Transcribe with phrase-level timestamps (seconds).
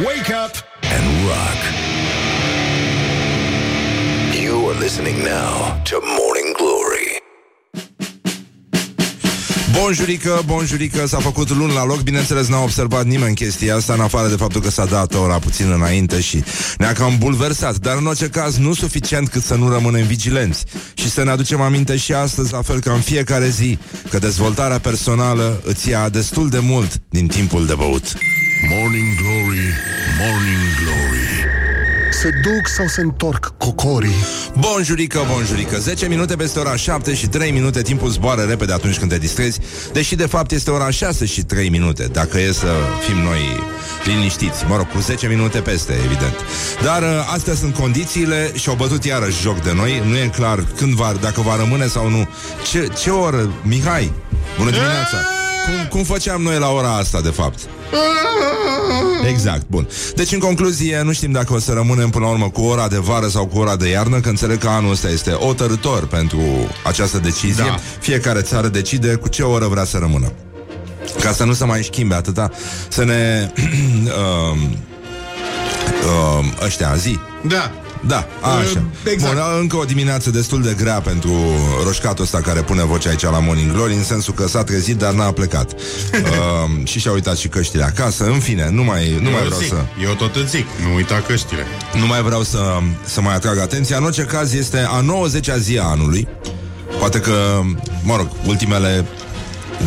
[0.00, 0.54] Wake up
[0.94, 1.60] and rock.
[4.42, 7.22] You are listening now to Morning Glory.
[9.72, 14.28] Bonjurică, bonjurică, s-a făcut luni la loc Bineînțeles n-a observat nimeni chestia asta În afară
[14.28, 16.44] de faptul că s-a dat ora puțin înainte Și
[16.78, 20.64] ne-a cam bulversat Dar în orice caz nu suficient cât să nu rămânem vigilenți
[20.94, 23.78] Și să ne aducem aminte și astăzi La fel ca în fiecare zi
[24.10, 28.14] Că dezvoltarea personală îți ia destul de mult Din timpul de băut
[28.68, 29.74] Morning Glory,
[30.18, 31.46] Morning Glory.
[32.10, 34.24] Se duc sau se întorc cocorii?
[34.58, 39.10] Bonjurică, bonjurică 10 minute peste ora 7 și 3 minute Timpul zboară repede atunci când
[39.10, 39.60] te distrezi
[39.92, 42.74] Deși de fapt este ora 6 și 3 minute Dacă e să
[43.06, 43.40] fim noi
[44.04, 44.64] liniștiți.
[44.68, 46.34] Mă rog, cu 10 minute peste, evident.
[46.82, 50.02] Dar uh, astea sunt condițiile Și au bătut iarăși joc de noi.
[50.06, 52.28] Nu e clar când va, dacă va rămâne sau nu.
[52.70, 54.12] Ce, ce oră, Mihai?
[54.58, 55.16] Bună dimineața
[55.64, 57.58] cum, cum făceam noi la ora asta, de fapt?
[59.28, 59.88] Exact, bun.
[60.14, 62.96] Deci, în concluzie, nu știm dacă o să rămânem până la urmă cu ora de
[62.96, 66.40] vară sau cu ora de iarnă, că înțeleg că anul ăsta este otărător pentru
[66.84, 67.64] această decizie.
[67.64, 67.78] Da.
[68.00, 70.32] Fiecare țară decide cu ce oră vrea să rămână.
[71.20, 72.50] Ca să nu se mai schimbe atâta,
[72.88, 73.52] să ne...
[74.52, 74.58] um,
[76.38, 77.18] um, ăștia, zi.
[77.46, 77.72] Da.
[78.06, 78.82] Da, așa.
[79.04, 79.34] exact.
[79.34, 81.30] Bun, încă o dimineață destul de grea pentru
[81.84, 85.12] roșcatul ăsta care pune vocea aici la Morning Glory, în sensul că s-a trezit, dar
[85.12, 85.72] n-a plecat.
[85.72, 88.24] uh, și și-a uitat și căștile acasă.
[88.24, 89.84] În fine, nu mai, nu mai eu, vreau zic, să...
[90.02, 91.66] eu tot îți zic, nu uita căștile.
[91.94, 93.96] Nu mai vreau să, să mai atrag atenția.
[93.96, 96.28] În orice caz, este a 90-a zi a anului.
[96.98, 97.60] Poate că,
[98.02, 99.06] mă rog, ultimele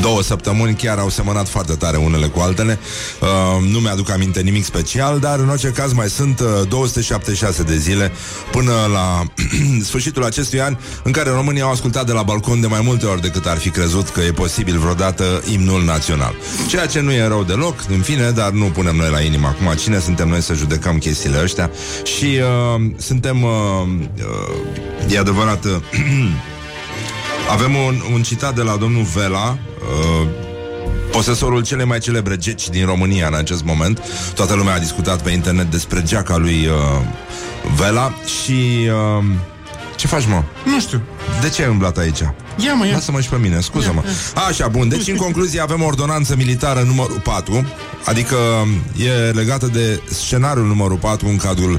[0.02, 2.80] două săptămâni chiar au semănat foarte tare unele cu altele.
[3.22, 7.78] Uh, nu mi-aduc aminte nimic special, dar în orice caz mai sunt uh, 276 de
[7.78, 8.12] zile
[8.52, 9.24] până la
[9.90, 13.22] sfârșitul acestui an în care românii au ascultat de la balcon de mai multe ori
[13.22, 16.34] decât ar fi crezut că e posibil vreodată imnul național.
[16.68, 19.76] Ceea ce nu e rău deloc, în fine, dar nu punem noi la inimă acum.
[19.76, 21.72] Cine suntem noi să judecăm chestiile astea?
[22.04, 23.50] Și uh, suntem, uh,
[25.08, 25.72] uh, e adevărat, uh,
[27.50, 30.28] avem un, un citat de la domnul Vela, uh,
[31.12, 34.02] posesorul cele mai celebre geci din România în acest moment.
[34.36, 36.74] Toată lumea a discutat pe internet despre geaca lui uh,
[37.78, 38.90] Vela și...
[39.20, 39.26] Uh,
[39.96, 40.44] ce faci, mă?
[40.66, 41.02] Nu știu.
[41.42, 42.20] De ce ai umblat aici?
[42.58, 42.94] Ia mă, ia.
[42.94, 44.04] Lasă-mă și pe mine, scuză-mă.
[44.48, 47.66] Așa, bun, deci în concluzie avem ordonanță militară numărul 4,
[48.06, 48.36] adică
[48.98, 51.74] e legată de scenariul numărul 4 în cadrul,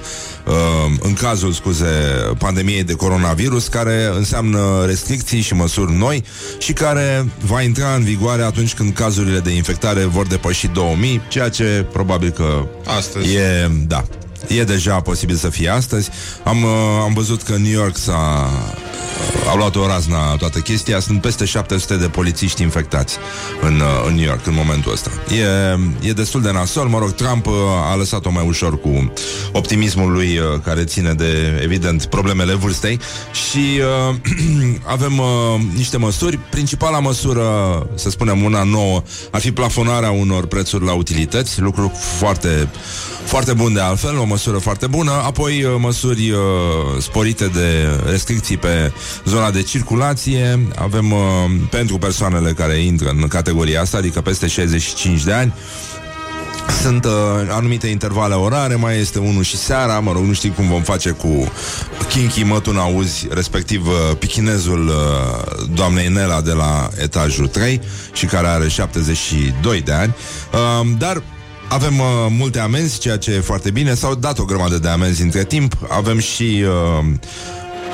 [0.47, 0.53] uh,
[1.01, 1.87] în cazul, scuze,
[2.39, 6.25] pandemiei de coronavirus, care înseamnă restricții și măsuri noi
[6.59, 11.49] și care va intra în vigoare atunci când cazurile de infectare vor depăși 2000, ceea
[11.49, 12.67] ce probabil că
[12.99, 13.35] Astăzi.
[13.35, 14.05] e, da,
[14.49, 16.11] E deja posibil să fie astăzi.
[16.45, 16.71] Am, uh,
[17.03, 18.84] am văzut că în New York s-a uh,
[19.49, 21.01] au luat o razna toată chestia.
[21.01, 23.17] Sunt peste 700 de polițiști infectați
[23.61, 25.11] în, uh, în New York în momentul ăsta.
[26.01, 26.87] E, e destul de nasol.
[26.87, 27.55] Mă rog, Trump uh,
[27.93, 29.13] a lăsat-o mai ușor cu
[29.53, 33.01] optimismul lui uh, care ține de, evident, problemele vârstei
[33.49, 34.15] și uh,
[34.97, 35.27] avem uh,
[35.77, 36.39] niște măsuri.
[36.51, 37.47] Principala măsură,
[37.95, 42.69] să spunem una nouă, ar fi plafonarea unor prețuri la utilități, lucru foarte
[43.25, 46.39] foarte bun de altfel, o măsură foarte bună, apoi uh, măsuri uh,
[46.99, 48.93] sporite de restricții pe
[49.25, 51.21] zona de circulație, avem uh,
[51.71, 55.55] pentru persoanele care intră în categoria asta, adică peste 65 de ani,
[56.83, 57.11] sunt uh,
[57.49, 61.11] anumite intervale orare, mai este unul și seara, mă rog, nu știu cum vom face
[61.11, 61.53] cu
[62.09, 67.81] Kinky Mătun Auzi, respectiv uh, pichinezul uh, doamnei Nela de la etajul 3
[68.13, 70.15] și care are 72 de ani,
[70.53, 71.23] uh, dar
[71.69, 73.95] avem uh, multe amenzi, ceea ce e foarte bine.
[73.95, 75.77] S-au dat o grămadă de amenzi între timp.
[75.89, 76.65] Avem și...
[76.99, 77.05] Uh,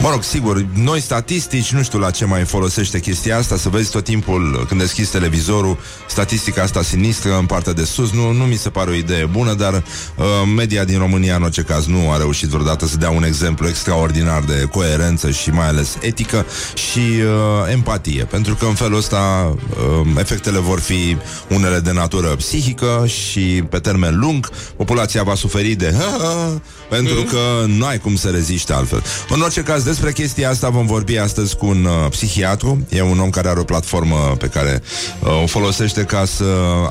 [0.02, 3.90] Mă rog, sigur, noi statistici, nu știu la ce mai folosește chestia asta, să vezi
[3.90, 5.78] tot timpul când deschizi televizorul,
[6.08, 9.54] statistica asta sinistră în partea de sus, nu, nu mi se pare o idee bună,
[9.54, 10.24] dar uh,
[10.56, 14.42] media din România în orice caz nu a reușit vreodată să dea un exemplu extraordinar
[14.42, 20.06] de coerență și mai ales etică și uh, empatie, pentru că în felul ăsta uh,
[20.18, 21.16] efectele vor fi
[21.48, 25.94] unele de natură psihică și pe termen lung populația va suferi de
[26.88, 29.03] pentru că nu ai cum să reziști altfel.
[29.28, 32.87] În orice caz, despre chestia asta vom vorbi astăzi cu un uh, psihiatru.
[32.89, 34.83] E un om care are o platformă pe care
[35.21, 36.45] uh, o folosește ca să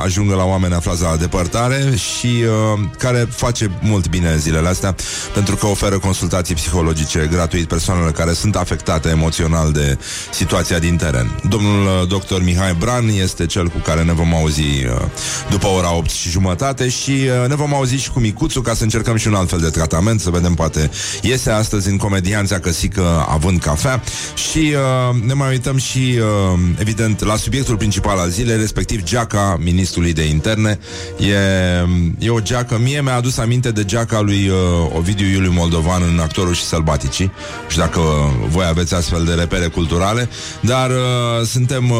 [0.03, 4.95] ajungă la oameni aflați la depărtare și uh, care face mult bine zilele astea
[5.33, 9.97] pentru că oferă consultații psihologice gratuit persoanelor care sunt afectate emoțional de
[10.31, 11.41] situația din teren.
[11.49, 15.01] Domnul uh, doctor Mihai Bran este cel cu care ne vom auzi uh,
[15.49, 18.83] după ora 8 și jumătate și uh, ne vom auzi și cu Micuțu ca să
[18.83, 20.89] încercăm și un alt fel de tratament, să vedem poate
[21.21, 24.01] iese astăzi în comedianța că clăsică având cafea
[24.35, 29.57] și uh, ne mai uităm și, uh, evident, la subiectul principal al zilei, respectiv geaca
[29.61, 30.79] ministrului de interne.
[31.19, 34.55] E, e o geacă, mie mi-a adus aminte de geaca lui uh,
[34.97, 37.31] Ovidiu Iuliu Moldovan în Actorul și Sălbaticii.
[37.67, 37.99] Și dacă
[38.47, 40.29] voi aveți astfel de repere culturale,
[40.59, 41.97] dar uh, suntem uh,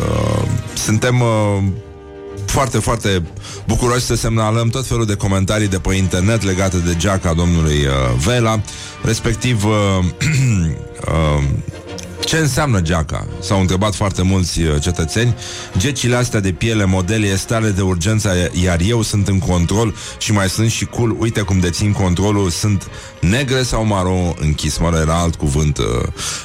[0.00, 0.42] uh,
[0.74, 1.85] suntem uh,
[2.56, 3.22] foarte, foarte
[3.66, 7.92] bucuroși să semnalăm tot felul de comentarii de pe internet legate de geaca domnului uh,
[8.24, 8.60] Vela,
[9.02, 9.72] respectiv uh,
[11.12, 11.42] uh,
[12.26, 13.26] ce înseamnă geaca?
[13.40, 15.34] S-au întrebat foarte mulți uh, cetățeni.
[15.78, 20.48] Gecile astea de piele, modele, stare de urgență, iar eu sunt în control și mai
[20.48, 21.16] sunt și cool.
[21.18, 22.50] Uite cum dețin controlul.
[22.50, 22.88] Sunt
[23.20, 24.78] negre sau maro închis?
[24.78, 25.84] Mă era alt cuvânt uh,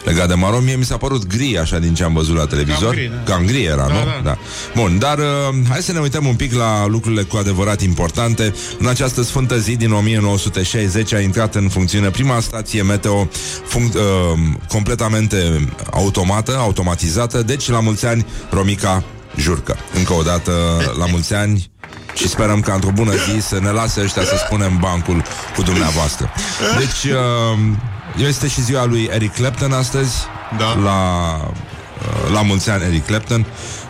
[0.05, 0.59] legat de maro.
[0.59, 2.93] Mie mi s-a părut gri, așa, din ce am văzut la televizor.
[2.93, 3.31] Cam gri, da.
[3.33, 3.99] Cam gri era, Da, nu?
[4.05, 4.21] da.
[4.23, 4.37] da.
[4.75, 5.25] Bun, dar uh,
[5.69, 8.53] hai să ne uităm un pic la lucrurile cu adevărat importante.
[8.79, 13.27] În această sfântă zi din 1960 a intrat în funcțiune prima stație meteo
[13.69, 17.41] func- uh, completamente automată, automatizată.
[17.41, 19.03] Deci, la mulți ani, Romica
[19.35, 19.77] Jurcă.
[19.93, 20.51] Încă o dată,
[20.97, 21.71] la mulți ani
[22.13, 25.23] și sperăm ca într-o bună zi să ne lase ăștia să spunem bancul
[25.55, 26.29] cu dumneavoastră.
[26.77, 27.59] Deci, uh,
[28.27, 30.15] este și ziua lui Eric Clapton astăzi,
[30.57, 30.73] Da.
[30.83, 30.99] la,
[31.45, 33.45] uh, la mulți ani Eric Clapton.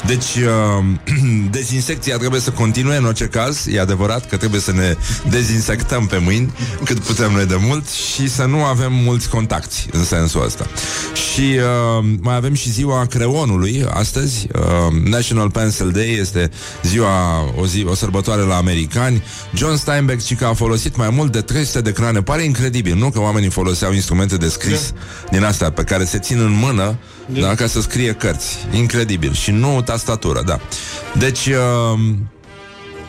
[0.06, 0.86] Deci, uh,
[1.58, 4.96] dezinsecția trebuie să continue în orice caz, e adevărat că trebuie să ne
[5.30, 6.54] dezinsectăm pe mâini
[6.84, 10.66] cât putem noi de mult și să nu avem mulți contacti în sensul ăsta.
[11.14, 16.52] Și uh, mai avem și ziua creonului astăzi, uh, National Pencil Day, este
[16.84, 19.24] ziua, o, zi, o sărbătoare la americani.
[19.54, 22.22] John Steinbeck ci că a folosit mai mult de 300 de crane.
[22.22, 23.10] Pare incredibil, nu?
[23.10, 24.94] Că oamenii foloseau instrumente de scris
[25.32, 26.98] din astea pe care se țin în mână
[27.40, 28.58] da, ca să scrie cărți.
[28.72, 29.34] Incredibil.
[29.34, 30.60] Și nu tastatură, da.
[31.18, 31.46] Deci...
[31.46, 32.00] Uh,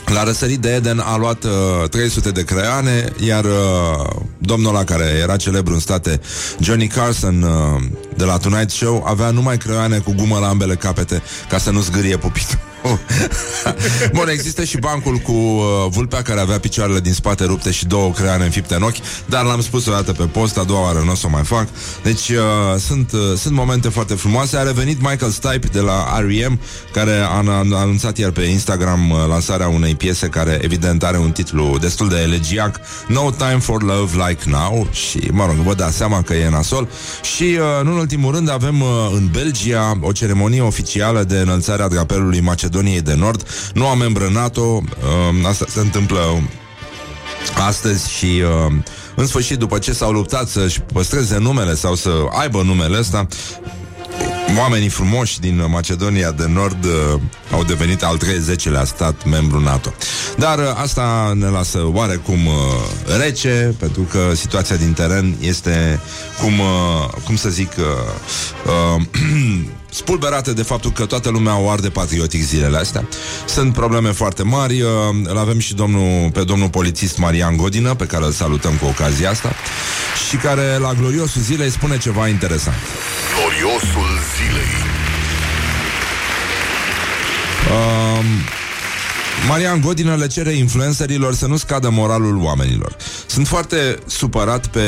[0.07, 5.05] la răsărit de Eden a luat uh, 300 de creioane, iar uh, domnul ăla care
[5.05, 6.21] era celebru în state,
[6.61, 7.83] Johnny Carson, uh,
[8.17, 11.81] de la Tonight Show, avea numai creioane cu gumă la ambele capete ca să nu
[11.81, 12.72] zgârie pupitul.
[14.17, 18.11] Bun, există și bancul cu uh, vulpea care avea picioarele din spate rupte și două
[18.11, 18.97] creioane înfipte în ochi,
[19.27, 21.43] dar l-am spus o dată pe post, a doua oară nu o să o mai
[21.43, 21.69] fac.
[22.03, 22.37] Deci uh,
[22.79, 24.57] sunt, uh, sunt momente foarte frumoase.
[24.57, 26.61] A revenit Michael Stipe de la R.E.M.,
[26.93, 27.43] care a,
[27.73, 32.09] a anunțat iar pe Instagram uh, lansarea unei piese care evident are un titlu destul
[32.09, 36.35] de elegiac, No Time for Love Like Now și, mă rog, vă dați seama că
[36.35, 36.89] e nasol.
[37.23, 41.83] Și, uh, nu în ultimul rând, avem uh, în Belgia o ceremonie oficială de înălțare
[41.83, 43.71] a drapelului Macedoniei de Nord.
[43.75, 46.43] Nu am membru NATO, uh, asta se întâmplă
[47.67, 48.73] astăzi și uh,
[49.15, 53.27] în sfârșit, după ce s-au luptat să-și păstreze numele sau să aibă numele ăsta,
[54.59, 57.21] oamenii frumoși din Macedonia de Nord uh,
[57.53, 59.93] au devenit al 30-lea stat membru NATO.
[60.37, 62.55] Dar uh, asta ne lasă oarecum uh,
[63.19, 66.01] rece, pentru că situația din teren este,
[66.41, 67.85] cum, uh, cum să zic, uh,
[68.97, 69.03] uh,
[70.01, 73.09] spulberată de faptul că toată lumea o arde patriotic zilele astea.
[73.47, 74.81] Sunt probleme foarte mari.
[74.81, 74.89] uh,
[75.25, 79.31] Îl avem și domnul, pe domnul polițist Marian Godină, pe care îl salutăm cu ocazia
[79.31, 79.53] asta,
[80.29, 82.77] și care la gloriosul zilei spune ceva interesant.
[83.37, 84.19] Gloriosul
[84.53, 84.91] zilei.
[87.71, 88.27] Um,
[89.49, 92.97] Marian Godină le cere influencerilor să nu scadă moralul oamenilor.
[93.27, 94.81] Sunt foarte supărat pe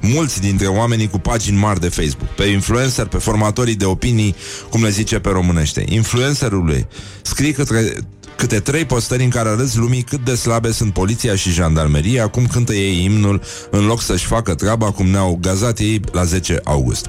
[0.00, 4.36] mulți dintre oamenii cu pagini mari de Facebook, pe influencer, pe formatorii de opinii,
[4.70, 5.84] cum le zice pe românește.
[5.88, 6.86] Influencerului
[7.22, 7.96] scrii către
[8.36, 12.46] câte trei postări în care arăți lumii cât de slabe sunt poliția și jandarmeria, cum
[12.46, 17.06] cântă ei imnul în loc să-și facă treaba cum ne-au gazat ei la 10 august.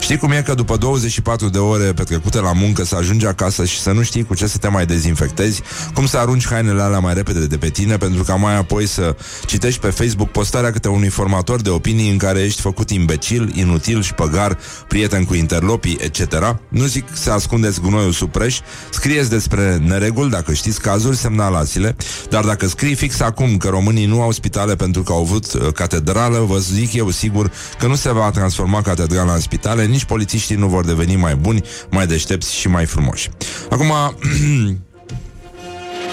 [0.00, 3.80] Știi cum e că după 24 de ore petrecute la muncă să ajungi acasă și
[3.80, 5.62] să nu știi cu ce să te mai dezinfectezi,
[5.94, 9.16] cum să arunci hainele alea mai repede de pe tine pentru ca mai apoi să
[9.46, 14.02] citești pe Facebook postarea câte unui formator de opinii în care ești făcut imbecil, inutil
[14.02, 16.56] și păgar, prieten cu interlopii, etc.
[16.68, 18.58] Nu zic să ascundeți gunoiul sub preș,
[18.90, 21.96] scrieți despre nereguli dacă știți cazuri, semnalați-le,
[22.30, 25.72] dar dacă scrii fix acum că românii nu au spitale pentru că au avut uh,
[25.72, 30.56] catedrală, vă zic eu sigur că nu se va transforma catedrala în spitale, nici polițiștii
[30.56, 33.30] nu vor deveni mai buni, mai deștepți și mai frumoși.
[33.70, 33.92] Acum,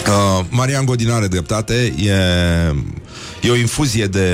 [0.08, 2.12] Uh, Marian Godin are dreptate e,
[3.42, 4.30] e o infuzie de,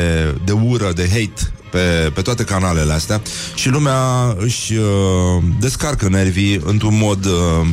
[0.46, 3.22] de ură, de hate pe, pe toate canalele astea
[3.56, 7.68] și lumea își uh, descarcă nervii într-un mod uh,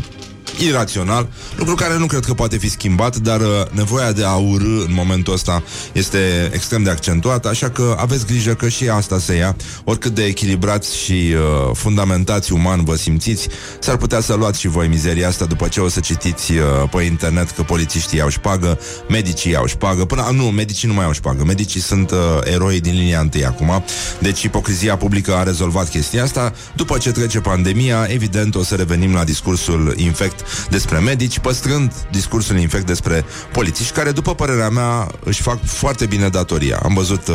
[0.59, 4.85] irațional, lucru care nu cred că poate fi schimbat, dar uh, nevoia de a urâ
[4.87, 5.63] în momentul ăsta
[5.93, 10.25] este extrem de accentuată, așa că aveți grijă că și asta se ia, oricât de
[10.25, 13.49] echilibrați și uh, fundamentați uman vă simțiți,
[13.81, 17.03] s-ar putea să luați și voi mizeria asta după ce o să citiți uh, pe
[17.03, 18.79] internet că polițiștii iau șpagă,
[19.09, 22.95] medicii iau șpagă, până, nu, medicii nu mai au șpagă, medicii sunt uh, eroi din
[22.95, 23.85] linia întâi acum,
[24.19, 29.13] deci ipocrizia publică a rezolvat chestia asta, după ce trece pandemia, evident o să revenim
[29.15, 30.38] la discursul infect
[30.71, 36.29] despre medici, păstrând discursul infect despre polițiști, care, după părerea mea, își fac foarte bine
[36.29, 36.81] datoria.
[36.83, 37.35] Am văzut, uh,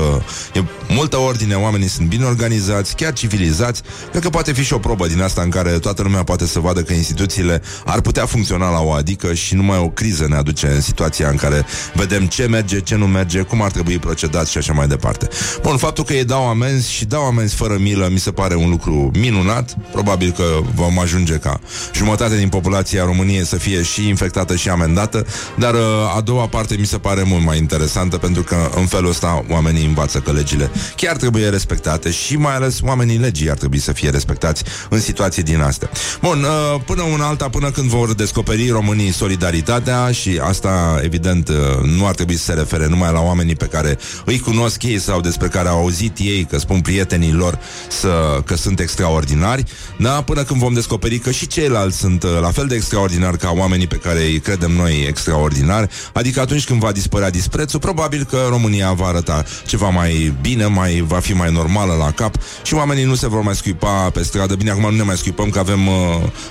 [0.54, 3.82] e multă ordine, oamenii sunt bine organizați, chiar civilizați.
[4.10, 6.60] Cred că poate fi și o probă din asta în care toată lumea poate să
[6.60, 10.68] vadă că instituțiile ar putea funcționa la o adică și numai o criză ne aduce
[10.68, 14.58] în situația în care vedem ce merge, ce nu merge, cum ar trebui procedat și
[14.58, 15.28] așa mai departe.
[15.62, 18.70] Bun, faptul că ei dau amenzi și dau amenzi fără milă mi se pare un
[18.70, 19.76] lucru minunat.
[19.92, 20.44] Probabil că
[20.76, 21.60] vom ajunge ca
[21.94, 22.50] jumătate din
[22.94, 26.98] populația României să fie și infectată și amendată, dar uh, a doua parte mi se
[26.98, 31.50] pare mult mai interesantă pentru că în felul ăsta oamenii învață că legile chiar trebuie
[31.50, 35.90] respectate și mai ales oamenii legii ar trebui să fie respectați în situații din astea.
[36.22, 41.56] Bun, uh, până un alta, până când vor descoperi românii solidaritatea și asta evident uh,
[41.98, 45.22] nu ar trebui să se refere numai la oamenii pe care îi cunosc ei sau
[45.22, 47.60] despre care au auzit ei că spun prietenii lor
[47.90, 49.64] să, că sunt extraordinari,
[49.98, 50.22] da?
[50.22, 53.96] până când vom descoperi că și ceilalți sunt la fel de extraordinari ca oamenii pe
[53.96, 59.06] care îi credem noi extraordinari, adică atunci când va dispărea disprețul, probabil că România va
[59.06, 63.28] arăta ceva mai bine, mai va fi mai normală la cap și oamenii nu se
[63.28, 64.56] vor mai scuipa pe stradă.
[64.56, 65.94] Bine, acum nu ne mai scuipăm că avem uh,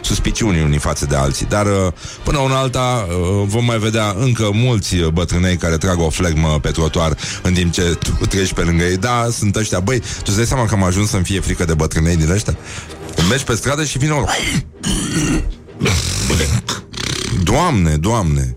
[0.00, 1.92] suspiciuni unii față de alții, dar uh,
[2.24, 6.70] până una alta uh, vom mai vedea încă mulți bătrânei care trag o flegmă pe
[6.70, 8.96] trotuar în timp ce tu treci pe lângă ei.
[8.96, 9.80] Da, sunt ăștia.
[9.80, 12.56] Băi, tu îți dai seama că am ajuns să-mi fie frică de bătrânei din ăștia?
[13.28, 14.28] Mergi pe stradă și vine unul
[17.42, 18.56] Doamne, doamne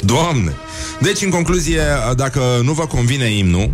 [0.00, 0.52] Doamne.
[1.00, 1.82] Deci, în concluzie,
[2.16, 3.70] dacă nu vă convine imnul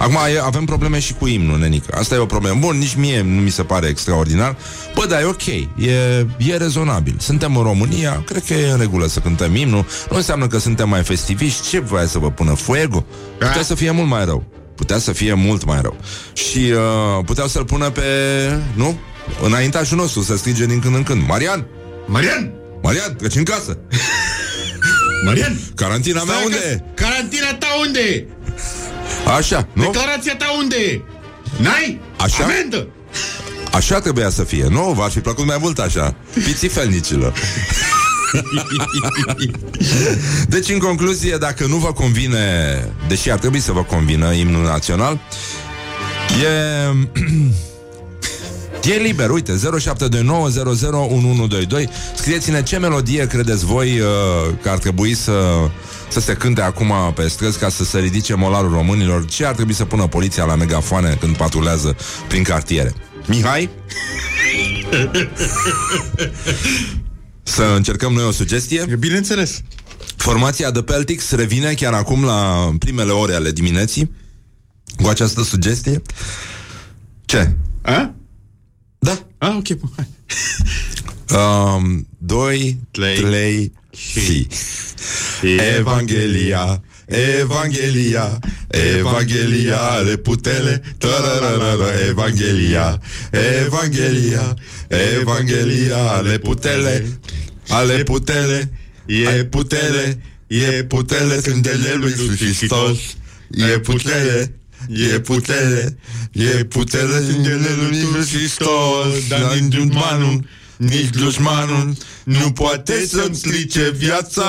[0.00, 1.96] Acum avem probleme și cu imnul, nenică.
[1.98, 2.56] Asta e o problemă.
[2.60, 4.56] Bun, nici mie nu mi se pare extraordinar.
[4.94, 7.16] Bă, dar e ok, e, e rezonabil.
[7.18, 9.86] Suntem în România, cred că e în regulă să cântăm imnul.
[10.10, 11.68] Nu înseamnă că suntem mai festiviști.
[11.68, 12.54] Ce voia să vă pună?
[12.54, 13.04] Fuego?
[13.38, 14.44] Putea să fie mult mai rău.
[14.74, 15.96] Putea să fie mult mai rău.
[16.32, 18.02] Și uh, puteau să-l pună pe...
[18.74, 18.98] Nu?
[19.44, 21.26] Înaintașul nostru să strige din când în când.
[21.26, 21.66] Marian!
[22.10, 22.52] Marian!
[22.82, 23.78] Marian, treci în casă!
[25.26, 25.60] Marian!
[25.74, 26.80] Carantina mea unde e?
[26.94, 28.26] Carantina ta unde e?
[29.36, 29.82] Așa, nu?
[29.84, 31.00] Declarația ta unde e?
[31.62, 32.00] N-ai?
[32.16, 32.44] Așa?
[32.44, 32.88] Amendă!
[33.72, 34.92] Așa trebuia să fie, nu?
[34.92, 36.14] V-ar fi plăcut mai mult așa
[36.44, 37.32] Piții felnicilor
[40.48, 42.38] Deci, în concluzie, dacă nu vă convine
[43.08, 45.20] Deși ar trebui să vă convină imnul național
[46.42, 46.90] E...
[48.84, 49.58] E liber, uite, 0729001122
[52.14, 54.06] Scrieți-ne ce melodie credeți voi uh,
[54.62, 55.32] că ar trebui să,
[56.08, 59.74] să se cânte acum pe străzi ca să se ridice molarul românilor Ce ar trebui
[59.74, 61.96] să pună poliția la megafoane când patrulează
[62.28, 62.94] prin cartiere
[63.26, 63.70] Mihai?
[67.42, 68.84] să încercăm noi o sugestie?
[68.98, 69.60] Bineînțeles
[70.16, 74.10] Formația The Peltics revine chiar acum la primele ore ale dimineții
[75.02, 76.02] cu această sugestie.
[77.24, 77.52] Ce?
[77.82, 78.14] A?
[79.40, 79.46] Da.
[79.46, 80.06] Ah, ok, bun, hai.
[81.32, 83.14] Um, doi, Trei.
[83.14, 84.46] trei, și.
[85.76, 93.00] Evanghelia, Evanghelia, Evanghelia, ale putele, tararara, Evanghelia,
[93.64, 94.54] Evanghelia,
[94.88, 97.18] Evanghelia, ale putele,
[97.68, 98.70] ale putele,
[99.06, 102.98] e putere, e putere, sângele lui Iisus Hristos,
[103.50, 105.96] e putere, E putere,
[106.32, 110.44] e putere sângele lui Iisus Hristos, dar nici dușmanul,
[110.76, 114.44] nici dușmanul nu poate să-mi strice viața.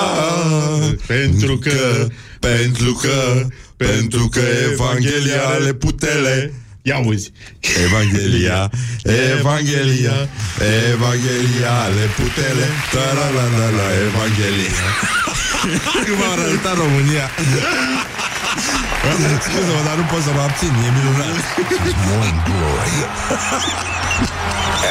[1.07, 2.07] Pentru că,
[2.39, 3.47] pentru că,
[3.77, 6.53] pentru că Evanghelia are putere.
[6.81, 7.31] ia uzi.
[7.85, 8.71] Evanghelia,
[9.37, 10.29] Evanghelia,
[10.93, 12.67] Evanghelia ale putere.
[12.91, 14.81] Tararara, Evanghelia.
[16.07, 17.29] Cum a arătat România.
[19.47, 21.35] Scuze-mă, dar nu pot să mă abțin, e minunat.
[22.09, 22.95] Morning Glory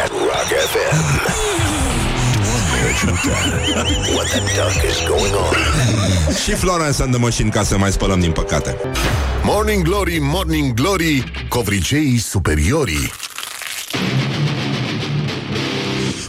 [0.03, 1.05] at Rock FM.
[2.45, 3.33] Doamne ajută!
[4.15, 5.55] What the duck is going on?
[6.45, 8.77] Și Florence and the Machine ca să mai spălăm din păcate.
[9.43, 13.13] Morning Glory, Morning Glory Covriceii superiorii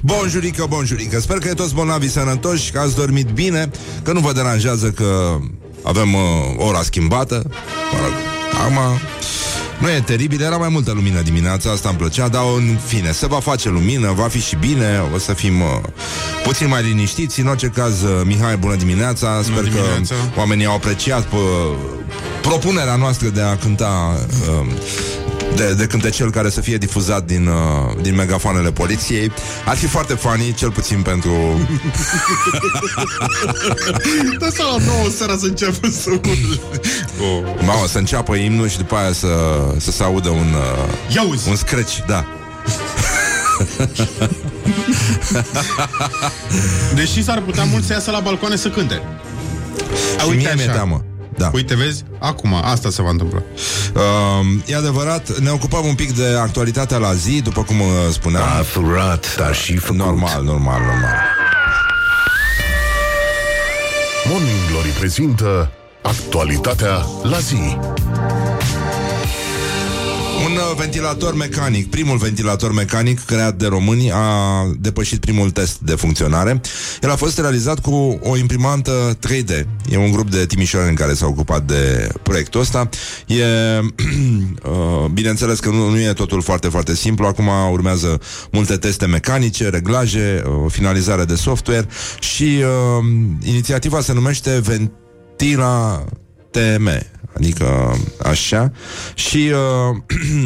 [0.02, 3.70] Bonjurică, bonjurică Sper că e toți bolnavii sănătoși Că ați dormit bine
[4.04, 5.38] Că nu vă deranjează că
[5.84, 6.22] avem uh,
[6.58, 7.44] ora schimbată
[7.92, 8.14] Mă rog,
[8.62, 9.00] acum
[9.80, 13.28] Nu e teribil, era mai multă lumină dimineața, asta îmi plăcea, dar în fine, se
[13.28, 15.68] va face lumină, va fi și bine, o să fim uh,
[16.44, 17.40] puțin mai liniștiți.
[17.40, 20.16] În orice caz, uh, Mihai, bună dimineața, sper dimineața.
[20.34, 21.40] că oamenii au apreciat uh,
[22.42, 24.18] propunerea noastră de a cânta
[24.60, 24.66] uh,
[25.56, 29.32] de, de cântecel care să fie difuzat din, uh, din megafoanele poliției.
[29.66, 31.32] Ar fi foarte funny, cel puțin pentru...
[34.40, 36.60] Da, sau la 9 seara să înceapă să urle.
[37.20, 37.64] Oh.
[37.66, 39.28] Mamă, să înceapă imnul și după aia să,
[39.78, 41.50] să se audă un, uh, Ia uzi!
[41.50, 42.26] un scratch, da.
[46.96, 49.02] Deși s-ar putea mult să iasă la balcoane să cânte.
[50.18, 50.74] A, și uite mie mi-e așa.
[50.74, 51.06] teamă.
[51.38, 51.52] Da.
[51.54, 52.04] Uite, vezi?
[52.20, 53.42] Acum, asta se va întâmpla.
[53.94, 54.02] Uh,
[54.66, 58.44] e adevărat, ne ocupăm un pic de actualitatea la zi, după cum uh, spuneam.
[58.44, 59.98] A furat, dar și făcut.
[59.98, 61.16] Normal, normal, normal.
[64.30, 65.72] Morning Glory prezintă
[66.02, 67.78] actualitatea la zi.
[70.52, 74.26] Un uh, ventilator mecanic, primul ventilator mecanic creat de români a
[74.80, 76.62] depășit primul test de funcționare.
[77.02, 79.66] El a fost realizat cu o imprimantă 3D.
[79.90, 82.90] E un grup de timișoreni care s-a ocupat de proiectul ăsta.
[83.28, 87.26] E, uh, bineînțeles că nu, nu e totul foarte, foarte simplu.
[87.26, 88.20] Acum urmează
[88.52, 91.88] multe teste mecanice, reglaje, o finalizare de software
[92.20, 93.06] și uh,
[93.44, 96.06] inițiativa se numește Ventila
[96.52, 96.90] TM,
[97.36, 98.72] adică așa.
[99.14, 99.52] Și
[99.92, 99.98] uh,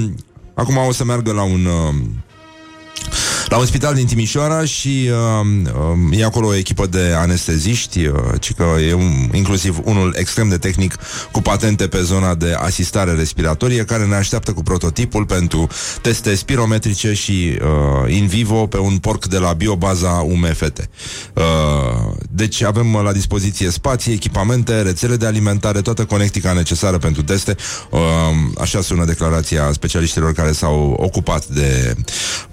[0.53, 1.95] acum o să meargă la un uh,
[3.47, 5.47] la un spital din Timișoara și uh,
[6.11, 10.49] uh, e acolo o echipă de anesteziști, uh, ci că e un, inclusiv unul extrem
[10.49, 10.95] de tehnic
[11.31, 15.67] cu patente pe zona de asistare respiratorie, care ne așteaptă cu prototipul pentru
[16.01, 20.89] teste spirometrice și uh, in vivo pe un porc de la biobaza UMFT.
[21.33, 27.55] Uh, deci avem la dispoziție spații, echipamente, rețele de alimentare, toată conectica necesară pentru teste.
[27.89, 27.99] Uh,
[28.57, 31.95] așa sună declarația specialiștilor care s-au ocupat de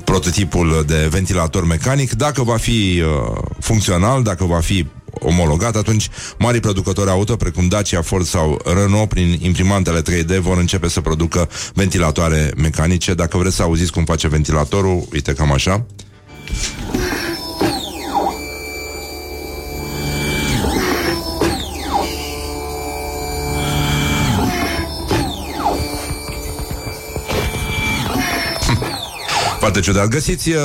[0.05, 2.13] prototipul de ventilator mecanic.
[2.13, 6.09] Dacă va fi uh, funcțional, dacă va fi omologat, atunci
[6.39, 11.49] mari producători auto, precum Dacia, Ford sau Renault, prin imprimantele 3D, vor începe să producă
[11.75, 13.15] ventilatoare mecanice.
[13.15, 15.87] Dacă vreți să auziți cum face ventilatorul, uite cam așa.
[29.63, 30.09] Foarte ciudat.
[30.09, 30.57] Găsiți, uh,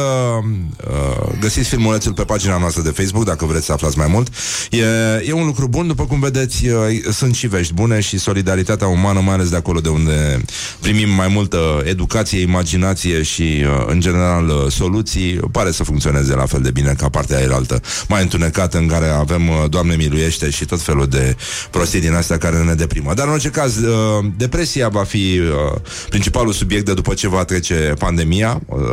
[0.88, 4.28] uh, găsiți filmulețul pe pagina noastră de Facebook dacă vreți să aflați mai mult.
[4.72, 4.84] E,
[5.28, 6.76] e un lucru bun, după cum vedeți, uh,
[7.12, 10.42] sunt și vești bune și solidaritatea umană, mai ales de acolo de unde
[10.80, 16.46] primim mai multă educație, imaginație și, uh, în general, uh, soluții, pare să funcționeze la
[16.46, 17.62] fel de bine ca partea aia
[18.08, 21.36] mai întunecată în care avem uh, Doamne miluiește și tot felul de
[21.72, 23.14] prostii din astea care ne deprimă.
[23.14, 27.44] Dar, în orice caz, uh, depresia va fi uh, principalul subiect de după ce va
[27.44, 28.87] trece pandemia uh,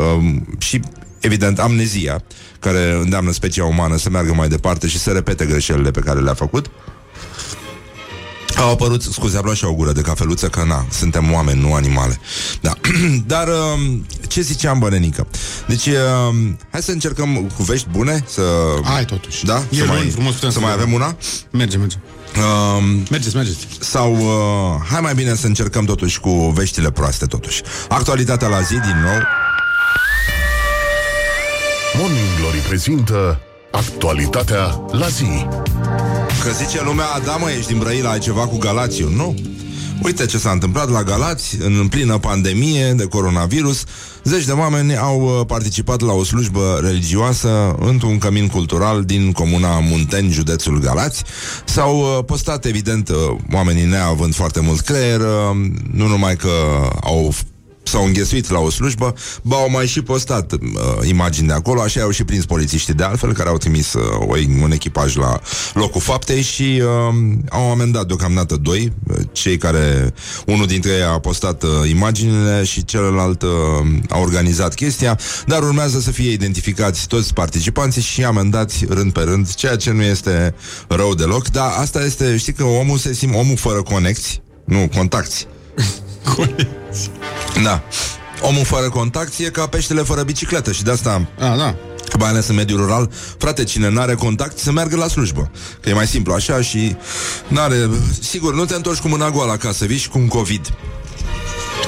[0.58, 0.80] și
[1.20, 2.22] evident, amnezia,
[2.58, 6.34] care îndeamnă specia umană să meargă mai departe și să repete greșelile pe care le-a
[6.34, 6.70] făcut.
[8.56, 11.74] Au apărut, scuze, am luat și o gură de cafeluță, că na, suntem oameni, nu
[11.74, 12.20] animale.
[12.60, 12.72] Da.
[13.26, 15.26] Dar um, ce ziceam, bănenică?
[15.66, 18.42] Deci, um, hai să încercăm cu vești bune, să...
[18.84, 19.44] Hai totuși.
[19.44, 19.62] Da?
[19.70, 20.84] E să luni, mai, frumos putem să să mai vedem.
[20.86, 21.16] avem una?
[21.50, 21.96] Merge, merge.
[22.76, 23.66] Um, Mergeți, mergeți.
[23.80, 27.62] sau uh, hai mai bine să încercăm totuși cu veștile proaste totuși.
[27.88, 29.22] Actualitatea la zi din nou.
[31.98, 35.46] Morning Glory prezintă actualitatea la zi.
[36.42, 39.34] Că zice lumea, da mă, ești din Brăila, ai ceva cu Galațiu, nu?
[40.02, 43.84] Uite ce s-a întâmplat la Galați în plină pandemie de coronavirus.
[44.24, 49.78] Zeci de oameni au uh, participat la o slujbă religioasă într-un cămin cultural din comuna
[49.80, 51.22] Munteni, județul Galați.
[51.64, 53.16] S-au uh, postat, evident, uh,
[53.52, 55.56] oamenii neavând foarte mult creier, uh,
[55.92, 56.50] nu numai că
[57.00, 57.34] au
[57.84, 60.58] s-au înghesuit la o slujbă, ba au mai și postat uh,
[61.08, 64.34] imagini de acolo, așa au și prins polițiștii de altfel, care au trimis uh, o,
[64.62, 65.40] un echipaj la
[65.74, 67.14] locul faptei și uh,
[67.50, 70.14] au amendat deocamdată doi, uh, cei care,
[70.46, 73.48] unul dintre ei a postat uh, imaginile și celălalt uh,
[74.08, 79.54] a organizat chestia, dar urmează să fie identificați toți participanții și amendați rând pe rând,
[79.54, 80.54] ceea ce nu este
[80.88, 85.46] rău deloc, dar asta este, știi că omul se simte, omul fără conexi, nu, contacti.
[87.62, 87.82] Da.
[88.40, 91.74] Omul fără contact e ca peștele fără bicicletă și de asta A, da.
[92.18, 95.50] mai ales în mediul rural, frate, cine n-are contact să meargă la slujbă.
[95.80, 96.96] Că e mai simplu așa și
[97.48, 97.90] n-are...
[98.20, 100.72] Sigur, nu te întorci cu mâna goală acasă, vii și cu un COVID.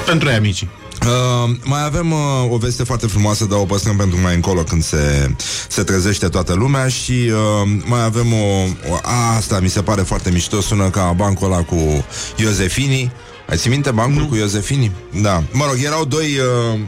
[0.07, 0.71] Pentru ei amicii.
[1.07, 2.19] Uh, mai avem uh,
[2.51, 5.35] o veste foarte frumoasă, dar o păstrăm pentru mai încolo când se,
[5.69, 8.47] se trezește toată lumea și uh, mai avem o,
[8.91, 8.95] o...
[9.03, 12.05] A, asta mi se pare foarte mișto, sună ca bancul ăla cu
[12.37, 13.13] Iosefini.
[13.49, 14.29] Ai țin minte bancul Nu.
[14.29, 14.93] cu Iosefini?
[15.23, 15.43] Da.
[15.53, 16.39] Mă rog, erau doi,
[16.73, 16.81] uh,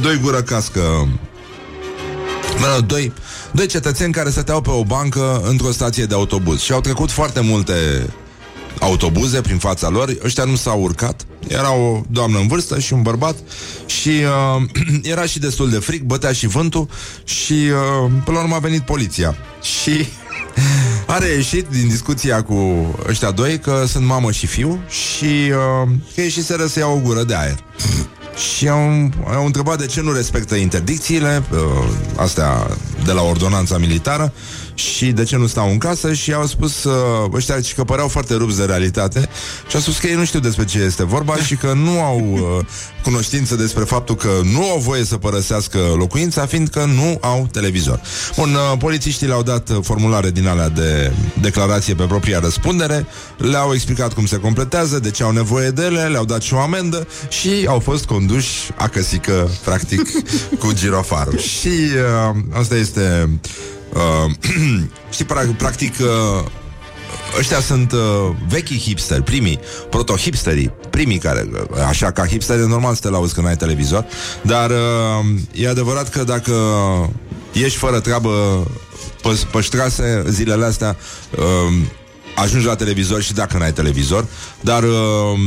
[0.00, 0.80] doi gură cască.
[2.58, 3.12] Mă rog, doi,
[3.52, 7.40] doi cetățeni care stăteau pe o bancă într-o stație de autobuz și au trecut foarte
[7.40, 7.74] multe
[8.80, 13.02] autobuze prin fața lor, ăștia nu s-au urcat, era o doamnă în vârstă și un
[13.02, 13.36] bărbat
[13.86, 14.62] și uh,
[15.12, 16.88] era și destul de fric, bătea și vântul
[17.24, 19.90] și uh, până la urmă a venit poliția și
[21.06, 22.54] a reieșit din discuția cu
[23.08, 27.22] ăștia doi că sunt mamă și fiu și uh, că ieșiseră să iau o gură
[27.22, 27.58] de aer.
[28.56, 31.58] Și au, au întrebat de ce nu respectă interdicțiile uh,
[32.16, 32.66] astea
[33.04, 34.32] de la ordonanța militară
[34.74, 36.92] și de ce nu stau în casă și au spus uh,
[37.32, 39.28] ăștia și că păreau foarte rupți de realitate
[39.68, 42.20] și au spus că ei nu știu despre ce este vorba și că nu au
[42.32, 42.64] uh,
[43.02, 48.00] cunoștință despre faptul că nu au voie să părăsească locuința fiindcă nu au televizor.
[48.36, 53.06] Bun, uh, polițiștii le-au dat uh, formulare din alea de declarație pe propria răspundere,
[53.36, 56.58] le-au explicat cum se completează, de ce au nevoie de ele, le-au dat și o
[56.58, 60.00] amendă și au fost conduși acăsică, practic,
[60.60, 61.38] cu girofarul.
[61.38, 63.28] Și uh, asta este...
[63.92, 64.32] Uh,
[65.12, 65.94] știi, pra- practic...
[66.00, 66.44] Uh,
[67.38, 68.00] Ăștia sunt uh,
[68.48, 73.34] vechii hipsteri, primii, proto-hipsterii, primii care, uh, așa ca hipsteri, e normal să te lauzi
[73.34, 74.04] când ai televizor,
[74.42, 76.52] dar uh, e adevărat că dacă
[77.52, 78.66] ești fără treabă
[79.22, 80.96] pe, pe ștrase zilele astea,
[81.38, 81.86] uh,
[82.34, 84.26] ajungi la televizor și dacă n-ai televizor,
[84.60, 85.38] dar uh,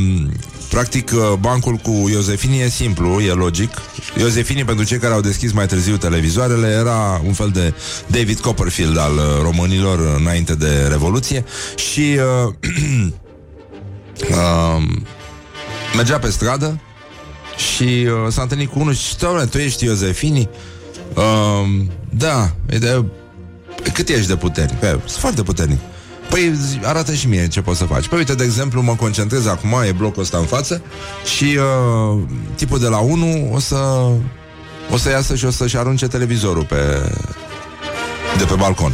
[0.68, 3.70] practic uh, bancul cu Iosefini e simplu, e logic.
[4.18, 7.74] Iosefini, pentru cei care au deschis mai târziu televizoarele, era un fel de
[8.06, 12.52] David Copperfield al uh, românilor înainte de Revoluție și uh,
[14.30, 14.82] uh,
[15.96, 16.80] mergea pe stradă
[17.56, 20.48] și uh, s-a întâlnit cu unul și doamne, tu ești Iosefini?
[21.14, 23.04] Uh, da, e de...
[23.92, 24.78] Cât ești de puternic?
[24.78, 25.78] Păi, sunt foarte puternic.
[26.30, 28.08] Păi zi- arată și mie ce poți să faci.
[28.08, 30.82] Păi uite, de exemplu, mă concentrez acum, e blocul ăsta în față
[31.36, 32.22] și uh,
[32.54, 33.76] tipul de la 1 o să
[34.90, 37.10] o să iasă și o să-și arunce televizorul pe
[38.38, 38.92] de pe balcon.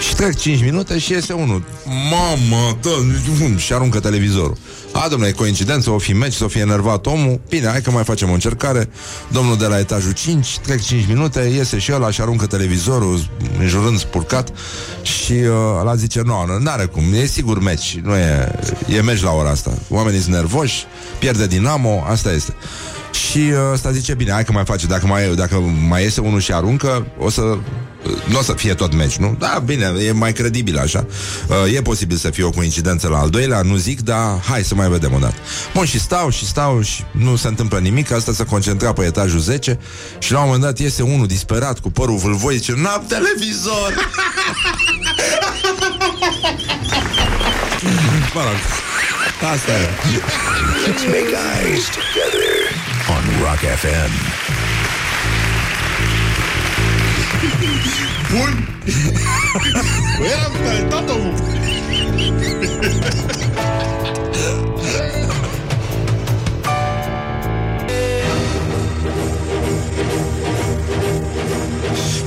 [0.00, 1.62] Și trec 5 minute și iese unul.
[1.84, 2.90] Mamă, da,
[3.38, 3.56] cum?
[3.56, 4.56] Și aruncă televizorul.
[4.92, 7.40] A, domnule, e coincidență, o fi meci, o fi enervat omul.
[7.48, 8.88] Bine, hai că mai facem o încercare.
[9.32, 13.28] Domnul de la etajul 5, trec 5 minute, iese și ăla și aruncă televizorul,
[13.58, 14.52] înjurând spurcat.
[15.02, 18.00] Și uh, ăla zice, nu, nu, n-are cum, e sigur meci.
[18.02, 18.52] Nu e,
[18.96, 19.78] e meci la ora asta.
[19.88, 20.84] Oamenii sunt nervoși,
[21.18, 22.54] pierde Dinamo, asta este.
[23.30, 25.56] Și uh, ăsta zice, bine, hai că mai face Dacă mai, dacă
[25.88, 27.58] mai iese unul și aruncă O să, uh,
[28.28, 29.36] nu o să fie tot meci, nu?
[29.38, 31.06] Da, bine, e mai credibil așa.
[31.48, 34.74] Uh, E posibil să fie o coincidență la al doilea Nu zic, dar hai să
[34.74, 35.34] mai vedem o dată
[35.74, 39.40] Bun, și stau și stau și nu se întâmplă nimic Asta se concentra pe etajul
[39.40, 39.78] 10
[40.18, 43.92] Și la un moment dat iese unul disperat Cu părul vâlvoi, zice, n-am televizor!
[48.34, 48.60] Mă rog,
[49.52, 49.88] asta e.
[50.84, 52.50] Let's make eyes together
[53.08, 54.45] on Rock FM.
[58.30, 58.68] Bun!
[60.18, 61.34] Băi, eram talentat, omul!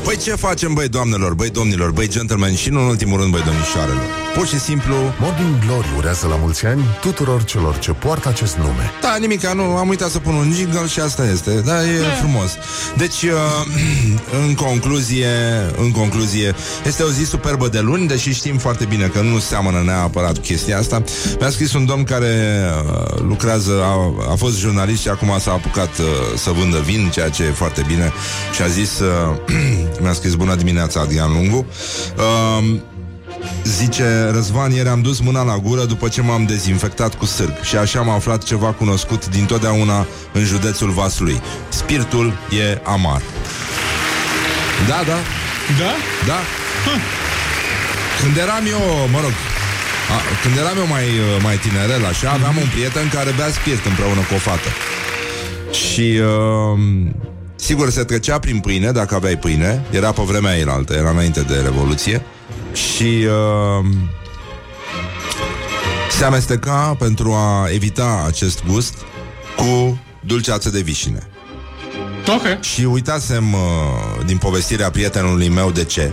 [0.04, 3.42] Păi ce facem, băi doamnelor, băi domnilor, băi gentlemen și nu în ultimul rând, băi
[3.46, 8.56] domnișoarelor Pur și simplu Morning Glory urează la mulți ani tuturor celor ce poartă acest
[8.56, 8.92] nume.
[9.02, 12.52] Da, nimica, nu, am uitat să pun un jingle și asta este, da, e frumos.
[12.98, 13.32] Deci, uh,
[14.46, 15.28] în concluzie,
[15.78, 19.82] în concluzie, este o zi superbă de luni, deși știm foarte bine că nu seamănă
[19.86, 21.04] neapărat cu chestia asta.
[21.40, 25.98] Mi-a scris un domn care uh, lucrează, a, a fost jurnalist și acum s-a apucat
[25.98, 28.12] uh, să vândă vin, ceea ce e foarte bine,
[28.56, 29.08] și a zis, uh,
[30.02, 31.66] mi-a scris bună dimineața, Adrian Lungu,
[32.18, 32.80] uh,
[33.64, 37.76] Zice, Răzvan, ieri am dus mâna la gură după ce m-am dezinfectat cu sârg și
[37.76, 41.42] așa am aflat ceva cunoscut din totdeauna în județul Vaslui.
[41.70, 43.22] Spiritul e amar.
[44.88, 45.18] Da, da,
[45.80, 45.92] Da?
[46.28, 46.40] da.
[48.22, 49.32] Când eram eu, mă rog,
[50.16, 51.06] a, când eram eu mai,
[51.44, 54.70] mai tinerel, așa, aveam un prieten care bea spirit împreună cu o fată.
[55.72, 56.80] Și, uh,
[57.56, 61.56] sigur, se trecea prin pâine, dacă aveai pâine, era pe vremea elaltă, era înainte de
[61.64, 62.22] Revoluție,
[62.74, 63.86] și uh,
[66.12, 68.94] se amesteca pentru a evita acest gust
[69.56, 71.30] cu dulceață de vișine.
[72.28, 72.62] Ok.
[72.64, 73.60] Și uitasem uh,
[74.26, 76.12] din povestirea prietenului meu de ce.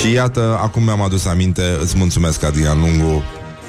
[0.00, 3.22] Și iată, acum mi-am adus aminte, îți mulțumesc, Adrian Lungu,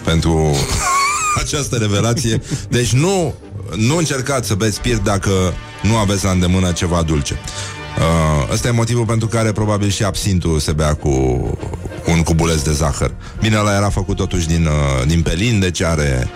[0.04, 0.56] pentru
[1.44, 2.42] această revelație.
[2.70, 3.34] Deci nu,
[3.76, 7.40] nu încercați să beți spirit dacă nu aveți la îndemână ceva dulce.
[7.98, 11.10] Uh, ăsta e motivul pentru care probabil și absintul se bea cu,
[12.06, 13.12] un cubuleț de zahăr.
[13.40, 16.30] Bine, ăla era făcut totuși din, uh, din pelin, deci are,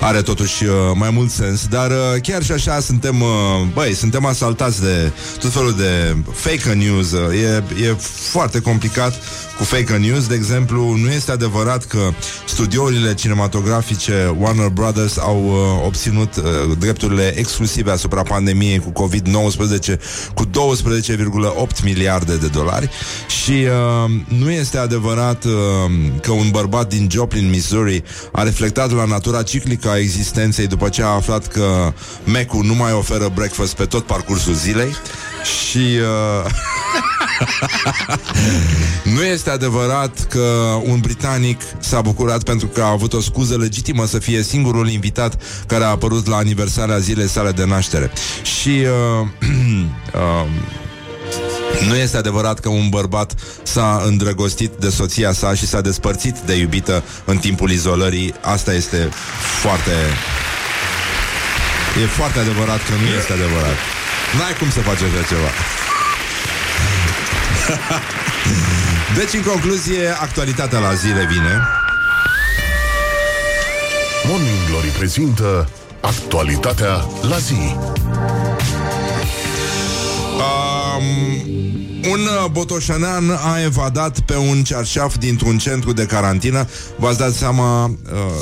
[0.00, 3.28] are totuși uh, mai mult sens, dar uh, chiar și așa suntem, uh,
[3.72, 7.96] băi, suntem asaltați de tot felul de fake news, uh, e, e
[8.30, 9.14] foarte complicat
[9.58, 11.98] cu fake news, de exemplu, nu este adevărat că
[12.46, 16.44] studiourile cinematografice Warner Brothers au uh, obținut uh,
[16.78, 19.98] drepturile exclusive asupra pandemiei cu COVID-19
[20.34, 22.90] cu 12,8 miliarde de dolari.
[23.42, 25.52] Și uh, nu este adevărat uh,
[26.22, 31.02] că un bărbat din Joplin, Missouri a reflectat la natura ciclică a existenței după ce
[31.02, 31.92] a aflat că
[32.24, 34.94] Mac-ul nu mai oferă breakfast pe tot parcursul zilei.
[35.68, 36.50] Și uh,
[39.14, 44.06] nu este adevărat că un britanic s-a bucurat pentru că a avut o scuză legitimă
[44.06, 48.10] să fie singurul invitat care a apărut la aniversarea zilei sale de naștere.
[48.42, 49.26] Și uh,
[50.14, 50.46] uh,
[51.88, 56.54] nu este adevărat că un bărbat s-a îndrăgostit de soția sa și s-a despărțit de
[56.54, 58.34] iubită în timpul izolării.
[58.40, 59.08] Asta este
[59.60, 59.92] foarte...
[62.02, 63.76] E foarte adevărat că nu este adevărat.
[64.38, 65.50] N-ai cum să faci așa ceva.
[69.18, 71.62] deci, în concluzie, actualitatea la zile vine.
[74.28, 75.68] Morning Glory prezintă
[76.00, 77.76] actualitatea la zi.
[80.36, 86.68] Um, un uh, botoșanean a evadat pe un cerșaf dintr-un centru de carantină.
[86.96, 87.90] V-ați dat seama, uh,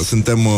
[0.04, 0.52] suntem uh,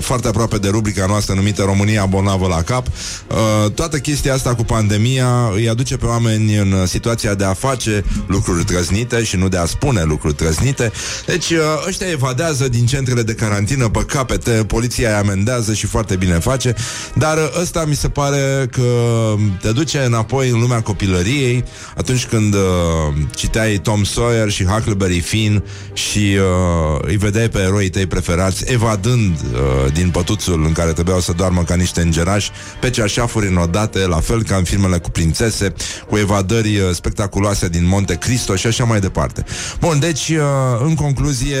[0.00, 2.86] foarte aproape de rubrica noastră numită România bolnavă la cap.
[2.86, 8.04] Uh, toată chestia asta cu pandemia îi aduce pe oameni în situația de a face
[8.26, 10.92] lucruri trăznite și nu de a spune lucruri trăznite.
[11.26, 16.16] Deci uh, ăștia evadează din centrele de carantină pe capete, poliția îi amendează și foarte
[16.16, 16.74] bine face,
[17.14, 18.82] dar uh, ăsta mi se pare că
[19.60, 21.64] te duce înapoi în lumea copilăriei,
[21.96, 22.60] atunci când uh,
[23.34, 29.36] citeai Tom Sawyer și Huckleberry Finn și uh, îi vedeai pe eroii tăi preferați evadând
[29.52, 34.20] uh, din pătuțul în care trebuiau să doarmă ca niște îngerași pe ceașafuri înodate, la
[34.20, 35.72] fel ca în filmele cu prințese,
[36.08, 39.44] cu evadări uh, spectaculoase din Monte Cristo și așa mai departe.
[39.80, 40.36] Bun, deci, uh,
[40.84, 41.56] în concluzie,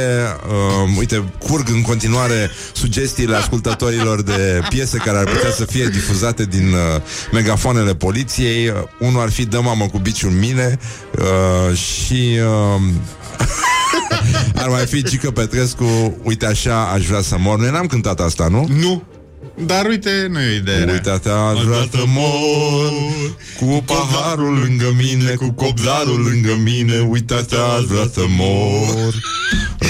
[0.48, 6.44] uh, uite, curg în continuare sugestiile ascultătorilor de piese care ar putea să fie difuzate
[6.44, 8.68] din uh, megafoanele poliției.
[8.68, 10.78] Uh, unul ar fi Dă mamă cu biciul mine
[11.18, 12.38] uh, și...
[12.76, 12.82] Uh,
[14.62, 18.48] ar mai fi Gică Petrescu Uite așa, aș vrea să mor Noi n-am cântat asta,
[18.48, 18.66] nu?
[18.80, 19.02] Nu.
[19.66, 20.92] Dar uite, nu e o idee rea.
[20.92, 22.92] Uite așa, aș vrea să mor
[23.58, 29.14] Cu paharul lângă mine Cu copzarul lângă mine Uite așa, aș vrea să mor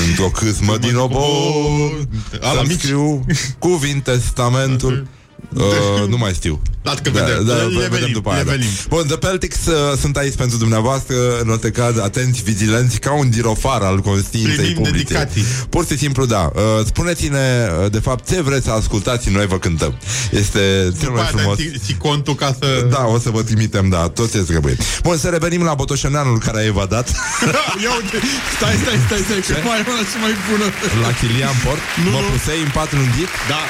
[0.08, 2.06] Într-o câsmă din obor
[2.40, 2.80] Ala Să-mi mici.
[2.80, 3.24] scriu
[3.58, 5.06] Cuvint testamentul
[5.54, 7.44] Uh, nu mai știu Dacă vedem.
[7.44, 8.50] da, Le- vedem le velim, după aia, le da.
[8.50, 8.66] velim.
[8.88, 13.30] Bun, The Peltics uh, sunt aici pentru dumneavoastră În orice caz, atenți, vigilenți Ca un
[13.30, 15.42] girofar al conștiinței Primim publice dedicații.
[15.68, 19.46] Pur și simplu, da uh, Spuneți-ne, uh, de fapt, ce vreți să ascultați și Noi
[19.46, 19.94] vă cântăm
[20.30, 22.86] Este cel După mai aia frumos dai și contul ca să...
[22.90, 24.76] da, o să vă trimitem, da, tot ce trebuie.
[25.02, 27.08] Bun, să revenim la botoșăneanul care a evadat
[27.84, 28.18] Ia uite,
[28.56, 30.66] stai, stai, stai, stai, că mai e una și mai bună.
[31.04, 31.80] la Chilian Port.
[32.04, 32.26] Nu, mă nu.
[32.32, 33.30] pusei în pat lungit.
[33.52, 33.62] Da.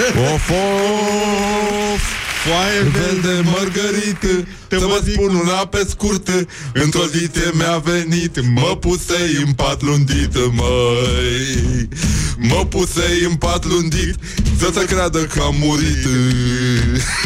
[0.00, 2.02] Of, of,
[2.44, 6.28] Foaie verde mărgărită Să vă spun una pe scurt
[6.72, 11.88] Într-o zi ce mi-a venit Mă pusei în pat lundit, măi.
[12.36, 14.14] Mă pusei în pat lundit
[14.58, 16.06] Să se creadă că am murit.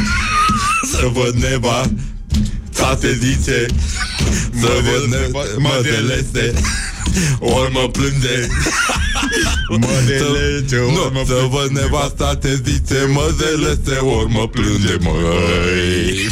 [0.93, 1.91] Să văd neva
[2.75, 3.67] Ța se zice
[4.61, 6.53] Să văd neva Mă delese
[7.39, 8.47] Ori mă plânge.
[9.69, 11.57] Mă delege, ori nu, mă să plânge.
[11.57, 16.29] văd nevasta te zice Mă delese, ori mă plânge, măi.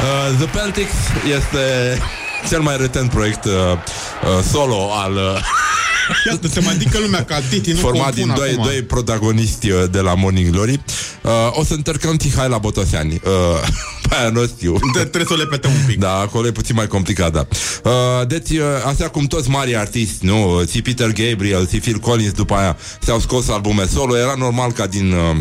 [0.00, 0.94] Uh, The Peltics
[1.36, 1.98] este
[2.48, 5.40] cel mai retent proiect uh, uh, solo al uh,
[6.30, 8.64] Iată, se mai adică lumea ca Titi, nu format din confun doi, acum.
[8.64, 10.80] doi protagoniști uh, de la Morning Glory.
[11.22, 13.20] Uh, o să încercăm Tihai la Botoseani.
[13.24, 13.68] Uh,
[14.08, 14.72] pe aia nu știu.
[14.92, 15.98] Te- Trebuie să o lepete un pic.
[15.98, 17.46] Da, acolo e puțin mai complicat, da.
[17.84, 20.58] Uh, deci, uh, așa cum toți mari artiști, nu?
[20.58, 24.72] Uh, Și Peter Gabriel, și Phil Collins după aia și-au scos albume solo, era normal
[24.72, 25.12] ca din...
[25.12, 25.36] Uh,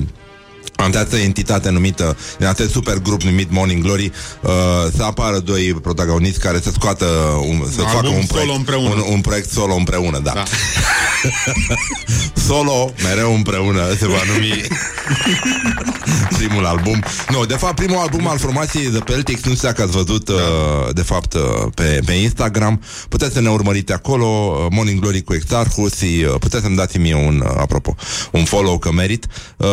[0.82, 4.52] această entitate numită, din acest super grup numit Morning Glory, uh,
[4.96, 7.06] să apară doi protagoniști care să scoată,
[7.48, 8.90] un, să Un facă album un solo proiect, împreună.
[8.90, 10.32] Un, un proiect solo împreună, da.
[10.34, 10.44] Da.
[12.48, 14.54] Solo, mereu împreună se va numi
[16.38, 17.04] primul album.
[17.30, 20.34] Nu, de fapt, primul album al formației The Peltics, nu știu dacă ați văzut, da.
[20.34, 21.42] uh, de fapt, uh,
[21.76, 22.82] pe, pe Instagram.
[23.10, 27.16] Puteți să ne urmăriți acolo, uh, Morning Glory cu Exarchus, uh, puteți să-mi dați mie
[27.16, 27.96] un, uh, apropo,
[28.32, 29.28] un follow că merit.
[29.58, 29.68] Uh,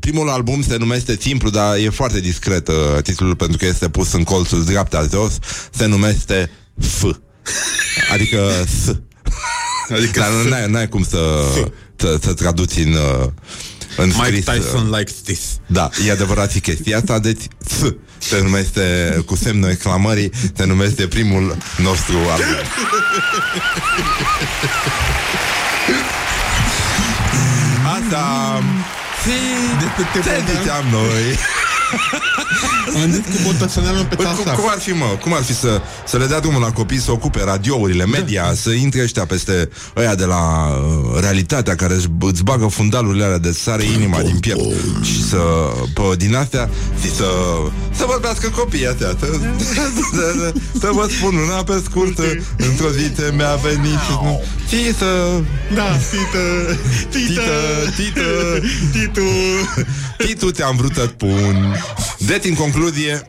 [0.00, 4.12] primul album se numește simplu, dar e foarte discret uh, titlul pentru că este pus
[4.12, 5.38] în colțul dreapta jos,
[5.70, 7.04] se numește F.
[8.12, 8.88] Adică S.
[9.92, 11.42] Adică Dar nu n-ai, n-ai cum să,
[11.96, 13.26] să, să traduci în, uh,
[13.96, 14.46] în Mike scris.
[14.46, 15.40] uh, Tyson likes this.
[15.66, 21.06] Da, e adevărat și chestia asta, deci S se numește cu semnul exclamării, se numește
[21.06, 22.66] primul nostru album.
[28.00, 28.62] Asta
[29.24, 30.62] Despre te ce vorbeam.
[30.62, 31.38] ziceam noi?
[33.02, 34.54] Am zis cu botoșanelul pe Păi, cum, tasaf.
[34.58, 35.04] cum ar fi, mă?
[35.20, 38.54] Cum ar fi să, să le dea drumul la copii să ocupe radiourile, media, da.
[38.54, 43.38] să intre ăștia peste ăia de la uh, realitatea care își, îți bagă fundalurile alea
[43.38, 44.60] de sare inima din piept
[45.02, 45.38] și să,
[45.94, 46.68] pe, din astea,
[47.02, 47.24] și să,
[47.96, 49.08] să vorbească copiii astea.
[49.20, 49.26] Să,
[49.74, 52.18] să, să, să vă spun una pe scurt,
[52.56, 55.40] într-o zi ce mi-a venit și, nu, și să...
[55.74, 56.44] Da, tită,
[57.10, 57.42] tită, Tită,
[57.96, 58.30] tită.
[58.92, 59.20] titu.
[60.26, 61.76] Titu te-am vrut să spun.
[62.18, 63.28] Deci, în concluzie,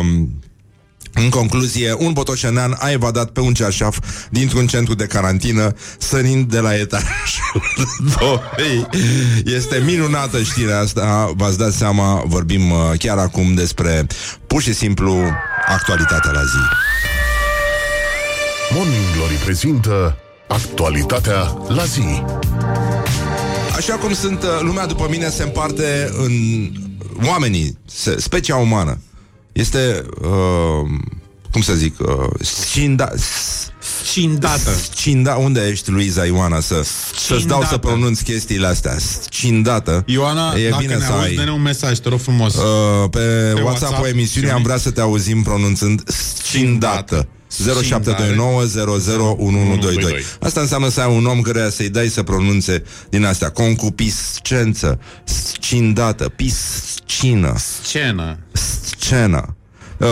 [0.00, 0.38] um,
[1.22, 3.98] în concluzie, un botoșenean a evadat pe un ceașaf
[4.30, 7.62] dintr-un centru de carantină, sărind de la etajul
[8.60, 8.86] 2.
[9.44, 14.06] Este minunată știrea asta, v-ați dat seama, vorbim uh, chiar acum despre
[14.46, 15.16] pur și simplu
[15.66, 16.76] actualitatea la zi.
[18.74, 20.16] Morning Glory prezintă
[20.48, 22.22] actualitatea la zi.
[23.76, 26.32] Așa cum sunt, uh, lumea după mine se împarte în
[27.26, 28.98] oamenii, se, specia umană.
[29.52, 30.90] Este, uh,
[31.52, 32.06] cum să zic, uh,
[32.40, 33.10] scinda,
[34.04, 34.70] Scindată.
[34.70, 36.82] scinda, unde ești, Luiza Ioana, să,
[37.16, 37.78] să-ți dau să Scindată.
[37.78, 40.02] pronunț chestiile astea, scindată.
[40.06, 41.34] Ioana, e dacă bine ne să auzi, ai.
[41.34, 42.54] dă-ne un mesaj, te rog frumos.
[42.54, 42.62] Uh,
[43.10, 47.28] pe, pe WhatsApp-ul WhatsApp, emisiunii am vrea să te auzim pronunțând scindată.
[47.82, 53.50] 0729 001122 Asta înseamnă să ai un om care să-i dai să pronunțe din astea.
[53.50, 57.54] Concupiscență Scindată Piscină.
[57.82, 58.38] Scenă.
[58.52, 59.56] Scenă.
[59.98, 60.06] Uh,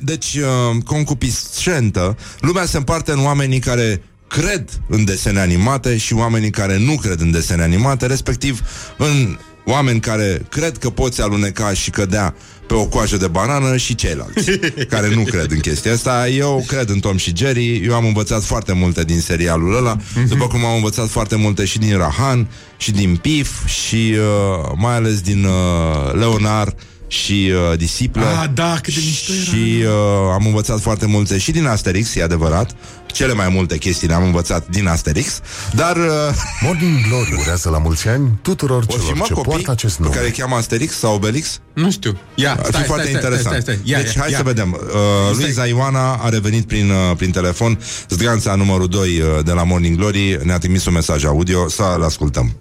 [0.00, 6.50] Deci uh, Concupiscentă Lumea se împarte în oamenii care cred în desene animate și oamenii
[6.50, 8.60] care nu cred în desene animate, respectiv
[8.96, 12.34] în oameni care cred că poți aluneca și cădea
[12.66, 14.50] pe o coajă de banană și ceilalți
[14.94, 16.28] care nu cred în chestia asta.
[16.28, 19.96] Eu cred în Tom și Jerry, eu am învățat foarte multe din serialul ăla,
[20.28, 24.94] după cum am învățat foarte multe și din Rahan, și din Pif, și uh, mai
[24.94, 26.74] ales din uh, Leonard
[27.12, 28.24] și uh, Disiplă.
[28.24, 29.42] Ah, da, cât de mișto era.
[29.42, 29.90] Și uh,
[30.32, 32.74] am învățat foarte multe și din Asterix, e adevărat.
[33.06, 35.40] Cele mai multe chestii le-am învățat din Asterix,
[35.74, 36.04] dar uh,
[36.64, 39.96] Morning Glory urează la mulți ani tuturor o fi celor mă ce copii poartă acest
[39.96, 40.14] pe nume.
[40.14, 41.60] care îi cheamă Asterix sau Obelix?
[41.72, 42.18] Nu știu.
[42.34, 43.62] Ia, Ar stai, fi foarte stai, stai, interesant.
[43.62, 43.90] Stai, stai, stai.
[43.92, 44.36] Ia, deci ia, hai ia.
[44.36, 44.72] să vedem.
[44.72, 47.78] Uh, Luiza Ioana a revenit prin, uh, prin telefon.
[48.08, 51.68] Zdreanța numărul 2 uh, de la Morning Glory ne-a trimis un mesaj audio.
[51.68, 52.56] Să-l ascultăm.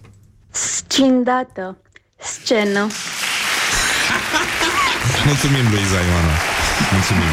[0.52, 1.78] Scindată.
[2.44, 2.88] Scenă.
[5.30, 6.36] Mulțumim, Luiza Ioana.
[6.96, 7.32] Mulțumim.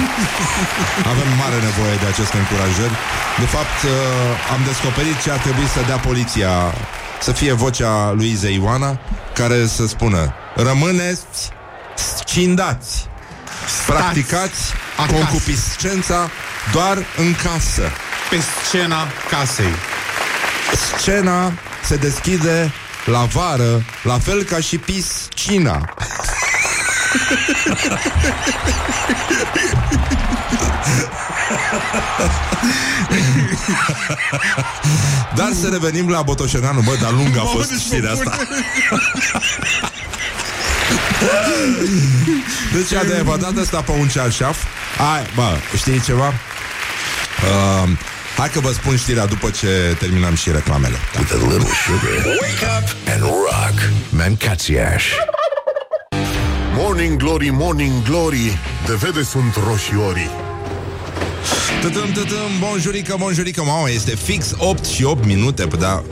[1.12, 2.96] Avem mare nevoie de aceste încurajări.
[3.42, 3.92] De fapt, uh,
[4.54, 6.52] am descoperit ce ar trebui să dea poliția
[7.20, 9.00] să fie vocea Luizei Ioana
[9.34, 11.50] care să spună rămâneți
[11.94, 13.06] scindați.
[13.86, 14.60] Practicați
[14.96, 15.12] acasă.
[15.12, 16.30] concupiscența
[16.72, 17.82] doar în casă.
[18.30, 19.74] Pe scena casei.
[20.98, 21.52] Scena
[21.84, 22.72] se deschide
[23.04, 25.94] la vară, la fel ca și piscina.
[35.34, 38.30] Dar să revenim la Botoșeneanu Bă, dar lung a Mamă, fost deci mă știrea pune.
[38.30, 38.46] asta
[42.72, 44.56] Deci a de evadat asta pe un cearșaf
[45.14, 46.26] Ai, bă, știi ceva?
[46.28, 47.88] Uh,
[48.36, 51.18] hai că vă spun știrea după ce terminăm și reclamele da.
[51.18, 52.24] With a little sugar.
[52.40, 53.78] Wake up and rock.
[54.10, 55.04] Mancațiaș.
[56.80, 60.47] Morning Glory, Morning Glory, de vede sunt roșiorii.
[61.80, 66.02] Tătăm, tătăm, bonjurică, bonjurică Mamă, este fix 8 și 8 minute păi, da,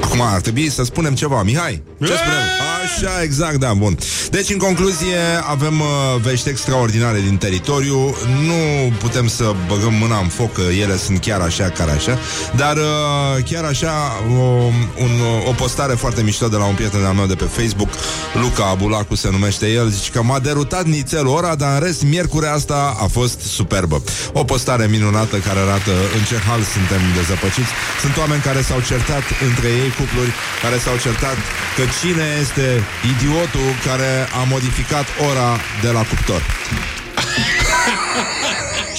[0.00, 2.38] Acum ar trebui să spunem ceva Mihai, ce spunem?
[2.84, 3.98] Așa, exact, da, bun.
[4.30, 5.16] Deci, în concluzie,
[5.50, 5.86] avem uh,
[6.22, 8.14] vești extraordinare din teritoriu.
[8.46, 12.18] Nu putem să băgăm mâna în foc, că ele sunt chiar așa, care așa.
[12.56, 13.92] Dar uh, chiar așa,
[14.38, 14.42] o,
[15.02, 15.10] un,
[15.48, 17.88] o postare foarte mișto de la un prieten al meu de pe Facebook,
[18.42, 22.52] Luca Abulacu se numește el, zice că m-a derutat nițel ora, dar în rest, miercurea
[22.52, 24.02] asta a fost superbă.
[24.32, 24.99] O postare minunată
[25.46, 27.72] care arată în ce hal suntem dezăpăciți.
[28.00, 30.32] Sunt oameni care s-au certat între ei, cupluri,
[30.62, 31.36] care s-au certat
[31.76, 32.66] că cine este
[33.12, 35.50] idiotul care a modificat ora
[35.82, 36.42] de la cuptor.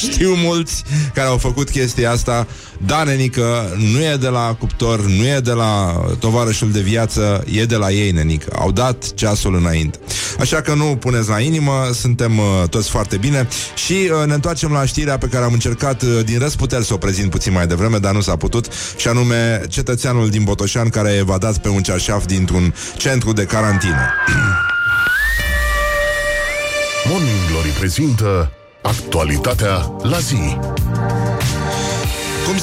[0.01, 0.83] Știu mulți
[1.13, 2.47] care au făcut chestia asta.
[2.85, 7.75] Danenică nu e de la cuptor Nu e de la tovarășul de viață E de
[7.75, 8.55] la ei, nenică.
[8.59, 9.99] Au dat ceasul înainte.
[10.39, 13.47] Așa că nu puneți la inimă Suntem uh, toți foarte bine.
[13.75, 16.97] Și uh, ne întoarcem la știrea pe care am încercat uh, Din răsputeri să o
[16.97, 21.17] prezint puțin mai devreme Dar nu s-a putut Și anume cetățeanul din Botoșan Care a
[21.17, 24.13] evadat pe un cearșaf dintr-un centru de carantină.
[27.09, 28.51] Morning Glory prezintă
[28.83, 30.57] actualitatea la zi.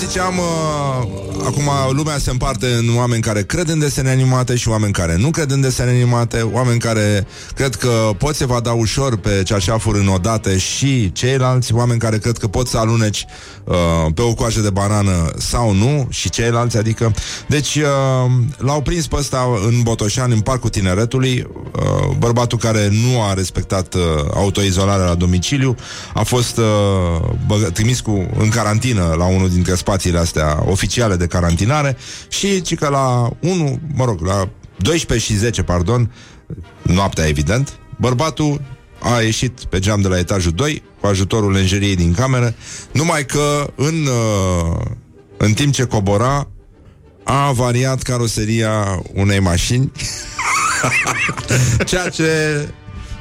[0.09, 4.68] Cum ziceam, uh, acum lumea se împarte în oameni care cred în desene animate și
[4.68, 8.72] oameni care nu cred în desene animate, oameni care cred că pot se va da
[8.72, 13.24] ușor pe ceașafuri înodate și ceilalți, oameni care cred că pot să aluneci
[13.64, 13.74] uh,
[14.14, 17.14] pe o coajă de banană sau nu și ceilalți, adică...
[17.46, 23.22] Deci uh, l-au prins pe ăsta în Botoșani, în Parcul Tineretului, uh, bărbatul care nu
[23.22, 24.02] a respectat uh,
[24.34, 25.76] autoizolarea la domiciliu,
[26.14, 26.64] a fost uh,
[27.46, 31.96] băg- trimis cu, în carantină la unul dintre spațiile astea oficiale de carantinare
[32.28, 36.12] și ci că la 1, mă rog, la 12 și 10, pardon,
[36.82, 38.61] noaptea evident, bărbatul
[39.01, 42.55] a ieșit pe geam de la etajul 2 cu ajutorul lenjeriei din cameră,
[42.92, 44.80] numai că în, uh,
[45.36, 46.49] în timp ce cobora
[47.24, 49.92] a avariat caroseria unei mașini
[51.90, 52.32] Ceea ce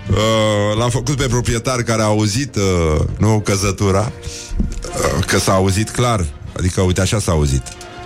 [0.10, 5.90] uh, l-a făcut pe proprietar care a auzit uh, nu căzătura uh, că s-a auzit
[5.90, 6.26] clar
[6.58, 7.64] Adică, uite, așa s-a auzit.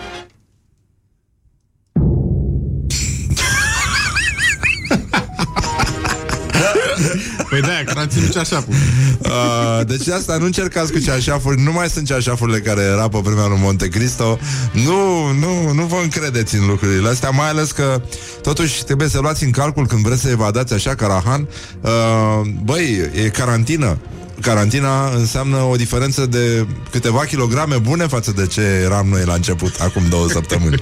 [7.49, 8.73] Păi da, că n-am ținut ceașaful.
[9.19, 13.19] Uh, deci de asta nu încercați cu ceașafuri Nu mai sunt ceașafurile care era pe
[13.23, 14.39] vremea lui Monte Cristo
[14.71, 18.01] Nu, nu, nu vă încredeți în lucrurile astea Mai ales că
[18.41, 21.47] totuși trebuie să luați în calcul Când vreți să evadați așa ca Rahan
[21.81, 23.97] uh, Băi, e carantină
[24.41, 29.79] Carantina înseamnă o diferență de câteva kilograme bune față de ce eram noi la început,
[29.79, 30.81] acum două săptămâni.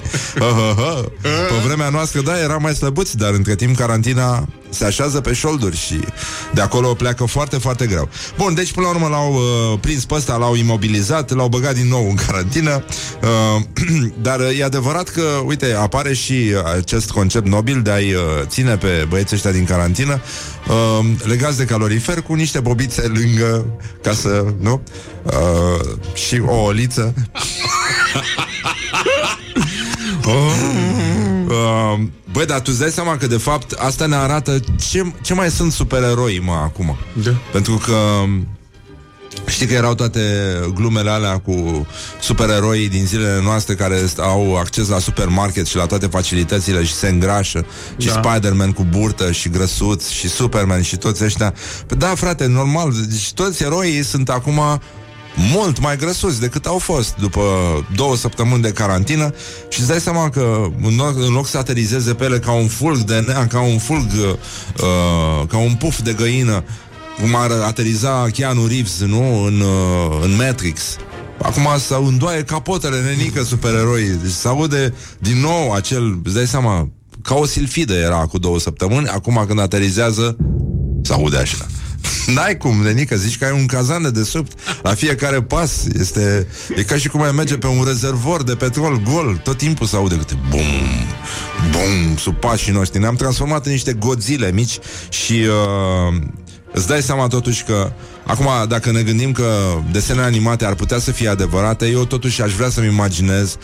[1.22, 5.76] Pe vremea noastră, da, eram mai slăbuți, dar între timp carantina se așează pe șolduri
[5.76, 6.00] și
[6.54, 8.08] de acolo pleacă foarte, foarte greu.
[8.36, 11.88] Bun, deci până la urmă l-au uh, prins pe ăsta, l-au imobilizat, l-au băgat din
[11.88, 12.84] nou în carantină,
[13.22, 13.62] uh,
[14.26, 18.76] dar uh, e adevărat că, uite, apare și acest concept nobil de a-i uh, ține
[18.76, 20.20] pe băieții ăștia din carantină
[20.68, 23.49] uh, legați de calorifer cu niște bobițe lângă
[24.02, 24.82] ca să, nu?
[25.22, 27.14] Uh, și o oliță.
[31.50, 31.98] Uh,
[32.32, 35.50] băi, dar tu îți dai seama că de fapt asta ne arată ce, ce mai
[35.50, 36.96] sunt supereroi, mă, acum.
[37.24, 37.30] Da.
[37.52, 37.96] Pentru că
[39.50, 40.20] Știi că erau toate
[40.74, 41.86] glumele alea cu
[42.20, 47.08] supereroii din zilele noastre care au acces la supermarket și la toate facilitățile și se
[47.08, 48.22] îngrașă și Da.
[48.22, 51.54] Spider-Man cu burtă și grăsuț și Superman și toți ăștia.
[51.86, 54.80] Păi da, frate, normal, deci toți eroii sunt acum
[55.52, 57.42] mult mai grăsuți decât au fost după
[57.96, 59.34] două săptămâni de carantină
[59.68, 62.68] și îți dai seama că în loc, în loc să aterizeze pe ele ca un
[62.68, 66.64] fulg de nea, ca un fulg, uh, ca un puf de găină,
[67.20, 69.44] cum ar ateriza Keanu Reeves, nu?
[69.44, 70.96] În, uh, în Matrix.
[71.42, 74.18] Acum să îndoaie capotele nenică supereroi.
[74.22, 76.88] Deci se aude din nou acel, îți dai seama,
[77.22, 80.36] ca o silfidă era cu două săptămâni, acum când aterizează,
[81.02, 81.66] se aude așa.
[82.34, 84.52] N-ai cum, nenică, zici că ai un cazan de desubt
[84.82, 86.46] La fiecare pas Este,
[86.76, 89.96] E ca și cum ai merge pe un rezervor de petrol gol Tot timpul se
[89.96, 90.60] aude câte bum,
[91.70, 96.22] bum, sub pașii noștri Ne-am transformat în niște godzile mici Și uh,
[96.72, 97.92] îți dai seama totuși că
[98.26, 99.54] Acum, dacă ne gândim că
[99.92, 103.56] desenele animate ar putea să fie adevărate Eu totuși aș vrea să-mi imaginez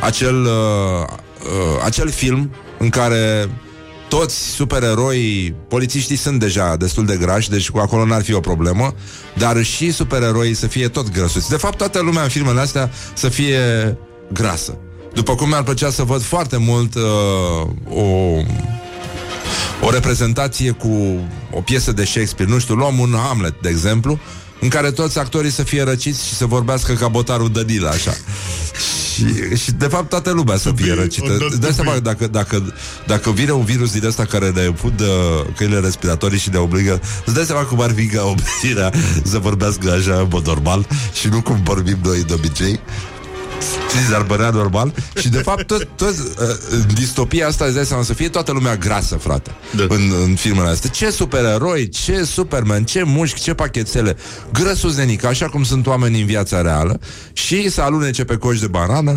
[0.00, 1.06] Acel, uh,
[1.42, 3.48] uh, acel film în care
[4.08, 8.94] toți supereroii, polițiștii sunt deja destul de grași, deci cu acolo n-ar fi o problemă,
[9.34, 11.50] dar și supereroii să fie tot grăsuți.
[11.50, 13.58] De fapt, toată lumea în filmele astea să fie
[14.32, 14.78] grasă.
[15.14, 17.02] După cum mi-ar plăcea să văd foarte mult uh,
[17.88, 18.40] o
[19.84, 21.20] o reprezentație cu
[21.50, 24.18] o piesă de Shakespeare, nu știu, luăm un Hamlet, de exemplu,
[24.60, 28.14] în care toți actorii să fie răciți și să vorbească ca botarul Danila, așa.
[29.14, 31.36] Și, și de fapt toată lumea să fie răcită.
[31.48, 32.74] Îți dai seama că dacă, dacă,
[33.06, 35.06] dacă vine un virus din ăsta care ne pudă
[35.56, 39.90] căile respiratorii și ne obligă, îți dai seama cum ar fi ca obțirea să vorbească
[39.90, 42.80] așa în mod normal și nu cum vorbim noi de obicei.
[44.08, 46.24] Ți ar părea normal Și de fapt tot, tot, uh,
[46.70, 49.82] în distopia asta Îți dai seama să fie toată lumea grasă, frate Da.
[49.88, 50.90] în, în filmele astea.
[50.90, 54.16] Ce supereroi, ce Superman Ce mușchi, ce pachetele.
[54.52, 57.00] Grăsuți nenic, așa cum sunt oamenii în viața reală
[57.32, 59.16] Și să alunece pe coși de banană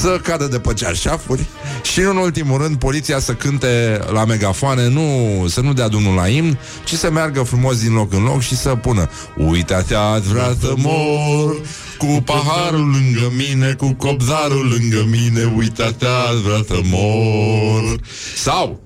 [0.00, 1.46] Să cadă de pe cearșafuri
[1.92, 6.28] Și în ultimul rând Poliția să cânte la megafoane nu, Să nu dea drumul la
[6.28, 10.54] imn Ci să meargă frumos din loc în loc Și să pună Uite-te, ați vrea
[10.60, 11.56] să mor
[12.00, 18.00] cu paharul lângă mine, cu copzarul lângă mine, uite-te, azi vrea să mor.
[18.36, 18.80] Sau,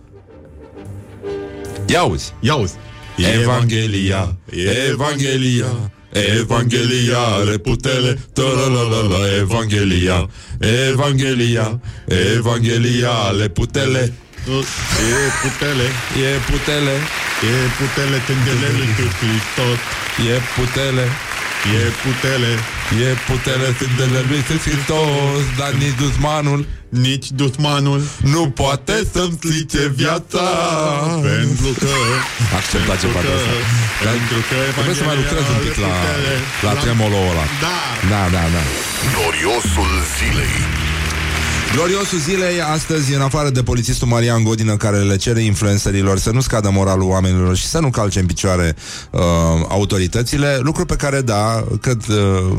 [1.86, 2.74] ia uzi, Ia uzi.
[3.16, 10.26] Evanghelia, Evanghelia, Evanghelia are putere, la Evanghelia,
[10.60, 14.12] Evanghelia, Evanghelia ale putere,
[14.46, 17.00] E putele, e putere,
[17.42, 19.78] e putele, tândelele lui Hristos.
[20.18, 21.08] e putere,
[21.66, 22.58] E putele,
[23.08, 30.44] e putere tândele lui Hristos, dar nici dușmanul nici dușmanul nu poate să-mi strice viața.
[31.22, 31.92] Pentru că
[32.56, 33.54] Acceptați ce fac asta.
[34.02, 35.94] Pentru că Trebuie să mai lucrez un pic la,
[36.66, 37.46] la tremolo ăla.
[37.64, 37.76] Da
[38.12, 38.62] Da, da, da.
[39.14, 40.93] Gloriosul zilei.
[41.74, 46.40] Gloriosul zilei astăzi, în afară de polițistul Marian Godină care le cere influencerilor să nu
[46.40, 48.76] scadă moralul oamenilor și să nu calce în picioare
[49.10, 49.20] uh,
[49.68, 52.56] autoritățile, lucru pe care, da, cred, uh,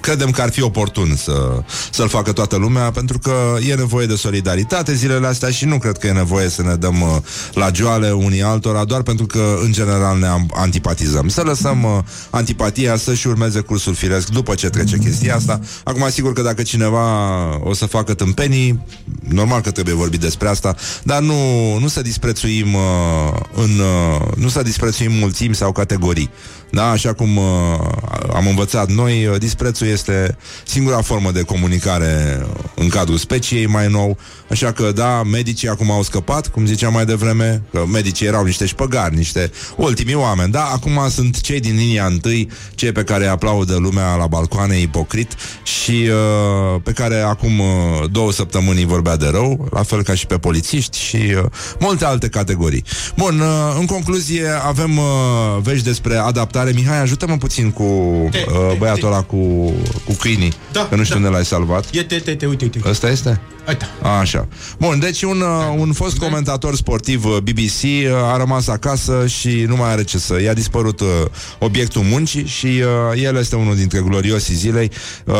[0.00, 3.34] credem că ar fi oportun să, să-l facă toată lumea, pentru că
[3.68, 7.00] e nevoie de solidaritate zilele astea și nu cred că e nevoie să ne dăm
[7.00, 7.08] uh,
[7.52, 11.28] la joale unii altora, doar pentru că, în general, ne am- antipatizăm.
[11.28, 11.98] Să lăsăm uh,
[12.30, 15.60] antipatia să-și urmeze cursul firesc după ce trece chestia asta.
[15.84, 17.00] Acum, sigur că dacă cineva
[17.64, 18.80] o să facă tâmpenii,
[19.28, 21.34] normal că trebuie vorbit despre asta, dar nu,
[21.78, 22.80] nu să disprețuim uh,
[23.54, 26.30] în, uh, nu să disprețuim mulțimi sau categorii.
[26.72, 27.44] Da, așa cum uh,
[28.34, 34.18] am învățat noi, uh, disprețul este singura formă de comunicare în cadrul speciei mai nou,
[34.50, 38.66] așa că da, medicii acum au scăpat, cum ziceam mai devreme, că medicii erau niște
[38.66, 43.30] șpăgari, niște ultimii oameni, da, acum sunt cei din linia întâi, cei pe care îi
[43.30, 49.16] aplaudă lumea la balcoane, ipocrit și uh, pe care acum uh, două săptămâni îi vorbea
[49.16, 51.44] de rău, la fel ca și pe polițiști și uh,
[51.80, 52.84] multe alte categorii.
[53.16, 55.04] Bun, uh, în concluzie avem uh,
[55.62, 56.70] vești despre adaptare.
[56.74, 58.30] Mihai, ajută-mă puțin cu uh,
[58.78, 59.36] băiatul ăla cu,
[60.04, 61.20] cu câinii, Da, că nu știu da.
[61.20, 61.94] unde l-ai salvat.
[61.94, 63.40] Ia te, te, te, uite, uite Ăsta este?
[63.68, 64.48] Uite A, Așa.
[64.78, 69.64] Bun, deci un, uh, un fost comentator sportiv uh, BBC uh, a rămas acasă și
[69.68, 70.40] nu mai are ce să...
[70.40, 71.08] I-a dispărut uh,
[71.58, 74.90] obiectul muncii și uh, el este unul dintre gloriosii zilei
[75.24, 75.34] uh,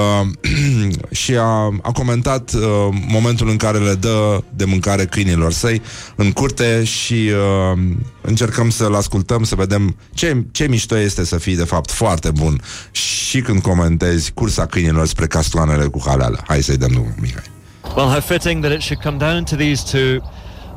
[1.22, 2.60] și a, a comentat uh,
[3.08, 5.82] momentul în care le dă de mâncare câinilor săi
[6.16, 7.30] în curte și
[7.72, 7.78] uh,
[8.20, 12.60] încercăm să-l ascultăm, să vedem ce, ce mișto este să fii de fapt foarte bun
[12.90, 16.40] și când comentezi cursa câinilor spre castroanele cu haleală.
[16.46, 17.51] Hai să-i dăm drumul, Mihai.
[17.95, 20.22] Well, how fitting that it should come down to these two.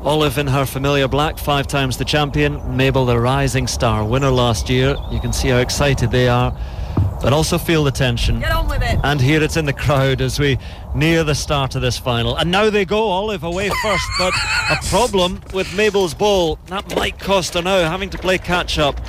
[0.02, 2.76] Olive in her familiar black, five times the champion.
[2.76, 4.96] Mabel, the rising star, winner last year.
[5.10, 6.54] You can see how excited they are,
[7.22, 8.40] but also feel the tension.
[8.40, 9.00] Get on with it.
[9.02, 10.58] And here it's in the crowd as we
[10.94, 12.36] near the start of this final.
[12.36, 14.34] And now they go, Olive away first, but
[14.70, 16.58] a problem with Mabel's ball.
[16.66, 19.00] That might cost her now, having to play catch up.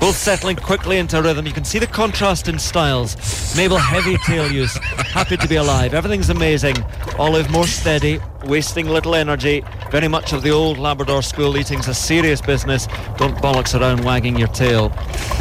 [0.00, 1.46] Both settling quickly into rhythm.
[1.46, 3.16] You can see the contrast in styles.
[3.56, 4.76] Mabel, heavy tail use,
[5.12, 5.94] happy to be alive.
[5.94, 6.76] Everything's amazing.
[7.18, 9.64] Olive, more steady, wasting little energy.
[9.90, 11.56] Very much of the old Labrador school.
[11.56, 12.86] Eating's a serious business.
[13.16, 14.90] Don't bollocks around wagging your tail.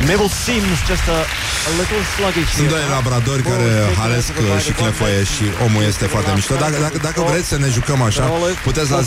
[0.07, 1.25] Mabel seems just a,
[1.69, 2.49] a little sluggish.
[2.49, 2.69] Sunt here.
[2.69, 6.05] doi labradori Ball care taken halesc over by uh, the și clefăie și omul este
[6.05, 6.55] foarte mișto.
[6.55, 8.23] Dacă, dacă, dacă vreți să ne jucăm așa,
[8.63, 9.05] puteți la 0729001122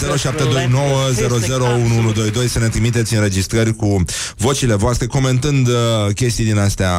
[2.49, 4.05] să ne trimiteți înregistrări cu
[4.37, 5.75] vocile voastre, comentând uh,
[6.15, 6.91] chestii din astea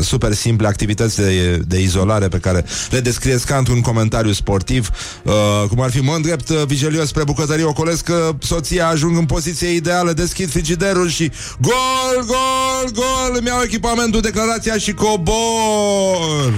[0.00, 4.90] super simple, activități de, de izolare pe care le descrieți ca într-un comentariu sportiv,
[5.22, 5.32] uh,
[5.68, 9.68] cum ar fi mă îndrept uh, vigilios spre bucătărie, ocolesc că soția ajung în poziție
[9.68, 16.52] ideală, deschid frigiderul și gol, gol, gol, îmi iau echipamentul, declarația și cobor.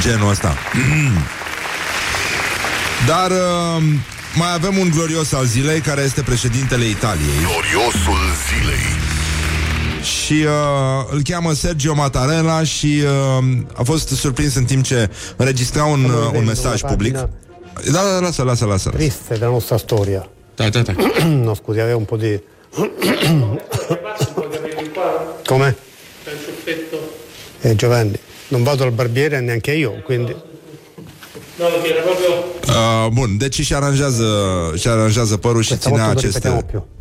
[0.00, 0.56] Genul ăsta.
[3.06, 3.82] Dar uh,
[4.34, 9.15] mai avem un glorios al zilei care este președintele Italiei Gloriosul zilei.
[10.06, 10.48] Și uh,
[11.10, 13.02] îl cheamă Sergio Mattarella și
[13.38, 13.44] uh,
[13.74, 17.12] a fost surprins în timp ce înregistra un, uh, un mesaj public.
[17.12, 17.28] Da,
[17.92, 18.90] da, da, lasă, lasă, lasă.
[18.90, 20.28] triste della nostra storia.
[20.54, 20.92] Da, da, da
[21.26, 22.40] no, scusi, avevo un po' di...
[25.46, 25.76] Come?
[26.66, 26.98] rispetto...
[27.60, 30.34] Eh, Giovanni, non vado al barbiere neanche io, quindi...
[31.58, 32.54] No, perché era proprio...
[32.68, 34.26] Uh, bun, deci și aranjează,
[34.76, 36.95] și aranjează părul și Questa ținea volta lo acest, ripetiamo più.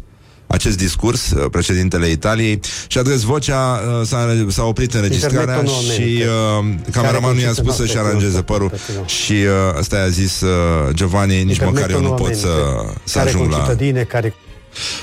[0.55, 6.23] Acest discurs, uh, președintele Italiei, și adres vocea, uh, s-a, s-a oprit înregistrarea permetto și
[6.25, 6.83] nuovamente.
[6.85, 8.71] uh, cameramanul i-a Care spus să-și consiste- aranjeze no, părul.
[8.73, 9.05] Aspetta, no.
[9.05, 12.47] și uh, ăsta i-a zis uh, Giovanni, nici Mi măcar eu permetto nu pot să,
[12.47, 13.57] nuovamente, să care ajung la...
[13.57, 14.33] concittadini e cari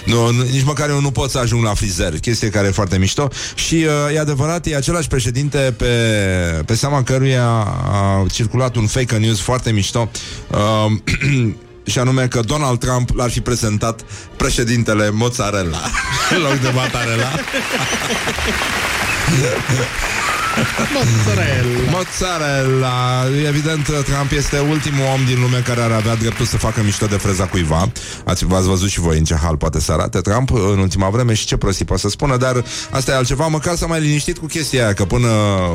[0.05, 2.98] Nu, nu, nici măcar eu nu pot să ajung la frizer Chestie care e foarte
[2.98, 3.28] mișto.
[3.55, 5.86] Și uh, e adevărat, e același președinte Pe,
[6.66, 7.46] pe seama căruia
[7.92, 10.11] A circulat un fake news foarte mișto.
[10.50, 10.92] Uh,
[11.85, 14.01] Și anume că Donald Trump L-ar fi prezentat
[14.37, 15.91] președintele Mozzarella.
[16.37, 17.30] În loc de Mattarella
[20.94, 21.90] Mozzarella.
[21.90, 23.24] Mozzarella.
[23.48, 27.16] Evident, Trump este ultimul om din lume Care ar avea dreptul să facă mișto de
[27.16, 27.92] freza cuiva.
[28.24, 31.34] Ați, V-ați văzut și voi în ce hal poate să arate Trump în ultima vreme
[31.34, 34.46] și ce prostii poate să spună Dar asta e altceva, măcar s-a mai liniștit cu
[34.46, 35.28] chestia aia Că până,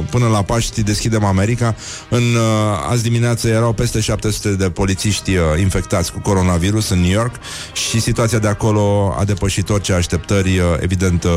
[0.10, 1.76] până la Paști deschidem America.
[2.10, 7.12] În uh, azi dimineață erau peste 700 de polițiști uh, infectați cu coronavirus în New
[7.12, 7.36] York
[7.74, 11.32] Și situația de acolo a depășit orice așteptări uh, Evident, uh,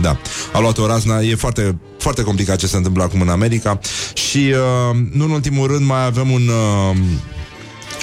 [0.00, 0.16] da,
[0.52, 1.20] a luat o razna.
[1.20, 3.78] E foarte, foarte complicat ce se întâmplă acum în America.
[4.14, 6.48] Și uh, nu în ultimul rând mai avem un...
[6.48, 6.96] Uh,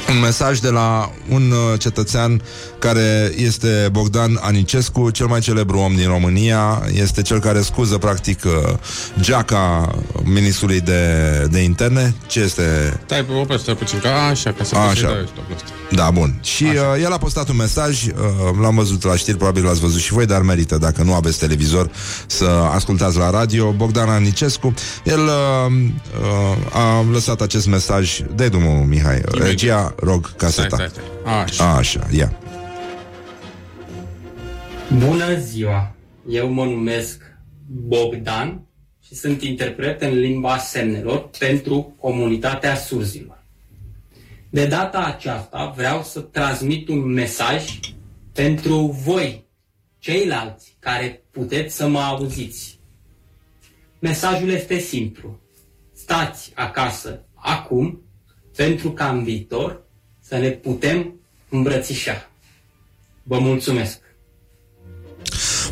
[0.10, 2.42] un mesaj de la un uh, cetățean
[2.84, 8.44] care este Bogdan Anicescu, cel mai celebru om din România, este cel care scuză practic
[8.46, 8.74] uh,
[9.20, 9.92] geaca
[10.24, 11.02] ministrului de,
[11.52, 12.16] de interne.
[12.28, 12.64] Ce este?
[13.06, 15.16] Stai, oprește, stai puțin, că așa, ca să A, poți să așa.
[15.16, 15.68] dai stop la asta.
[15.92, 16.40] Da, bun.
[16.44, 18.12] Și uh, el a postat un mesaj, uh,
[18.62, 21.90] l-am văzut la știri, probabil l-ați văzut și voi, dar merită, dacă nu aveți televizor,
[22.28, 23.72] să ascultați la radio.
[23.72, 24.74] Bogdan Anicescu,
[25.04, 25.74] el uh,
[26.22, 28.20] uh, a lăsat acest mesaj.
[28.36, 29.22] Dai drumul, Mihai.
[29.32, 30.76] Regia, rog, Stai, caseta.
[30.76, 31.42] stai, stai.
[31.44, 31.76] Așa.
[31.76, 32.38] Așa, ia.
[34.92, 35.96] Bună ziua!
[36.30, 37.22] Eu mă numesc
[37.68, 38.68] Bogdan
[39.06, 43.44] și sunt interpret în limba semnelor pentru comunitatea surzilor.
[44.50, 47.80] De data aceasta vreau să transmit un mesaj
[48.34, 49.46] pentru voi,
[50.00, 52.80] ceilalți care puteți să mă auziți.
[54.00, 55.40] Mesajul este simplu.
[55.94, 58.02] Stați acasă acum
[58.56, 59.84] pentru ca în viitor
[60.20, 61.14] să ne putem
[61.50, 62.30] îmbrățișa.
[63.24, 64.03] Vă mulțumesc!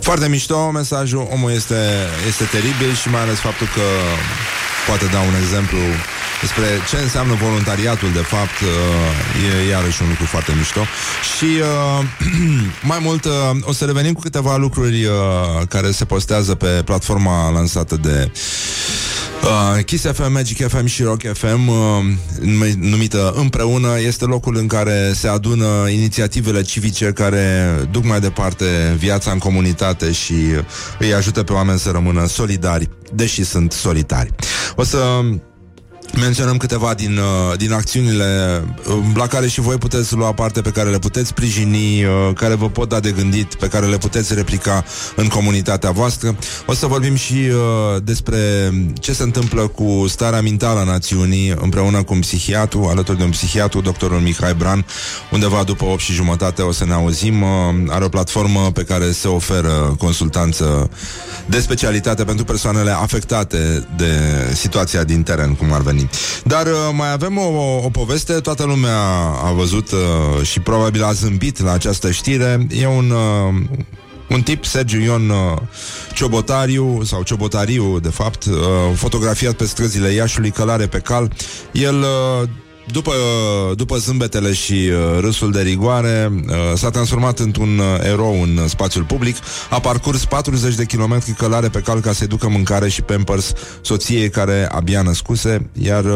[0.01, 1.79] Foarte mișto mesajul, omul este,
[2.27, 3.81] este teribil și mai ales faptul că
[4.87, 5.77] poate da un exemplu
[6.41, 10.81] despre ce înseamnă voluntariatul de fapt uh, e iarăși un lucru foarte mișto
[11.35, 12.05] și uh,
[12.91, 13.31] mai mult uh,
[13.61, 15.11] o să revenim cu câteva lucruri uh,
[15.69, 18.31] care se postează pe platforma lansată de
[19.41, 21.75] Uh, Kiss FM, Magic FM și Rock FM uh,
[22.39, 28.95] numi- numită Împreună este locul în care se adună inițiativele civice care duc mai departe
[28.97, 30.33] viața în comunitate și
[30.99, 34.33] îi ajută pe oameni să rămână solidari, deși sunt solitari.
[34.75, 35.21] O să
[36.19, 40.69] menționăm câteva din, uh, din acțiunile uh, la care și voi puteți lua parte, pe
[40.69, 44.33] care le puteți sprijini, uh, care vă pot da de gândit, pe care le puteți
[44.33, 44.83] replica
[45.15, 46.35] în comunitatea voastră.
[46.65, 48.39] O să vorbim și uh, despre
[48.99, 53.29] ce se întâmplă cu starea mentală a națiunii împreună cu un psihiatru, alături de un
[53.29, 54.85] psihiatru, doctorul Mihai Bran,
[55.31, 57.41] undeva după 8 și jumătate o să ne auzim.
[57.41, 57.49] Uh,
[57.87, 60.89] are o platformă pe care se oferă consultanță
[61.45, 64.11] de specialitate pentru persoanele afectate de
[64.53, 66.09] situația din teren, cum ar veni.
[66.43, 68.99] Dar uh, mai avem o, o poveste, toată lumea
[69.43, 72.67] a văzut uh, și probabil a zâmbit la această știre.
[72.79, 73.09] E un...
[73.09, 73.79] Uh,
[74.31, 75.57] un tip, Sergiu Ion uh,
[76.13, 78.55] Ciobotariu, sau Ciobotariu, de fapt, uh,
[78.95, 81.31] fotografiat pe străzile Iașului, călare pe cal.
[81.71, 82.49] El, uh,
[82.91, 83.13] după,
[83.75, 88.63] după zâmbetele și uh, râsul de rigoare, uh, s-a transformat într-un uh, erou în uh,
[88.67, 89.35] spațiul public.
[89.69, 94.29] A parcurs 40 de kilometri călare pe cal ca să-i ducă mâncare și pampers soției
[94.29, 96.13] care abia născuse, iar uh,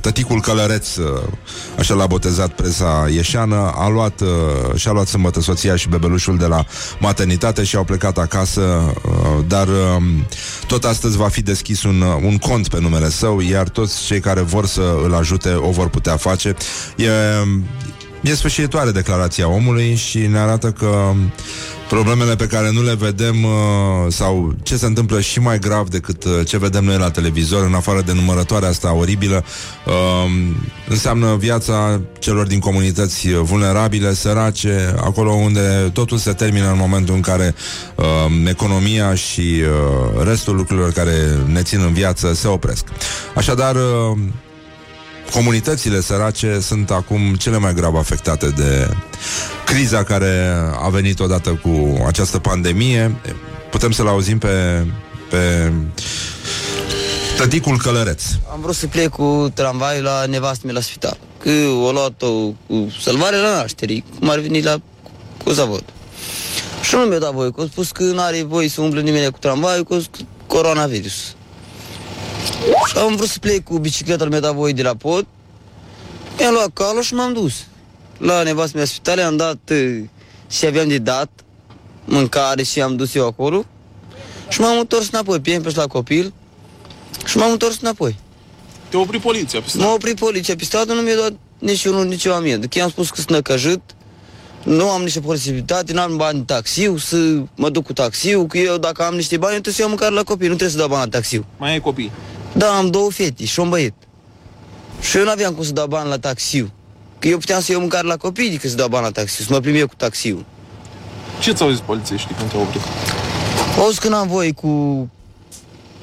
[0.00, 1.22] tăticul călăreț, uh,
[1.78, 4.28] așa l-a botezat presa ieșeană, a luat, uh,
[4.74, 6.64] și-a luat sâmbătă soția și bebelușul de la
[7.00, 10.02] maternitate și au plecat acasă, uh, dar uh,
[10.66, 14.20] tot astăzi va fi deschis un, uh, un cont pe numele său, iar toți cei
[14.20, 16.54] care vor să îl ajute o vor putea face.
[16.96, 17.08] E,
[18.20, 21.12] e sfârșitoare declarația omului și ne arată că
[21.94, 23.50] problemele pe care nu le vedem uh,
[24.08, 27.74] sau ce se întâmplă și mai grav decât uh, ce vedem noi la televizor, în
[27.74, 29.44] afară de numărătoarea asta oribilă,
[29.86, 30.30] uh,
[30.88, 37.20] înseamnă viața celor din comunități vulnerabile, sărace, acolo unde totul se termină în momentul în
[37.20, 37.54] care
[37.96, 38.04] uh,
[38.48, 41.14] economia și uh, restul lucrurilor care
[41.46, 42.84] ne țin în viață se opresc.
[43.34, 44.18] Așadar, uh,
[45.32, 48.88] comunitățile sărace sunt acum cele mai grav afectate de
[49.64, 50.52] criza care
[50.82, 53.20] a venit odată cu această pandemie.
[53.70, 54.86] Putem să-l auzim pe
[55.32, 55.72] pe
[57.36, 58.22] tăticul Călăreț.
[58.52, 61.16] Am vrut să plec cu tramvaiul la nevastă mea la spital.
[61.38, 61.50] Că
[61.84, 62.30] o luat-o
[62.66, 64.80] cu salvare la nașterii, cum ar veni la
[65.44, 65.84] cu zavod.
[66.82, 69.30] Și nu mi-a dat voie, că a spus că nu are voie să umble nimeni
[69.30, 71.34] cu tramvaiul, că cu coronavirus.
[72.86, 75.26] Și am vrut să plec cu bicicleta, mi-a dat voie de la pod,
[76.38, 77.54] mi-am luat calul și m-am dus.
[78.18, 80.02] La nevastă mea la spital, am dat uh,
[80.50, 81.30] și aveam de dat
[82.04, 83.64] mâncare și am dus eu acolo
[84.48, 86.32] și m-am întors înapoi, pe la copil
[87.24, 88.18] și m-am întors înapoi.
[88.88, 92.24] Te opri poliția pe M-a oprit poliția pe stradă, nu mi-a dat nici unul, nici
[92.24, 92.66] o amendă.
[92.66, 93.80] Că i-am spus că sunt năcăjit,
[94.64, 97.16] nu am nicio posibilitate, n-am bani de taxiu, să
[97.54, 100.14] mă duc cu taxiu, că eu dacă am niște bani, eu trebuie să iau mâncare
[100.14, 101.44] la copii, nu trebuie să dau bani la taxiu.
[101.58, 102.10] Mai ai copii?
[102.52, 103.94] Da, am două fete și un băiet.
[105.00, 106.72] Și eu n-aveam cum să dau bani la taxiu.
[107.18, 109.52] Că eu puteam să iau mâncare la copii decât să dau bani la taxiu, să
[109.52, 110.44] mă plim eu cu taxiu.
[111.40, 112.82] Ce ți-au zis polițiștii când te-au oprit?
[113.78, 114.68] Au zis că n-am voie cu,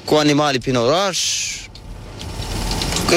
[0.04, 1.18] cu animale prin oraș,
[3.08, 3.16] că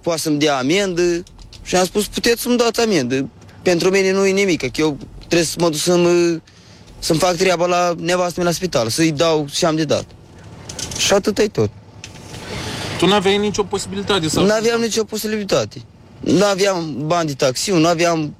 [0.00, 1.22] poate să-mi dea amendă
[1.62, 3.28] și am spus, puteți să-mi dați amendă.
[3.66, 6.42] Pentru mine nu e nimic, că eu trebuie să mă duc să-mi,
[6.98, 10.04] să-mi fac treaba la nevastă mea la spital, să-i dau și am de dat.
[10.98, 11.70] Și atât e tot.
[12.98, 14.40] Tu n-aveai nicio posibilitate să...
[14.40, 15.82] Nu aveam nicio posibilitate.
[16.20, 18.34] Nu aveam bani de taxiu, nu aveam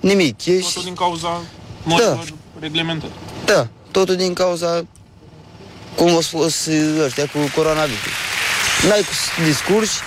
[0.00, 0.46] nimic.
[0.46, 1.40] E Totul din cauza
[1.82, 2.24] modelor
[2.60, 3.12] reglementare.
[3.44, 4.86] Da, totul din cauza
[5.96, 6.66] cum au spus
[7.04, 8.14] ăștia cu coronavirus.
[8.88, 9.98] N-ai cu să discursi,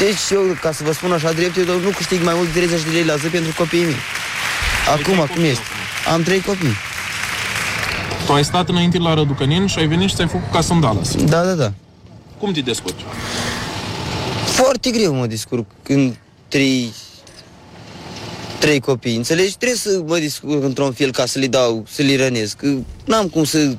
[0.00, 2.82] deci eu, ca să vă spun așa drept, eu nu câștig mai mult de 30
[2.82, 4.02] de lei la zi pentru copiii mei.
[4.88, 5.64] Acum, cum este?
[6.12, 6.74] Am trei copii.
[8.26, 11.14] Tu ai stat înainte la Răducănin și ai venit și ți-ai făcut ca în Dallas.
[11.16, 11.72] Da, da, da.
[12.38, 13.00] Cum te descurci?
[14.44, 16.16] Foarte greu mă descurc când
[16.48, 16.92] trei
[18.58, 19.56] trei copii, înțelegi?
[19.56, 22.56] Trebuie să mă descurc într-un fel ca să le dau, să le rănesc.
[22.56, 22.74] Că
[23.04, 23.76] n-am cum să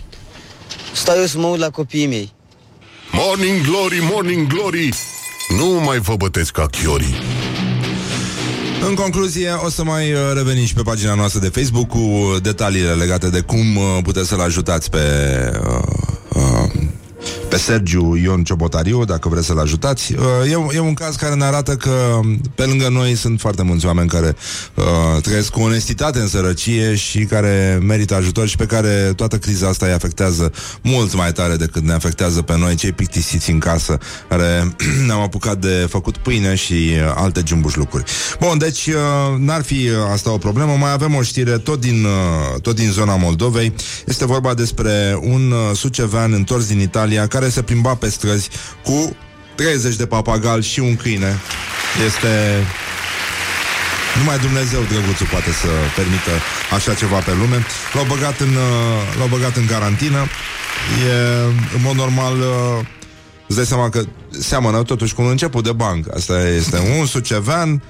[0.94, 2.34] stau eu să mă uit la copiii mei.
[3.12, 4.90] Morning Glory, Morning Glory
[5.58, 7.16] Nu mai vă bătesc ca chiorii.
[8.88, 12.92] În concluzie, o să mai uh, revenim și pe pagina noastră de Facebook cu detaliile
[12.94, 14.98] legate de cum uh, puteți să-l ajutați pe
[15.68, 16.01] uh, uh,
[17.52, 20.14] pe Sergiu Ion Ciobotariu, dacă vreți să-l ajutați.
[20.14, 22.20] Uh, E, e un caz care ne arată că
[22.56, 24.36] pe lângă noi sunt foarte mulți oameni care
[24.74, 29.68] uh, trăiesc cu onestitate în sărăcie și care merită ajutor și pe care toată criza
[29.68, 33.98] asta îi afectează mult mai tare decât ne afectează pe noi, cei plictisiți în casă,
[34.30, 34.76] care
[35.08, 38.04] ne-am apucat de făcut pâine și uh, alte jumbuși lucruri.
[38.40, 38.94] Bun, deci uh,
[39.38, 40.76] n-ar fi uh, asta o problemă.
[40.80, 43.74] Mai avem o știre tot din, uh, tot din zona Moldovei.
[44.06, 48.50] Este vorba despre un uh, sucevean întors din Italia care se plimba pe străzi
[48.84, 49.16] cu
[49.56, 51.40] 30 de papagali și un câine.
[52.06, 52.64] Este...
[54.18, 56.32] Numai Dumnezeu, drăguțul, poate să permită
[56.74, 57.66] așa ceva pe lume.
[57.94, 60.28] L-au băgat în, uh, l-au băgat în carantină.
[61.08, 61.14] E,
[61.76, 62.86] în mod normal, uh,
[63.48, 64.02] îți dai seama că
[64.40, 66.16] seamănă totuși cu un început de banc.
[66.16, 67.82] Asta este un sucevean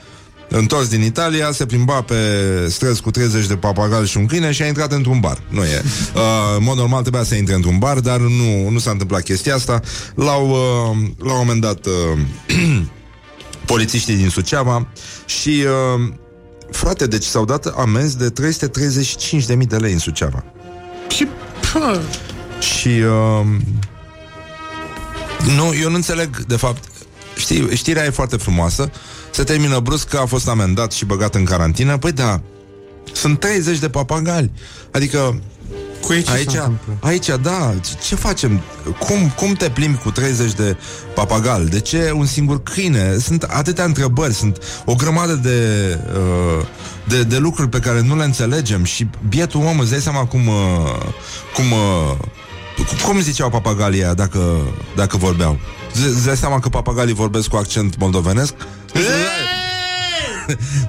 [0.51, 2.15] întors din Italia, se plimba pe
[2.69, 5.41] străzi cu 30 de papagali și un câine și a intrat într-un bar.
[5.49, 5.81] Nu e.
[6.15, 6.21] Uh,
[6.57, 9.79] în mod normal trebuia să intre într-un bar, dar nu, nu s-a întâmplat chestia asta.
[10.15, 12.19] L-au, uh, la un moment dat uh,
[13.65, 14.87] polițiștii din Suceava
[15.25, 16.13] și uh,
[16.71, 18.33] frate, deci s-au dat amenzi de
[19.51, 20.43] 335.000 de lei în Suceava.
[21.09, 21.27] Și...
[21.73, 22.01] Pă,
[22.59, 23.45] Și uh,
[25.55, 26.83] nu, eu nu înțeleg, de fapt,
[27.37, 28.91] știi, știrea e foarte frumoasă,
[29.31, 31.97] se termină brusc că a fost amendat și băgat în carantină.
[31.97, 32.41] Păi da,
[33.13, 34.51] sunt 30 de papagali.
[34.91, 35.41] Adică
[36.01, 36.97] cu ei ce aici, se întâmplă?
[36.99, 38.61] aici, da, ce, ce facem?
[38.99, 40.77] Cum, cum te plimbi cu 30 de
[41.15, 41.69] papagali?
[41.69, 43.17] De ce un singur câine?
[43.17, 45.59] Sunt atâtea întrebări, sunt o grămadă de,
[46.13, 46.65] uh,
[47.07, 50.47] de, de lucruri pe care nu le înțelegem și bietul om îți dai seama cum,
[50.47, 50.55] uh,
[51.53, 52.17] cum, uh,
[53.05, 54.39] cum ziceau papagalii aia dacă,
[54.95, 55.59] dacă vorbeau.
[55.93, 58.53] Îți îți dai seama că papagalii vorbesc cu accent moldovenesc?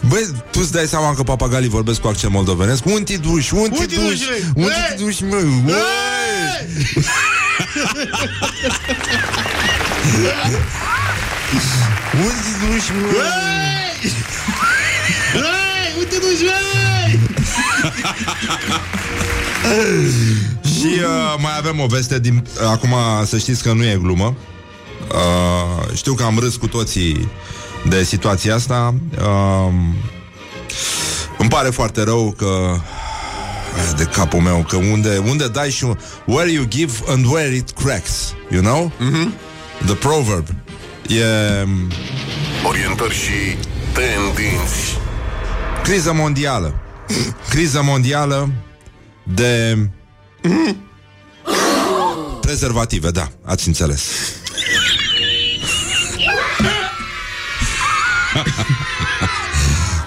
[0.08, 2.84] Băi, tu îți dai seama că papagalii vorbesc cu accent moldovenesc?
[2.86, 4.22] Unti duși, unti Unti duși, duși,
[4.54, 4.96] unti Băi!
[4.96, 5.36] duși, mă,
[5.66, 6.66] uai!
[12.24, 13.06] Unti duși, mă,
[15.34, 17.18] Ei, uite nu ei!
[20.74, 22.44] Și uh, mai avem o veste din...
[22.70, 22.94] Acum
[23.24, 24.34] să știți că nu e glumă
[25.08, 27.30] uh, Știu că am râs cu toții
[27.88, 29.72] De situația asta uh,
[31.38, 32.76] Îmi pare foarte rău că
[33.96, 35.86] de capul meu că unde, unde dai și
[36.26, 38.92] where you give and where it cracks you know?
[39.00, 39.28] Mm-hmm.
[39.86, 40.46] the proverb
[41.08, 41.24] e
[42.68, 43.56] Orientări și
[43.92, 44.98] tendinți
[45.82, 46.74] criză mondială
[47.48, 48.50] criză mondială
[49.22, 49.78] de
[52.40, 54.02] prezervative, da, ați înțeles.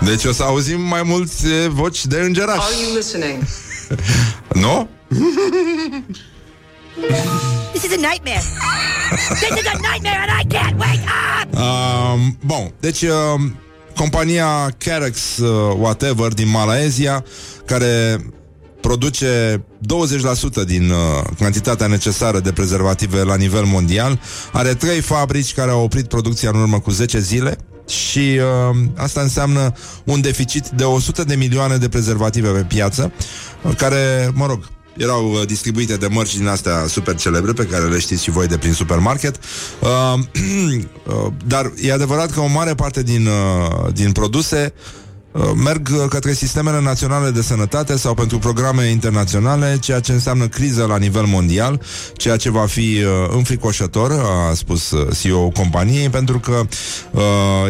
[0.05, 2.59] Deci o să auzim mai mulți eh, voci de îngerași.
[2.59, 3.43] Are you listening?
[4.63, 4.89] Nu?
[7.71, 8.43] This is a nightmare.
[9.29, 11.03] this is a nightmare and I can't wake
[11.41, 11.59] up.
[11.59, 13.55] Um, bun, deci um,
[13.95, 17.23] compania Carex uh, whatever din Malaezia
[17.65, 18.25] care
[18.81, 19.63] produce
[20.63, 20.97] 20% din uh,
[21.39, 24.19] cantitatea necesară de prezervative la nivel mondial.
[24.51, 29.21] Are trei fabrici care au oprit producția în urmă cu 10 zile și uh, asta
[29.21, 29.73] înseamnă
[30.03, 33.11] un deficit de 100 de milioane de prezervative pe piață,
[33.61, 37.85] uh, care, mă rog, erau uh, distribuite de mărci din astea super celebre pe care
[37.85, 39.39] le știți și voi de prin supermarket.
[39.79, 39.89] Uh,
[41.13, 45.04] uh, dar e adevărat că o mare parte din, uh, din produse uh,
[45.63, 50.85] merg uh, către sistemele naționale de sănătate sau pentru programe internaționale, ceea ce înseamnă criză
[50.85, 51.81] la nivel mondial,
[52.17, 56.61] ceea ce va fi uh, înfricoșător, a spus uh, CEO-ul companiei, pentru că
[57.11, 57.21] uh,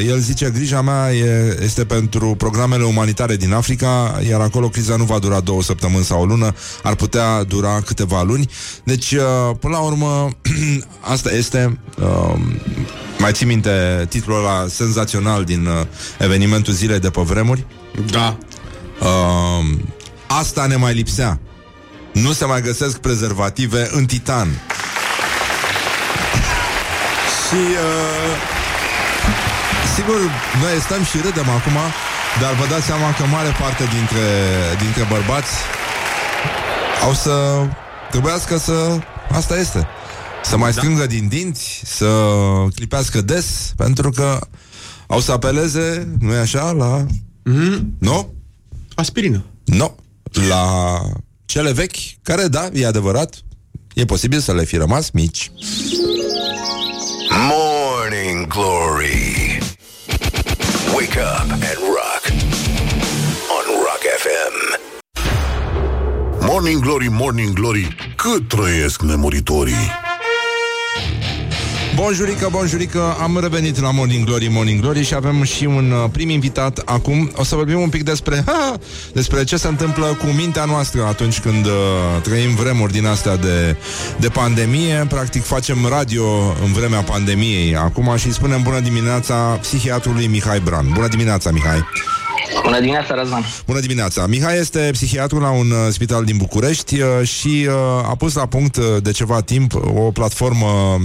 [0.07, 5.03] el zice, grija mea e, este pentru programele umanitare din Africa, iar acolo criza nu
[5.03, 6.53] va dura două săptămâni sau o lună,
[6.84, 8.49] ar putea dura câteva luni.
[8.84, 10.30] Deci, uh, până la urmă,
[11.13, 11.80] asta este...
[13.16, 15.86] Uh, mai ții minte titlul ăla senzațional din uh,
[16.18, 17.66] evenimentul zilei de pe vremuri?
[18.11, 18.38] Da.
[18.99, 19.66] Uh,
[20.28, 21.39] asta ne mai lipsea.
[22.11, 24.47] Nu se mai găsesc prezervative în titan.
[27.47, 28.36] Și uh,
[29.95, 30.16] sigur,
[30.61, 31.78] noi stăm și râdem acum,
[32.41, 34.28] dar vă dați seama că mare parte dintre,
[34.80, 35.53] dintre bărbați
[37.03, 37.66] au să
[38.09, 38.97] trebuiască să...
[39.32, 39.88] Asta este.
[40.48, 42.08] Să mai strângă din dinți, să
[42.76, 44.39] clipească des, pentru că
[45.08, 47.06] au să apeleze, nu e așa, la...
[47.43, 48.34] Mm, Nu?
[48.96, 49.46] aspirină.
[49.66, 49.96] Nu.
[50.50, 50.66] La
[51.46, 53.36] cele vechi, care, da, e adevărat,
[53.93, 55.52] e posibil să le fi rămas mici.
[57.50, 59.58] Morning Glory.
[60.93, 62.24] Wake up and rock.
[63.56, 64.80] On Rock FM.
[66.50, 70.04] Morning Glory, Morning Glory, cât trăiesc nemuritorii.
[71.96, 76.30] Bonjurică, bonjurică, am revenit la Morning Glory, Morning Glory și avem și un uh, prim
[76.30, 77.32] invitat acum.
[77.36, 78.78] O să vorbim un pic despre ha,
[79.14, 81.72] despre ce se întâmplă cu mintea noastră atunci când uh,
[82.22, 83.76] trăim vremuri din astea de,
[84.20, 85.06] de pandemie.
[85.10, 86.24] Practic facem radio
[86.66, 90.91] în vremea pandemiei acum și îi spunem bună dimineața psihiatrului Mihai Bran.
[90.93, 91.84] Bună dimineața, Mihai!
[92.64, 93.43] Bună dimineața, Răzvan.
[93.66, 94.26] Bună dimineața!
[94.28, 97.74] Mihai este psihiatru la un uh, spital din București uh, și uh,
[98.10, 101.00] a pus la punct uh, de ceva timp o platformă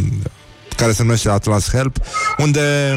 [0.81, 1.97] care se numește Atlas Help,
[2.39, 2.95] unde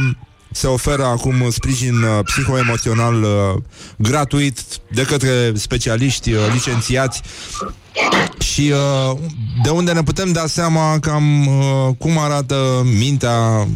[0.51, 3.61] se oferă acum sprijin uh, psihoemoțional uh,
[3.97, 4.59] gratuit
[4.91, 7.21] de către specialiști uh, licențiați
[8.39, 8.73] și
[9.11, 9.17] uh,
[9.63, 13.67] de unde ne putem da seama cam uh, cum arată mintea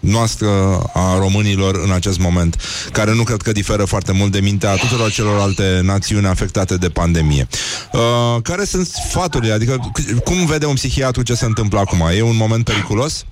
[0.00, 0.48] noastră
[0.94, 2.56] a românilor în acest moment,
[2.92, 7.48] care nu cred că diferă foarte mult de mintea tuturor celorlalte națiuni afectate de pandemie.
[7.92, 9.52] Uh, care sunt sfaturile?
[9.52, 12.08] Adică c- cum vede un psihiatru ce se întâmplă acum?
[12.14, 13.24] E un moment periculos?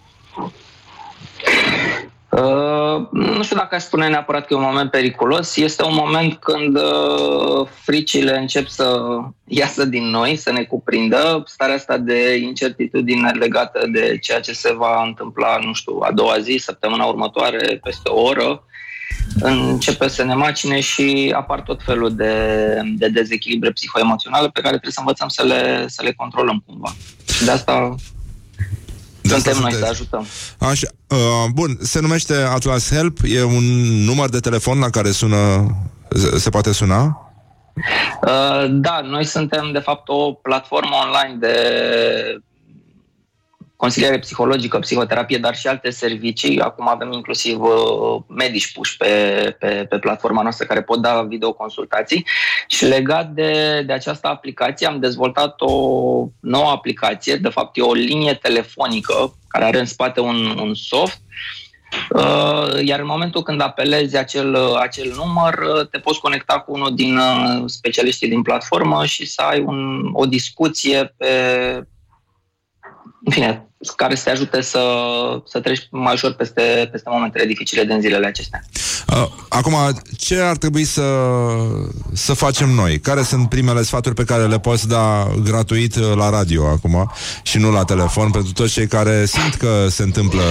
[2.38, 5.56] Uh, nu știu dacă aș spune neapărat că e un moment periculos.
[5.56, 9.00] Este un moment când uh, fricile încep să
[9.44, 11.42] iasă din noi, să ne cuprindă.
[11.46, 16.38] Starea asta de incertitudine legată de ceea ce se va întâmpla, nu știu, a doua
[16.38, 18.64] zi, săptămâna următoare, peste o oră,
[19.40, 22.34] începe să ne macine și apar tot felul de,
[22.96, 26.94] de dezechilibre psihoemoționale pe care trebuie să învățăm să le, să le controlăm cumva.
[27.32, 27.94] Și de asta
[29.22, 29.78] De asta suntem noi sunteți.
[29.78, 30.26] să ajutăm.
[30.58, 33.64] Așa, uh, bun, se numește Atlas Help, e un
[34.04, 35.66] număr de telefon la care sună,
[36.08, 37.32] se, se poate suna?
[38.26, 41.56] Uh, Da, noi suntem de fapt o platformă online de
[43.82, 46.60] consiliere psihologică, psihoterapie, dar și alte servicii.
[46.60, 49.06] Acum avem inclusiv uh, medici puși pe,
[49.58, 52.26] pe, pe platforma noastră care pot da videoconsultații.
[52.66, 55.72] Și legat de, de această aplicație am dezvoltat o
[56.40, 61.20] nouă aplicație, de fapt e o linie telefonică care are în spate un, un soft
[62.08, 66.72] Uh, iar în momentul când apelezi acel, uh, acel număr, uh, te poți conecta cu
[66.72, 71.26] unul din uh, specialiștii din platformă și să ai un, o discuție pe,
[73.24, 73.66] în fine,
[73.96, 74.82] care să te ajute să,
[75.44, 78.60] să treci mai ușor peste, peste momentele dificile din zilele acestea.
[79.16, 79.74] Uh, Acum,
[80.16, 81.02] ce ar trebui să,
[82.12, 83.00] să facem noi?
[83.00, 87.10] Care sunt primele sfaturi pe care le poți da gratuit uh, la radio acum
[87.42, 90.42] și nu la telefon pentru toți cei care simt că se întâmplă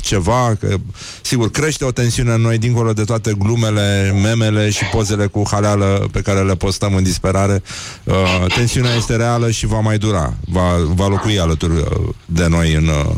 [0.00, 0.76] ceva, că,
[1.22, 6.08] sigur, crește o tensiune în noi dincolo de toate glumele, memele și pozele cu haleală
[6.12, 7.62] pe care le postăm în disperare.
[8.04, 11.86] Uh, tensiunea este reală și va mai dura, va, va locui alături uh,
[12.26, 13.14] de noi în uh,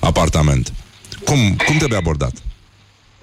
[0.00, 0.72] apartament.
[1.24, 2.32] Cum, cum trebuie abordat?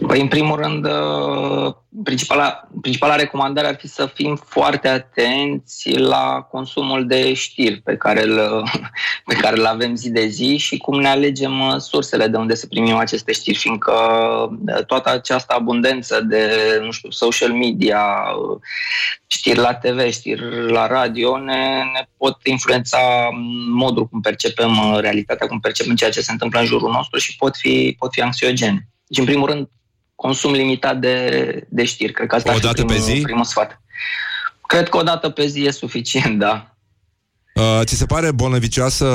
[0.07, 1.73] Păi, în primul rând, uh,
[2.03, 8.23] principala, principala recomandare ar fi să fim foarte atenți la consumul de știri pe care
[8.23, 8.63] îl,
[9.25, 12.55] pe care îl avem zi de zi și cum ne alegem uh, sursele de unde
[12.55, 13.93] să primim aceste știri, fiindcă
[14.65, 16.49] uh, toată această abundență de,
[16.83, 18.05] nu știu, social media,
[19.27, 23.29] știri la TV, știri la radio, ne, ne pot influența
[23.69, 27.55] modul cum percepem realitatea, cum percepem ceea ce se întâmplă în jurul nostru și pot
[27.55, 28.87] fi, pot fi anxiogene.
[29.07, 29.69] Deci, în primul rând,
[30.16, 32.11] consum limitat de, de știri.
[32.11, 33.22] Cred că asta O ar fi dată pe primul, zi?
[33.22, 33.82] primul sfat.
[34.68, 36.76] Cred că o dată pe zi e suficient, da.
[37.55, 39.05] Uh, ți se pare bolnăvicioasă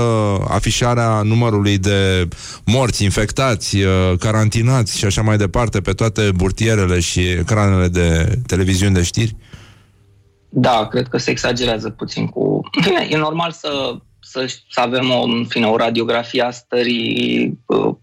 [0.49, 2.29] afișarea numărului de
[2.65, 8.95] morți, infectați, uh, carantinați și așa mai departe pe toate burtierele și ecranele de televiziuni
[8.95, 9.37] de știri?
[10.49, 12.61] Da, cred că se exagerează puțin cu...
[12.85, 17.95] Bine, e normal să, să, să avem o, în fine, o radiografie a stării uh,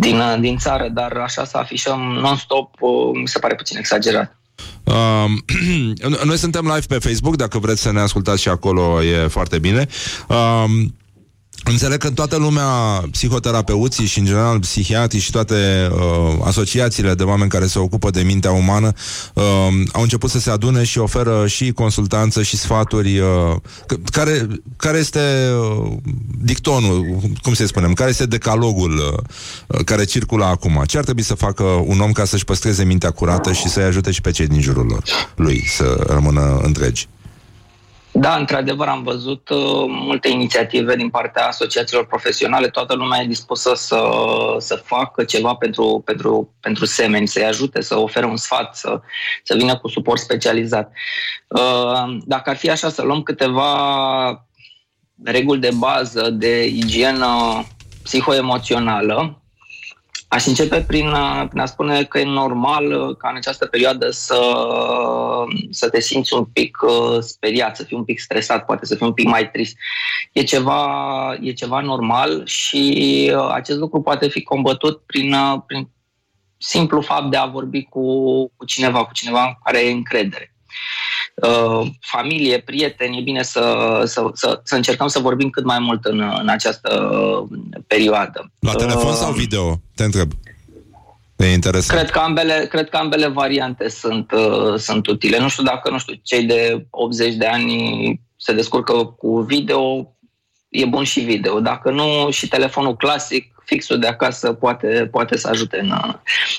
[0.00, 4.36] din, uh, din țară, dar așa să afișăm non-stop uh, mi se pare puțin exagerat.
[4.84, 5.24] Uh,
[6.24, 9.86] noi suntem live pe Facebook, dacă vreți să ne ascultați și acolo e foarte bine.
[10.28, 10.64] Uh,
[11.70, 12.64] Înțeleg că toată lumea,
[13.10, 18.22] psihoterapeuții și în general psihiatrii și toate uh, asociațiile de oameni care se ocupă de
[18.22, 18.92] mintea umană
[19.34, 19.44] uh,
[19.92, 23.18] au început să se adune și oferă și consultanță și sfaturi.
[23.18, 23.54] Uh,
[23.84, 24.46] c- care,
[24.76, 25.20] care este
[25.80, 25.92] uh,
[26.42, 27.06] dictonul,
[27.42, 29.22] cum să spunem, care este decalogul
[29.66, 30.82] uh, care circulă acum?
[30.86, 34.10] Ce ar trebui să facă un om ca să-și păstreze mintea curată și să-i ajute
[34.10, 35.02] și pe cei din jurul lor,
[35.34, 37.08] lui să rămână întregi?
[38.20, 42.68] Da, într-adevăr am văzut uh, multe inițiative din partea asociațiilor profesionale.
[42.68, 44.00] Toată lumea e dispusă să,
[44.58, 49.00] să facă ceva pentru, pentru, pentru semeni, să-i ajute, să ofere un sfat, să,
[49.42, 50.92] să vină cu suport specializat.
[51.48, 54.46] Uh, dacă ar fi așa să luăm câteva
[55.24, 57.64] reguli de bază de igienă
[58.02, 59.42] psihoemoțională,
[60.28, 64.10] Aș începe prin a, prin a spune că e normal uh, ca în această perioadă
[64.10, 64.40] să,
[65.70, 69.06] să te simți un pic uh, speriat, să fii un pic stresat, poate să fii
[69.06, 69.76] un pic mai trist.
[70.32, 72.92] E ceva, e ceva normal și
[73.34, 75.88] uh, acest lucru poate fi combătut prin, uh, prin
[76.58, 78.02] simplu fapt de a vorbi cu,
[78.56, 80.54] cu cineva, cu cineva în care ai încredere.
[81.42, 86.04] Uh, familie, prieteni, e bine să, să, să, să încercăm să vorbim cât mai mult
[86.04, 86.90] în, în această
[87.86, 88.50] perioadă.
[88.58, 89.80] La telefon sau video?
[89.94, 90.32] Te întreb.
[91.36, 91.98] E interesant.
[91.98, 95.38] Cred că ambele, cred că ambele variante sunt, uh, sunt utile.
[95.38, 100.12] Nu știu dacă, nu știu, cei de 80 de ani se descurcă cu video,
[100.68, 101.60] e bun și video.
[101.60, 105.92] Dacă nu, și telefonul clasic, fixul de acasă, poate, poate să ajute în,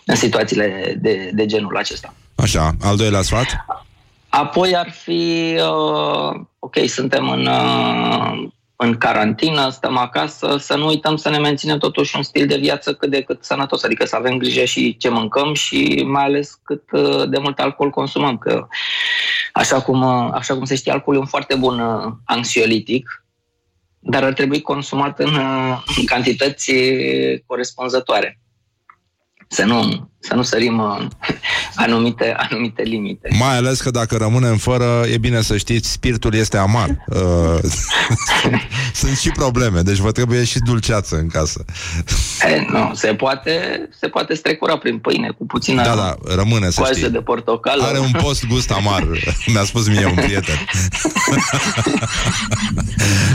[0.06, 2.14] în situațiile de, de genul acesta.
[2.36, 3.48] Așa, al doilea sfat?
[4.30, 11.16] Apoi ar fi, uh, ok, suntem în, uh, în carantină, stăm acasă, să nu uităm
[11.16, 14.38] să ne menținem totuși un stil de viață cât de cât sănătos, adică să avem
[14.38, 18.68] grijă și ce mâncăm și mai ales cât uh, de mult alcool consumăm, că
[19.54, 23.26] așa cum, uh, așa cum se știe, alcoolul e un foarte bun uh, anxiolitic,
[24.00, 26.72] dar ar trebui consumat în, uh, în cantități
[27.46, 28.40] corespunzătoare.
[29.48, 31.06] Să nu, să nu sărim uh,
[31.86, 33.30] anumite, anumite limite.
[33.40, 36.88] Mai ales că dacă rămânem fără, e bine să știți, spiritul este amar.
[37.10, 37.60] Uh,
[38.94, 41.66] sunt și probleme, deci vă trebuie și dulceață în casă.
[42.50, 43.52] E, nu, se poate,
[44.00, 47.10] se poate strecura prin pâine cu puțină Da, da, rămâne să coajă știi.
[47.10, 47.84] de portocală.
[47.84, 49.08] Are un post gust amar,
[49.48, 50.56] mi-a spus mie un prieten.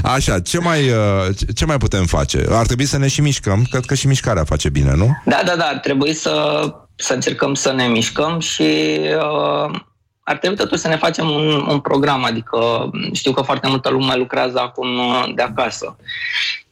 [0.02, 2.46] Așa, ce mai, uh, ce- ce mai putem face?
[2.50, 5.16] Ar trebui să ne și mișcăm, cred că și mișcarea face bine, nu?
[5.24, 6.64] Da, da, da, ar trebui să,
[6.96, 9.78] să încercăm să ne mișcăm și uh,
[10.24, 14.14] ar trebui totuși să ne facem un, un program, adică știu că foarte multă lume
[14.14, 15.96] lucrează acum uh, de acasă.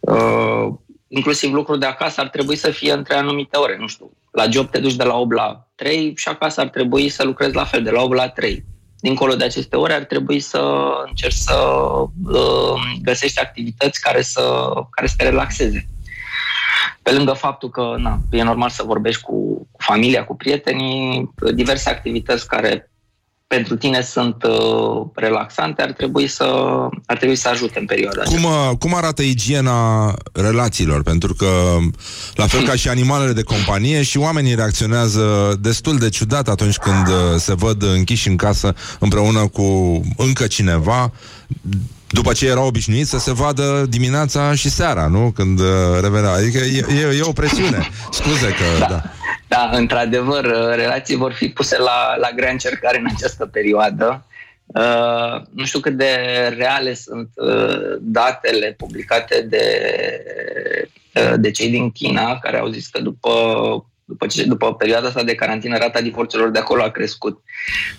[0.00, 0.68] Uh,
[1.08, 4.10] inclusiv lucrul de acasă ar trebui să fie între anumite ore, nu știu.
[4.30, 7.54] La job te duci de la 8 la 3 și acasă ar trebui să lucrezi
[7.54, 8.64] la fel, de la 8 la 3.
[9.00, 11.54] Dincolo de aceste ore ar trebui să încerci să
[12.28, 15.86] uh, găsești activități care să, care să te relaxeze.
[17.02, 19.41] Pe lângă faptul că na, e normal să vorbești cu, cu
[19.82, 22.92] familia, cu prietenii, diverse activități care
[23.54, 26.44] pentru tine sunt uh, relaxante, ar trebui să,
[27.06, 31.02] ar trebui să ajute în perioada Cum, uh, cum arată igiena relațiilor?
[31.02, 31.46] Pentru că,
[32.34, 37.08] la fel ca și animalele de companie, și oamenii reacționează destul de ciudat atunci când
[37.08, 41.12] uh, se văd închiși în casă împreună cu încă cineva,
[42.12, 45.32] după ce erau obișnuiți să se vadă dimineața și seara, nu?
[45.34, 45.66] Când uh,
[46.00, 46.30] revenea.
[46.30, 47.88] Adică e, e, e o presiune.
[48.10, 48.78] Scuze că...
[48.78, 48.86] Da.
[48.86, 49.02] da.
[49.48, 54.26] Da, într-adevăr, uh, relații vor fi puse la, la grea încercare în această perioadă.
[54.66, 56.14] Uh, nu știu cât de
[56.56, 59.64] reale sunt uh, datele publicate de,
[61.14, 63.30] uh, de cei din China, care au zis că după,
[64.04, 67.42] după, ce, după perioada asta de carantină, rata divorțurilor de acolo a crescut.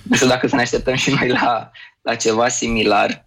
[0.02, 3.26] Nu știu dacă să ne așteptăm și noi la, la ceva similar.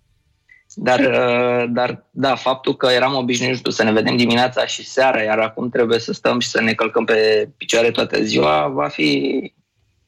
[0.79, 5.39] Dar, uh, dar da, faptul că eram obișnuiți să ne vedem dimineața și seara, iar
[5.39, 9.53] acum trebuie să stăm și să ne călcăm pe picioare toată ziua, va fi,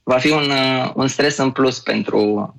[0.02, 2.54] va fi un, uh, un stres în plus pentru,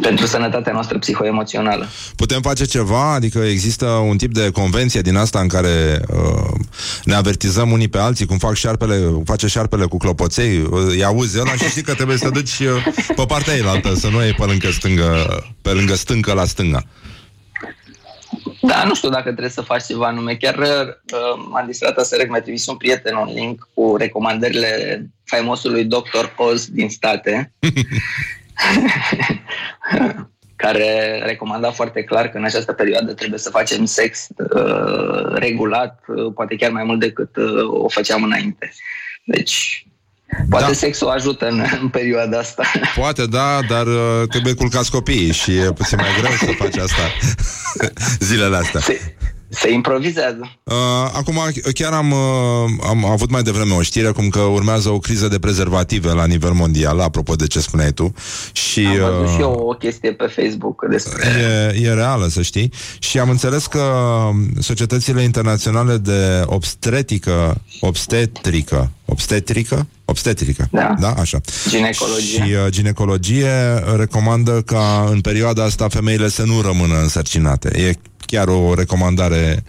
[0.00, 1.86] pentru sănătatea noastră psihoemoțională.
[2.16, 3.12] Putem face ceva?
[3.12, 6.60] Adică există un tip de convenție din asta în care uh,
[7.04, 11.40] ne avertizăm unii pe alții, cum fac șarpele, face șarpele cu clopoței, uh, îi auzi
[11.40, 12.86] ăla și știi că trebuie să te duci uh,
[13.16, 15.26] pe partea eilaltă, să nu iei pe lângă stângă,
[15.62, 16.84] pe lângă stâncă la stânga.
[18.60, 20.34] Da, nu știu dacă trebuie să faci ceva anume.
[20.34, 26.24] Chiar uh, m-am distrat să mi-a trimis un prieten un link cu recomandările faimosului Dr.
[26.36, 27.52] Oz din state.
[30.64, 36.32] care recomanda foarte clar că în această perioadă trebuie să facem sex uh, regulat, uh,
[36.34, 38.72] poate chiar mai mult decât uh, o făceam înainte.
[39.24, 39.86] Deci,
[40.50, 40.72] poate da.
[40.72, 42.62] sexul ajută în, în perioada asta.
[42.96, 47.02] Poate, da, dar uh, trebuie culcați copiii și e puțin mai greu să faci asta
[48.28, 48.80] zilele astea.
[48.80, 49.14] Se,
[49.48, 50.58] se improvizează.
[50.62, 50.74] Uh,
[51.12, 51.40] acum,
[51.74, 55.38] chiar am, uh, am avut mai devreme o știre cum că urmează o criză de
[55.38, 58.14] prezervative la nivel mondial, apropo de ce spuneai tu.
[58.52, 61.26] Și, am văzut uh, și eu o chestie pe Facebook despre...
[61.74, 62.72] E, e reală, să știi.
[62.98, 63.82] Și am înțeles că
[64.60, 71.10] societățile internaționale de obstetrică, obstetrică, obstetrică, obstetrică, da, da?
[71.10, 71.40] așa.
[71.68, 72.44] Ginecologie.
[72.44, 73.50] Și uh, ginecologie
[73.96, 77.80] recomandă ca în perioada asta femeile să nu rămână însărcinate.
[77.80, 77.92] E
[78.30, 79.64] chiar o recomandare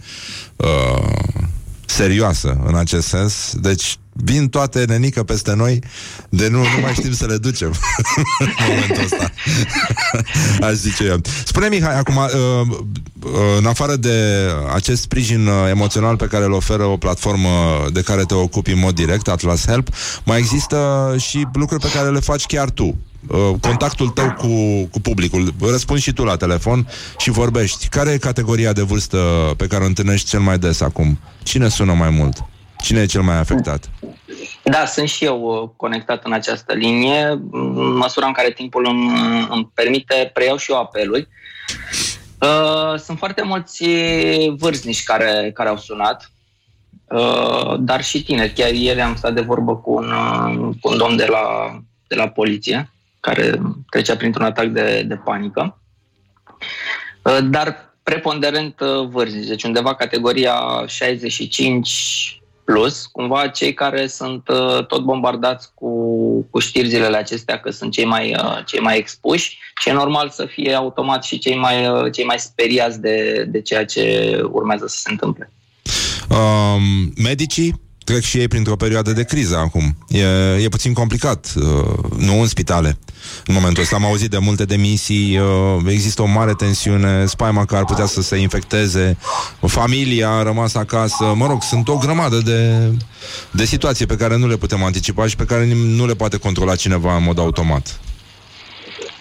[0.56, 1.40] uh,
[1.86, 3.52] serioasă în acest sens.
[3.54, 5.82] Deci vin toate nenică peste noi
[6.28, 7.68] de nu, nu mai știm să le ducem
[8.38, 9.30] în momentul ăsta.
[10.66, 11.20] Aș zice eu.
[11.44, 12.30] Spune Mihai, acum, uh,
[13.22, 18.02] uh, în afară de acest sprijin uh, emoțional pe care îl oferă o platformă de
[18.02, 19.88] care te ocupi în mod direct, Atlas Help,
[20.24, 22.96] mai există și lucruri pe care le faci chiar tu.
[23.28, 24.48] Uh, contactul tău cu,
[24.90, 25.54] cu publicul.
[25.60, 27.88] Răspunzi și tu la telefon și vorbești.
[27.88, 29.18] Care e categoria de vârstă
[29.56, 31.18] pe care o întâlnești cel mai des acum?
[31.42, 32.44] Cine sună mai mult?
[32.82, 33.90] Cine e cel mai afectat?
[34.62, 37.26] Da, sunt și eu uh, conectat în această linie.
[37.52, 41.28] În măsura în care timpul îmi, îmi permite, preiau și eu apeluri.
[42.40, 43.84] Uh, sunt foarte mulți
[44.56, 46.30] vârstnici care, care au sunat,
[47.78, 48.52] dar și tineri.
[48.52, 50.12] Chiar ieri am stat de vorbă cu un,
[50.80, 51.42] cu un domn de la,
[52.06, 52.90] de la poliție
[53.20, 53.60] care
[53.90, 55.80] trecea printr-un atac de, de panică.
[57.22, 64.86] Uh, dar preponderent uh, vârstnici, deci undeva categoria 65 plus, cumva cei care sunt uh,
[64.86, 65.90] tot bombardați cu,
[66.50, 70.46] cu știri zilele acestea că sunt cei mai, cei mai expuși și e normal să
[70.46, 75.10] fie automat și cei mai, cei mai speriați de, de ceea ce urmează să se
[75.10, 75.52] întâmple.
[76.30, 79.96] Um, medicii trec și ei printr-o perioadă de criză acum.
[80.08, 80.24] E,
[80.62, 81.64] e puțin complicat, uh,
[82.16, 82.98] nu în spitale.
[83.46, 85.46] În momentul ăsta am auzit de multe demisii, uh,
[85.86, 89.16] există o mare tensiune, spaima că ar putea să se infecteze,
[89.66, 92.92] familia a rămas acasă, mă rog, sunt o grămadă de,
[93.50, 96.76] de situații pe care nu le putem anticipa și pe care nu le poate controla
[96.76, 98.00] cineva în mod automat.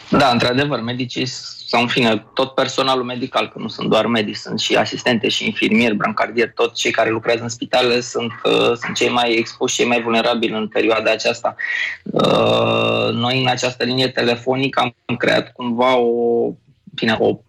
[0.09, 1.25] Da, într-adevăr, medicii
[1.69, 5.45] sau în fine, tot personalul medical, că nu sunt doar medici, sunt și asistente și
[5.45, 9.85] infirmieri, brancardieri, toți cei care lucrează în spitale sunt, uh, sunt cei mai expuși, cei
[9.85, 11.55] mai vulnerabili în perioada aceasta.
[12.03, 16.51] Uh, noi în această linie telefonică am creat cumva o,
[16.95, 17.39] fine, o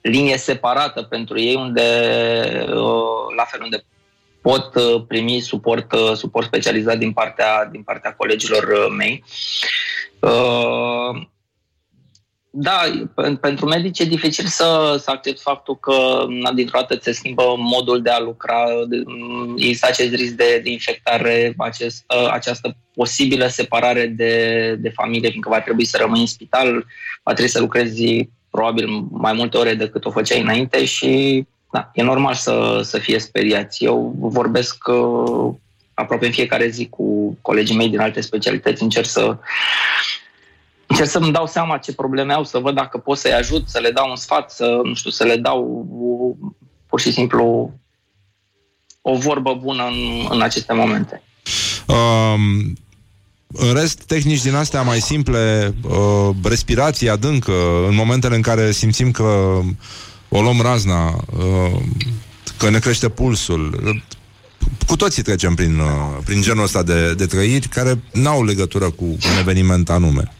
[0.00, 1.82] linie separată pentru ei, unde,
[2.68, 3.84] uh, la fel, unde
[4.40, 9.24] pot uh, primi suport, uh, suport specializat din partea, din partea colegilor uh, mei.
[10.18, 11.28] Uh,
[12.50, 12.80] da,
[13.40, 18.10] pentru medici e dificil să, să accept faptul că dintr-o dată se schimbă modul de
[18.10, 18.64] a lucra,
[19.56, 25.60] există acest risc de, de infectare, acest, această posibilă separare de, de familie, fiindcă va
[25.60, 26.86] trebui să rămâi în spital,
[27.22, 32.02] va trebui să lucrezi probabil mai multe ore decât o făceai înainte și da, e
[32.02, 33.84] normal să, să fie speriați.
[33.84, 35.54] Eu vorbesc uh,
[35.94, 39.36] aproape în fiecare zi cu colegii mei din alte specialități, încerc să
[40.90, 43.90] încerc să-mi dau seama ce probleme au, să văd dacă pot să-i ajut, să le
[43.90, 46.50] dau un sfat, să, nu știu, să le dau uh,
[46.86, 47.72] pur și simplu
[49.02, 51.22] o vorbă bună în, în aceste momente.
[51.86, 52.76] Um,
[53.52, 57.52] în rest, tehnici din astea mai simple, uh, respirație adâncă,
[57.88, 59.60] în momentele în care simțim că
[60.28, 61.80] o luăm razna, uh,
[62.56, 63.80] că ne crește pulsul.
[64.86, 69.04] Cu toții trecem prin, uh, prin genul ăsta de, de trăiri care n-au legătură cu
[69.04, 70.32] un eveniment anume.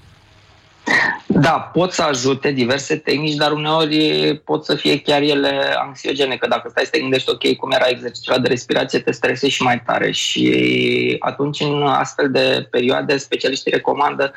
[1.27, 6.47] Da, pot să ajute diverse tehnici, dar uneori pot să fie chiar ele anxiogene, că
[6.47, 9.83] dacă stai să te gândești, ok, cum era exercițiul de respirație, te stresezi și mai
[9.83, 14.33] tare și atunci în astfel de perioade specialiștii recomandă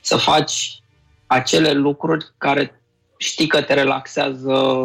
[0.00, 0.82] să faci
[1.26, 2.80] acele lucruri care
[3.16, 4.80] știi că te relaxează,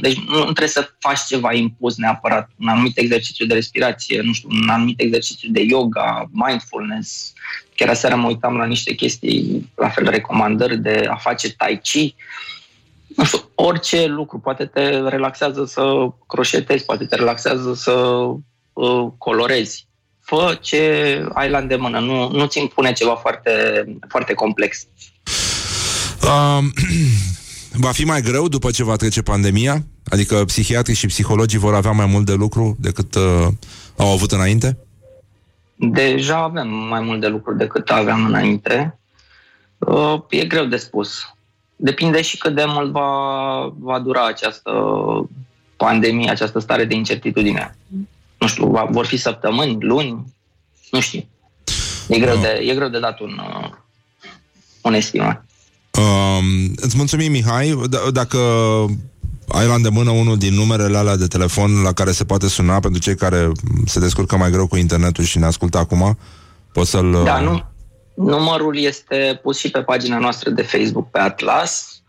[0.00, 4.48] deci nu trebuie să faci ceva impus neapărat, un anumit exercițiu de respirație, nu știu,
[4.62, 7.32] un anumit exercițiu de yoga, mindfulness.
[7.76, 12.14] Chiar aseară mă uitam la niște chestii, la fel recomandări de a face tai chi.
[13.16, 15.82] Nu știu, orice lucru poate te relaxează să
[16.26, 17.92] croșetezi, poate te relaxează să
[18.72, 19.86] uh, colorezi.
[20.20, 20.80] Fă ce
[21.32, 23.50] ai la îndemână, nu, nu-ți impune ceva foarte,
[24.08, 24.86] foarte complex.
[26.22, 26.72] Um,
[27.84, 29.86] va fi mai greu după ce va trece pandemia?
[30.08, 33.46] Adică psihiatrii și psihologii vor avea mai mult de lucru decât uh,
[33.96, 34.85] au avut înainte?
[35.76, 38.98] Deja avem mai mult de lucru decât aveam înainte.
[39.78, 41.34] Uh, e greu de spus.
[41.76, 44.72] Depinde și cât de mult va, va dura această
[45.76, 47.76] pandemie, această stare de incertitudine.
[48.38, 50.34] Nu știu, va, vor fi săptămâni, luni,
[50.90, 51.26] nu știu.
[52.08, 53.70] E greu, de, e greu de dat un, uh,
[54.82, 55.44] un estimat.
[55.98, 57.80] Um, îți mulțumim, Mihai.
[57.88, 58.38] D- dacă
[59.48, 63.00] ai la îndemână unul din numerele alea de telefon la care se poate suna pentru
[63.00, 63.52] cei care
[63.86, 66.18] se descurcă mai greu cu internetul și ne ascultă acum,
[66.72, 67.22] poți să-l...
[67.24, 67.64] Da, nu,
[68.14, 72.00] numărul este pus și pe pagina noastră de Facebook pe Atlas.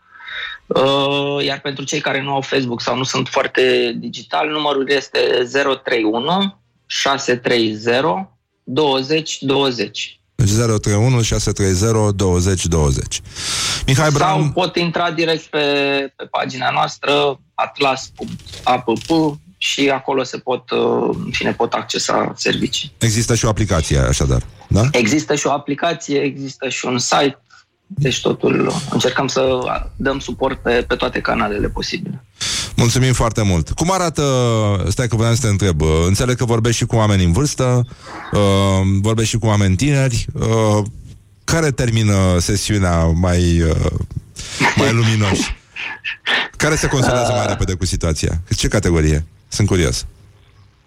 [0.68, 5.20] Uh, iar pentru cei care nu au Facebook sau nu sunt foarte digital, numărul este
[5.84, 8.02] 031 630
[8.64, 10.20] 20 20.
[10.54, 13.22] 031 630 20 20.
[13.86, 14.42] Mihai Bram...
[14.42, 15.60] Sau pot intra direct pe,
[16.16, 18.88] pe pagina noastră atlas.app
[19.58, 22.92] și acolo se pot, uh, în fine, pot accesa servicii.
[22.98, 24.82] Există și o aplicație, așadar, da?
[24.92, 27.40] Există și o aplicație, există și un site,
[27.88, 29.60] deci totul încercăm să
[29.96, 32.24] dăm suport pe, pe toate canalele posibile.
[32.78, 33.70] Mulțumim foarte mult.
[33.70, 34.24] Cum arată,
[34.90, 37.88] stai că vreau să te întreb, uh, înțeleg că vorbești și cu oameni în vârstă,
[38.32, 38.40] uh,
[39.02, 40.84] vorbești și cu oameni tineri, uh,
[41.44, 43.92] care termină sesiunea mai, uh,
[44.76, 45.56] mai luminoși?
[46.58, 48.42] Care se consolează mai repede cu situația?
[48.56, 49.26] Ce categorie?
[49.48, 50.06] Sunt curios.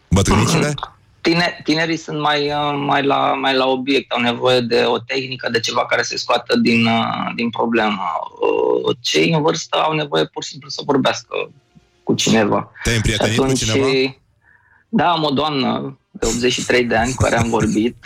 [0.09, 0.75] Bătrânicile?
[1.21, 5.49] Tine, tinerii sunt mai, uh, mai, la, mai la obiect, au nevoie de o tehnică,
[5.51, 8.03] de ceva care se scoată din, uh, din problemă.
[8.41, 11.51] Uh, Cei în vârstă au nevoie pur și simplu să vorbească
[12.11, 12.73] cu cineva.
[12.83, 14.15] Te-ai împrietenit cu cineva?
[14.89, 17.97] Da, am o doamnă de 83 de ani cu care am vorbit.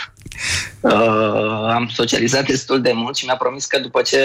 [0.81, 4.19] Uh, am socializat destul de mult și mi-a promis că după ce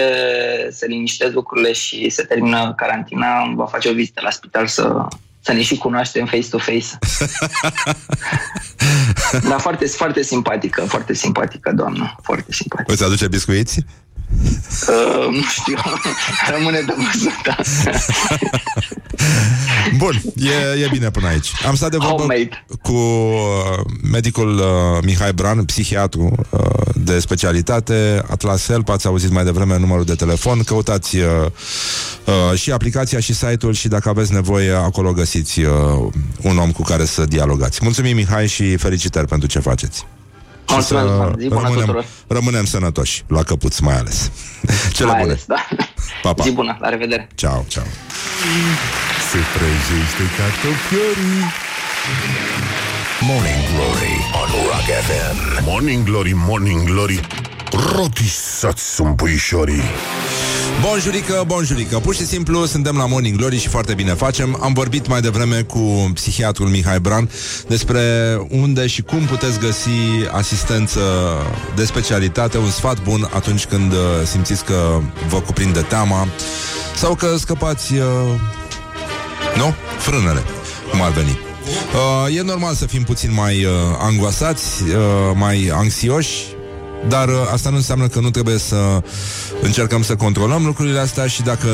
[0.70, 5.06] se liniștesc lucrurile și se termină carantina, îmi va face o vizită la spital să,
[5.40, 6.98] să ne și cunoaștem face-to-face.
[9.48, 12.92] Dar foarte, foarte simpatică, foarte simpatică, doamnă, foarte simpatică.
[12.92, 13.84] Îți aduce biscuiți?
[14.88, 15.76] Uh, nu știu,
[16.54, 17.32] rămâne de văzut.
[17.44, 17.56] da.
[19.96, 21.52] Bun, e, e bine până aici.
[21.66, 22.64] Am stat de vorbă Homemade.
[22.82, 24.64] cu uh, medicul uh,
[25.04, 26.60] Mihai Bran, psihiatru uh,
[26.94, 31.24] de specialitate, Atlas Help, ați auzit mai devreme numărul de telefon, căutați uh,
[32.24, 35.72] uh, și aplicația și site-ul și dacă aveți nevoie, acolo găsiți uh,
[36.42, 37.78] un om cu care să dialogați.
[37.82, 40.06] Mulțumim, Mihai, și felicitări pentru ce faceți.
[40.68, 42.04] Și Mulțumesc, să zi bună rămânem, tuturor.
[42.26, 44.30] rămânem sănătoși, la căpuț mai ales.
[44.96, 45.32] Cele Mai bune.
[45.32, 45.66] ales, da.
[46.22, 46.42] Pa, pa.
[46.42, 47.28] Zi bună, la revedere.
[47.34, 47.84] Ciao, ciao.
[49.30, 51.44] Se trezește cartofiorii
[53.20, 55.64] Morning Glory on Rock FM.
[55.64, 57.20] Morning Glory, Morning Glory
[57.96, 59.82] Rotisați sunt puișorii
[60.82, 61.98] Bonjurică, bonjurică.
[61.98, 64.58] Pur și simplu suntem la Morning Glory și foarte bine facem.
[64.60, 67.30] Am vorbit mai devreme cu psihiatrul Mihai Bran
[67.68, 68.02] Despre
[68.48, 69.90] unde și cum puteți găsi
[70.30, 71.00] asistență
[71.76, 76.26] de specialitate Un sfat bun atunci când uh, simțiți că vă cuprinde teama
[76.96, 78.04] Sau că scăpați, uh,
[79.56, 79.74] nu?
[79.98, 80.42] Frânele,
[80.90, 81.38] cum ar veni.
[81.94, 84.96] Uh, e normal să fim puțin mai uh, angoasați, uh,
[85.34, 86.44] mai anxioși,
[87.08, 89.02] dar uh, asta nu înseamnă că nu trebuie să
[89.62, 91.68] încercăm să controlăm lucrurile astea și dacă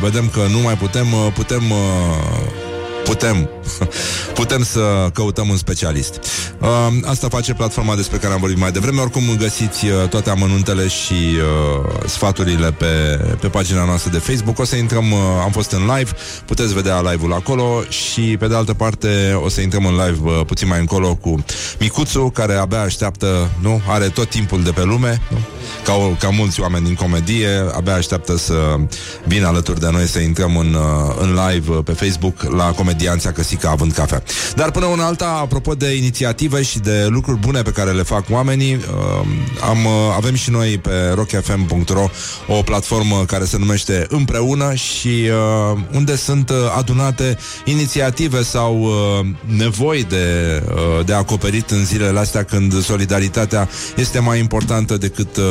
[0.00, 2.67] vedem că nu mai putem, uh, putem uh,
[3.08, 3.48] putem,
[4.40, 6.20] putem să căutăm un specialist.
[6.58, 6.68] Uh,
[7.04, 9.00] asta face platforma despre care am vorbit mai devreme.
[9.00, 14.58] Oricum găsiți uh, toate amănuntele și uh, sfaturile pe, pe pagina noastră de Facebook.
[14.58, 16.10] O să intrăm, uh, am fost în live,
[16.44, 20.40] puteți vedea live-ul acolo și pe de altă parte o să intrăm în live uh,
[20.46, 21.44] puțin mai încolo cu
[21.78, 23.80] Micuțu, care abia așteaptă, nu?
[23.88, 25.38] Are tot timpul de pe lume, nu?
[25.84, 28.76] Ca, o, ca mulți oameni din comedie, abia așteaptă să
[29.24, 33.32] vină alături de noi să intrăm în, uh, în live uh, pe Facebook la comedianța
[33.32, 34.22] Căsica având cafea.
[34.54, 38.24] Dar până una alta, apropo de inițiative și de lucruri bune pe care le fac
[38.30, 39.26] oamenii, uh,
[39.68, 42.08] am, uh, avem și noi pe rockfm.ro
[42.46, 49.26] o platformă care se numește Împreună și uh, unde sunt uh, adunate inițiative sau uh,
[49.56, 50.26] nevoi de,
[50.68, 55.44] uh, de acoperit în zilele astea când solidaritatea este mai importantă decât uh,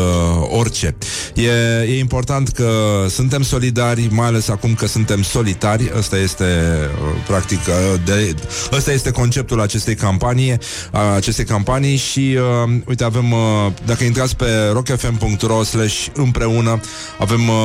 [0.49, 0.95] orice.
[1.36, 1.49] E,
[1.82, 2.69] e important că
[3.10, 5.91] suntem solidari, mai ales acum că suntem solitari.
[5.98, 8.36] Ăsta este uh, practic uh, de,
[8.72, 10.58] ăsta este conceptul acestei campanii,
[10.92, 13.40] a acestei campanii și uh, uite avem uh,
[13.86, 16.80] dacă intrați pe rockfm.ro slash împreună
[17.20, 17.56] avem uh,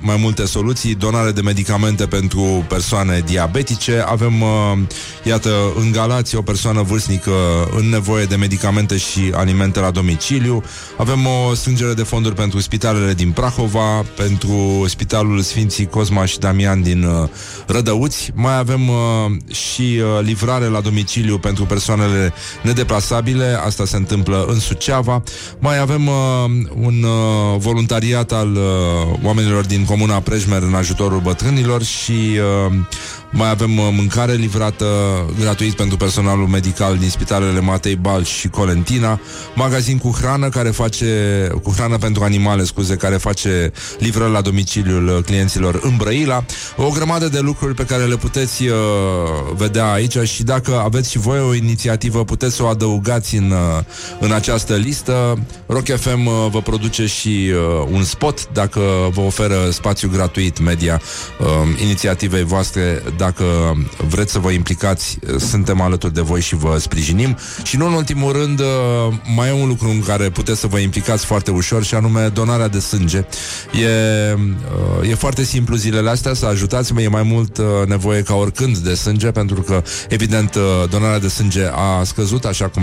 [0.00, 4.78] mai multe soluții, donare de medicamente pentru persoane diabetice, avem uh,
[5.22, 7.32] iată în Galați o persoană vârstnică
[7.76, 10.62] în nevoie de medicamente și alimente la domiciliu,
[10.96, 16.82] avem o strângere de fonduri pentru spitalele din Prahova, pentru Spitalul Sfinții Cosma și Damian
[16.82, 17.28] din uh,
[17.66, 18.96] Rădăuți, mai avem uh,
[19.50, 22.32] și uh, livrare la domiciliu pentru persoanele
[22.62, 25.22] nedeplasabile, asta se întâmplă în Suceava,
[25.58, 26.14] mai avem uh,
[26.80, 32.12] un uh, voluntariat al uh, oamenilor din Comuna Prejmer în ajutorul bătrânilor și
[32.66, 32.74] uh,
[33.30, 34.86] mai avem uh, mâncare livrată
[35.40, 39.20] gratuit pentru personalul medical din spitalele Matei Balci și Colentina,
[39.54, 41.06] magazin cu hrană care face
[41.62, 46.44] cu hrană pentru animale, scuze, care face livrări la domiciliul uh, clienților în Brăila.
[46.76, 48.74] O grămadă de lucruri pe care le puteți uh,
[49.56, 53.84] vedea aici și dacă aveți și voi o inițiativă, puteți să o adăugați în, uh,
[54.20, 55.38] în această listă.
[55.66, 58.80] Rock FM uh, vă produce și uh, un spot dacă
[59.10, 61.00] vă oferă spațiu gratuit media
[61.40, 61.46] uh,
[61.82, 63.44] inițiativei voastre dacă
[64.08, 67.36] vreți să vă implicați, suntem alături de voi și vă sprijinim.
[67.62, 68.66] Și nu în ultimul rând, uh,
[69.34, 72.68] mai e un lucru în care puteți să vă implicați foarte ușor și anume donarea
[72.68, 73.18] de sânge.
[73.18, 73.26] E,
[75.00, 78.76] uh, e foarte simplu zilele astea să ajutați, e mai mult uh, nevoie ca oricând
[78.76, 80.56] de sânge, pentru că, evident,
[80.90, 82.82] donarea de sânge a scăzut, așa cum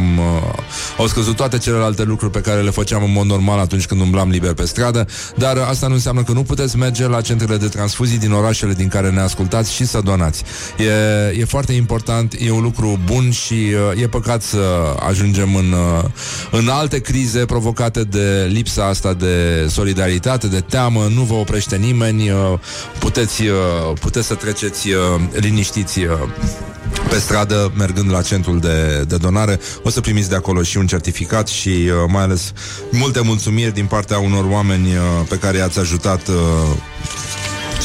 [0.98, 4.30] au scăzut toate celelalte lucruri pe care le făceam în mod normal atunci când umblam
[4.30, 8.18] liber pe stradă, dar asta nu înseamnă că nu puteți merge la centrele de transfuzii
[8.18, 10.44] din orașele din care ne ascultați și să donați donați.
[10.78, 14.60] E, e foarte important, e un lucru bun și uh, e păcat să
[15.08, 16.04] ajungem în, uh,
[16.52, 22.30] în alte crize provocate de lipsa asta de solidaritate, de teamă, nu vă oprește nimeni,
[22.30, 22.38] uh,
[23.00, 24.98] puteți, uh, puteți să treceți uh,
[25.96, 26.30] liniștiți uh,
[27.10, 30.88] pe stradă, mergând la centrul de, de donare, o să primiți de acolo și un
[30.88, 32.54] certificat și uh, mai ales
[32.92, 36.36] multe mulțumiri din partea unor oameni uh, pe care i-ați ajutat uh,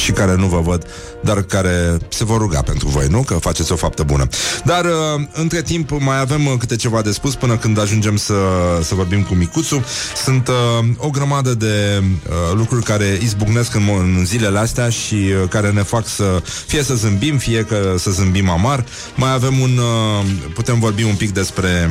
[0.03, 0.87] și care nu vă văd
[1.21, 3.23] dar care se vor ruga pentru voi, nu?
[3.23, 4.29] Că faceți o faptă bună.
[4.65, 4.91] Dar, uh,
[5.33, 8.35] între timp, mai avem uh, câte ceva de spus până când ajungem să,
[8.83, 9.85] să vorbim cu Micuțu.
[10.25, 15.49] Sunt uh, o grămadă de uh, lucruri care izbucnesc în, în zilele astea și uh,
[15.49, 18.85] care ne fac să fie să zâmbim, fie că să zâmbim amar.
[19.15, 19.79] Mai avem un...
[19.79, 21.91] Uh, putem vorbi un pic despre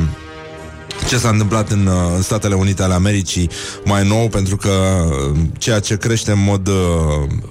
[1.08, 3.50] ce s-a întâmplat în, uh, în Statele Unite ale Americii
[3.84, 6.74] mai nou, pentru că uh, ceea ce crește în mod uh,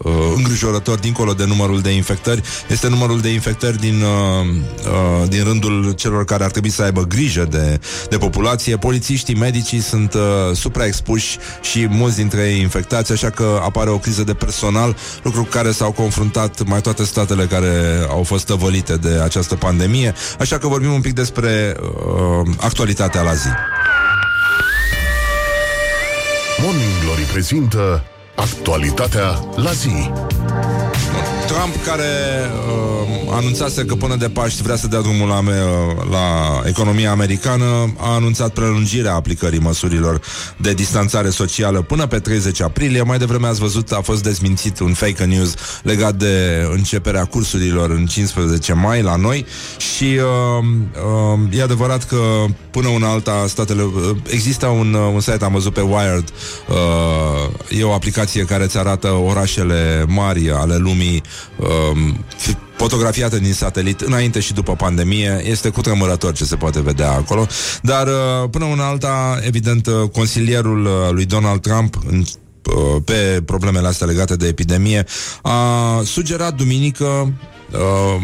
[0.03, 4.47] uh, îngrijorător dincolo de numărul de infectări este numărul de infectări din, uh,
[4.85, 7.79] uh, din rândul celor care ar trebui să aibă grijă de,
[8.09, 8.77] de populație.
[8.77, 10.21] Polițiștii, medicii sunt uh,
[10.55, 15.49] supraexpuși și mulți dintre ei infectați, așa că apare o criză de personal, lucru cu
[15.49, 17.71] care s-au confruntat mai toate statele care
[18.09, 20.13] au fost tăvălite de această pandemie.
[20.39, 23.49] Așa că vorbim un pic despre uh, actualitatea la zi.
[26.61, 28.03] Morning Glory prezintă
[28.35, 30.11] actualitatea la zi.
[31.59, 32.03] Trump care
[32.67, 32.89] uh,
[33.31, 38.13] anunțase că până de Paști vrea să dea drumul la, uh, la economia americană, a
[38.13, 40.21] anunțat prelungirea aplicării măsurilor
[40.57, 43.01] de distanțare socială până pe 30 aprilie.
[43.01, 45.53] Mai devreme ați văzut, a fost dezmințit un fake news
[45.83, 49.45] legat de începerea cursurilor în 15 mai la noi
[49.77, 50.65] și uh,
[51.43, 53.81] uh, e adevărat că până una alta statele...
[53.83, 56.33] Uh, există un, uh, un site, am văzut pe Wired,
[56.69, 61.23] uh, e o aplicație care îți arată orașele mari ale lumii
[61.57, 62.25] um,
[62.75, 65.41] fotografiată din satelit înainte și după pandemie.
[65.45, 67.47] Este cu tremurător ce se poate vedea acolo.
[67.81, 72.23] Dar uh, până una alta, evident, uh, consilierul uh, lui Donald Trump în
[73.05, 75.05] pe problemele astea legate de epidemie,
[75.41, 77.33] a sugerat duminică
[77.71, 78.23] uh,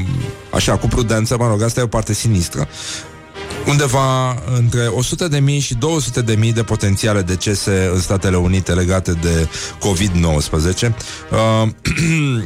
[0.51, 2.67] așa, cu prudență, mă rog, asta e o parte sinistră,
[3.67, 8.73] undeva între 100 de mii și 200 de mii de potențiale decese în Statele Unite
[8.73, 9.47] legate de
[9.79, 10.87] COVID-19.
[11.31, 11.69] Uh, Uh,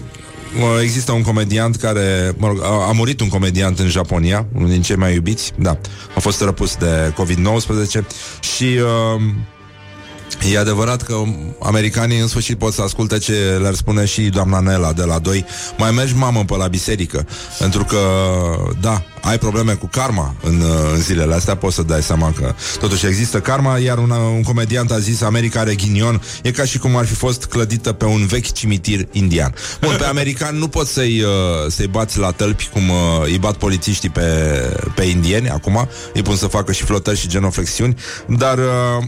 [0.82, 4.82] Există un comediant care, mă rog, a, a murit un comediant în Japonia, unul din
[4.82, 5.78] cei mai iubiți, da,
[6.16, 8.06] a fost răpus de COVID-19
[8.40, 9.22] și uh,
[10.52, 11.16] E adevărat că
[11.60, 15.46] americanii în sfârșit pot să asculte ce le-ar spune și doamna Nela de la 2
[15.78, 17.28] Mai mergi, mamă, pe la biserică
[17.60, 17.98] Pentru că,
[18.82, 20.64] da, ai probleme cu karma în,
[20.94, 24.91] în zilele astea Poți să dai seama că totuși există karma Iar un, un comediant
[24.91, 26.22] a zis America are ghinion.
[26.44, 29.54] E ca și cum ar fi fost clădită pe un vechi cimitir indian.
[29.82, 31.30] Bun, pe american nu poți să-i, uh,
[31.68, 34.24] să-i bați la tălpi Cum uh, îi bat polițiștii pe,
[34.96, 35.88] pe indieni Acum.
[36.14, 37.96] Îi pun să facă și flotări și genoflexiuni.
[38.26, 38.66] Dar uh,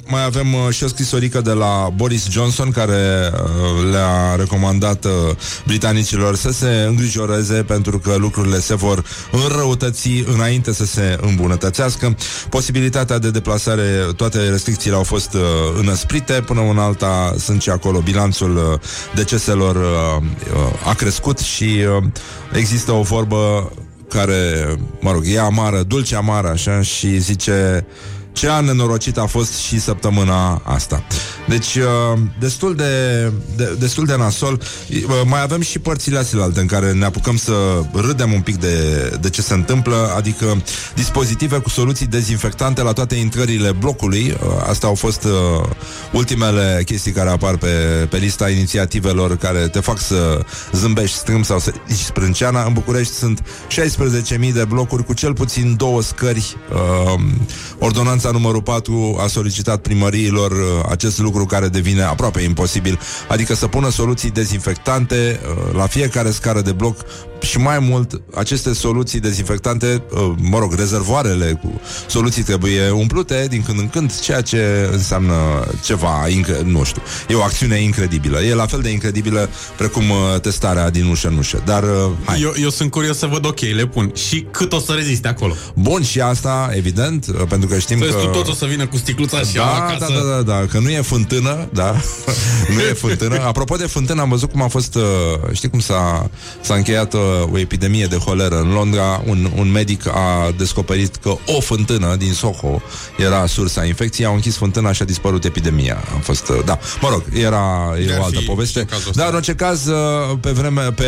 [0.08, 3.32] mai avem și o scrisorică de la Boris Johnson Care
[3.92, 5.06] le-a recomandat
[5.66, 12.16] britanicilor să se îngrijoreze Pentru că lucrurile se vor înrăutăți restricții înainte să se îmbunătățească.
[12.50, 13.84] Posibilitatea de deplasare,
[14.16, 15.42] toate restricțiile au fost uh,
[15.80, 18.80] înăsprite, până în alta sunt și acolo bilanțul uh,
[19.16, 20.24] deceselor uh,
[20.54, 22.04] uh, a crescut și uh,
[22.54, 23.72] există o vorbă
[24.10, 27.86] care, mă rog, e amară, dulce amară, așa, și zice
[28.34, 31.04] ce an nenorocit a fost și săptămâna asta.
[31.48, 33.24] Deci, uh, destul de,
[33.56, 34.62] de, destul de nasol.
[34.90, 37.54] Uh, mai avem și părțile astea în care ne apucăm să
[37.94, 40.62] râdem un pic de, de ce se întâmplă, adică
[40.96, 44.38] dispozitive cu soluții dezinfectante la toate intrările blocului.
[44.44, 45.28] Uh, astea au fost
[46.12, 47.68] ultimele chestii care apar pe,
[48.10, 50.40] pe lista inițiativelor care te fac să
[50.72, 52.64] zâmbești strâmb sau să zici sprânceana.
[52.64, 56.58] În București sunt 16.000 de blocuri cu cel puțin două scări.
[56.74, 57.20] Uh,
[58.26, 60.52] ordonanța numărul 4 a solicitat primăriilor
[60.90, 66.32] acest lucru lucru care devine aproape imposibil, adică să pună soluții dezinfectante uh, la fiecare
[66.32, 67.06] scară de bloc
[67.42, 73.64] și mai mult, aceste soluții dezinfectante, uh, mă rog, rezervoarele cu soluții trebuie umplute din
[73.64, 75.34] când în când, ceea ce înseamnă
[75.84, 78.42] ceva, incre- nu știu, e o acțiune incredibilă.
[78.42, 81.62] E la fel de incredibilă precum uh, testarea din ușă în ușă.
[81.66, 81.84] Dar,
[82.26, 82.42] hai.
[82.42, 84.12] Eu, eu sunt curios să văd, ok, le pun.
[84.16, 85.54] Și cât o să reziste acolo?
[85.76, 88.11] Bun, și asta, evident, pentru că știm Să că...
[88.14, 90.14] tu tot o să vină cu sticluța și da, acasă.
[90.14, 91.96] da, da, da, da, că nu e fântână, da,
[92.76, 93.42] nu e fântână.
[93.46, 95.02] Apropo de fântână, am văzut cum a fost, uh,
[95.52, 96.30] știi cum s-a,
[96.62, 97.20] s-a încheiat uh,
[97.52, 99.24] o epidemie de holeră în Londra.
[99.26, 102.82] Un, un medic a descoperit că o fântână din Soho
[103.18, 106.04] era sursa infecției, au închis fântâna și a dispărut epidemia.
[106.16, 108.86] A fost, uh, da, mă rog, era e o altă poveste.
[109.14, 109.90] Dar în orice caz,
[110.40, 111.04] pe vreme, pe,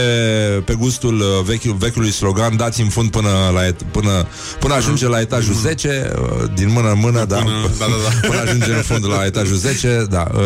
[0.66, 4.28] pe gustul vechiul, vechiului slogan, dați-mi fund până, la et, până,
[4.60, 6.12] până ajunge la etajul 10,
[6.56, 8.28] din mână în mână, da, Până- da, da, da.
[8.28, 10.42] până ajunge în fund la etajul 10, da, uh,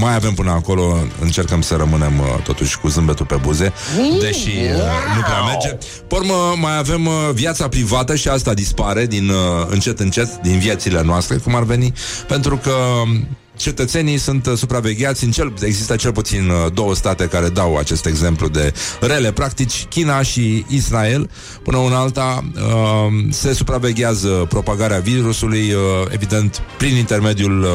[0.00, 3.72] mai avem până acolo, încercăm să rămânem uh, totuși cu zâmbetul pe buze,
[4.20, 5.68] deși uh, nu prea merge.
[6.08, 9.36] Pe urmă, mai avem uh, viața privată și asta dispare din uh,
[9.68, 11.92] încet încet din viețile noastre, cum ar veni,
[12.28, 12.72] pentru că
[13.02, 13.26] um,
[13.56, 18.06] cetățenii sunt uh, supravegheați în cel, există cel puțin uh, două state care dau acest
[18.06, 21.30] exemplu de rele practici, China și Israel.
[21.62, 22.62] Până una alta uh,
[23.30, 27.68] se supraveghează propagarea virusului, uh, evident, prin intermediul uh,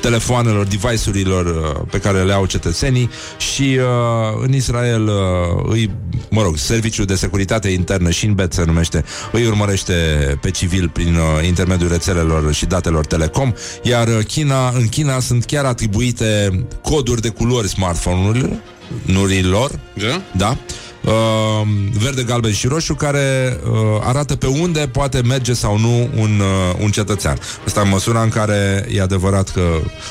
[0.00, 5.90] telefoanelor, device-urilor uh, pe care le au cetățenii și uh, în Israel uh, îi,
[6.30, 9.92] mă rog, Serviciul de Securitate Internă, Shinbet se numește, îi urmărește
[10.40, 13.52] pe civil prin uh, intermediul rețelelor și datelor telecom,
[13.82, 18.62] iar uh, China, în China sunt chiar atribuite coduri de culori smartphone-urilor,
[19.04, 20.22] nurilor, Da?
[20.36, 20.56] da?
[21.04, 21.66] Uh,
[22.02, 26.82] verde, galben și roșu care uh, arată pe unde poate merge sau nu un, uh,
[26.82, 27.38] un cetățean.
[27.66, 29.60] Asta în măsura în care e adevărat că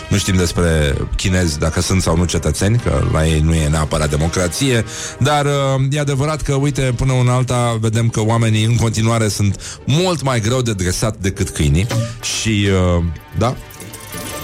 [0.09, 4.09] nu știm despre chinezi dacă sunt sau nu cetățeni, că la ei nu e neapărat
[4.09, 4.85] democrație,
[5.19, 5.51] dar uh,
[5.91, 10.39] e adevărat că, uite, până în alta vedem că oamenii în continuare sunt mult mai
[10.39, 11.87] greu de dresat decât câinii
[12.21, 12.67] și,
[12.97, 13.03] uh,
[13.37, 13.55] da,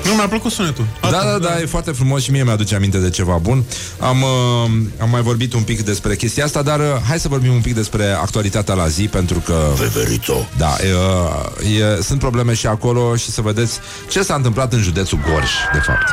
[0.06, 0.86] Nu, mi-a plăcut sunetul.
[1.02, 3.64] da, da, da, e foarte frumos și mie mi-aduce aminte de ceva bun.
[4.00, 4.72] Am, uh,
[5.02, 7.74] am mai vorbit un pic despre chestia asta, dar uh, hai să vorbim un pic
[7.74, 9.58] despre actualitatea la zi, pentru că...
[9.78, 10.48] Veverito.
[10.58, 13.80] Da, e, uh, e, sunt probleme și acolo și să vedeți
[14.10, 16.08] ce s-a întâmplat în județul Gorj, de fapt.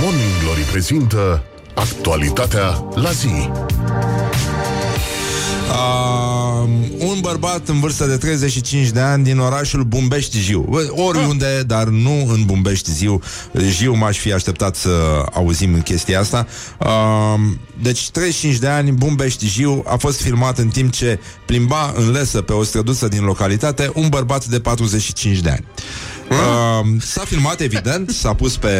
[0.00, 1.42] Morning Glory prezintă
[1.74, 3.50] actualitatea la zi.
[5.68, 6.43] Uh,
[6.98, 10.66] un bărbat în vârstă de 35 de ani din orașul Bumbești Jiu.
[10.70, 13.20] Bă, Oriunde, dar nu în Bumbești Jiu.
[13.68, 16.46] Jiu m-aș fi așteptat să auzim chestia asta.
[16.78, 17.40] Uh,
[17.82, 22.40] deci 35 de ani, Bumbești Jiu a fost filmat în timp ce plimba în lesă
[22.40, 25.64] pe o străduță din localitate un bărbat de 45 de ani.
[26.30, 28.70] Uh, s-a filmat, evident, s-a pus pe,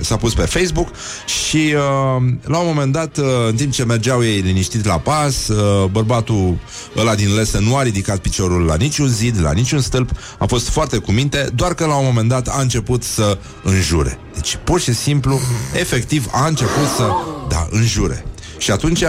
[0.00, 0.88] s-a pus pe Facebook
[1.26, 5.48] și uh, la un moment dat, uh, în timp ce mergeau ei liniștit la pas,
[5.48, 6.58] uh, bărbatul
[6.96, 10.68] ăla din lesă nu a ridicat piciorul la niciun zid, la niciun stâlp, a fost
[10.68, 14.18] foarte cu minte, doar că la un moment dat a început să înjure.
[14.34, 15.40] Deci, pur și simplu,
[15.74, 17.10] efectiv, a început să,
[17.48, 18.24] da, înjure.
[18.58, 19.02] Și atunci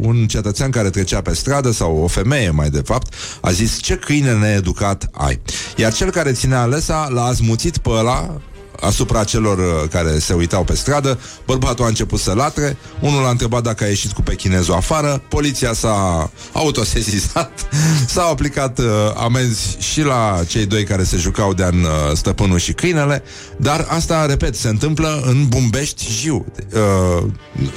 [0.00, 3.96] un cetățean care trecea pe stradă sau o femeie mai de fapt a zis ce
[3.96, 5.40] câine needucat ai.
[5.76, 8.40] Iar cel care ținea alesa l-a azmuțit pe ăla
[8.80, 11.18] asupra celor uh, care se uitau pe stradă.
[11.46, 15.72] Bărbatul a început să latre, unul a întrebat dacă a ieșit cu pechinezul afară, poliția
[15.72, 17.68] s-a autosesizat,
[18.14, 18.84] s-au aplicat uh,
[19.16, 23.22] amenzi și la cei doi care se jucau de-an uh, stăpânul și câinele,
[23.56, 26.46] dar asta, repet, se întâmplă în Bumbești, Jiu.
[26.74, 27.24] Uh,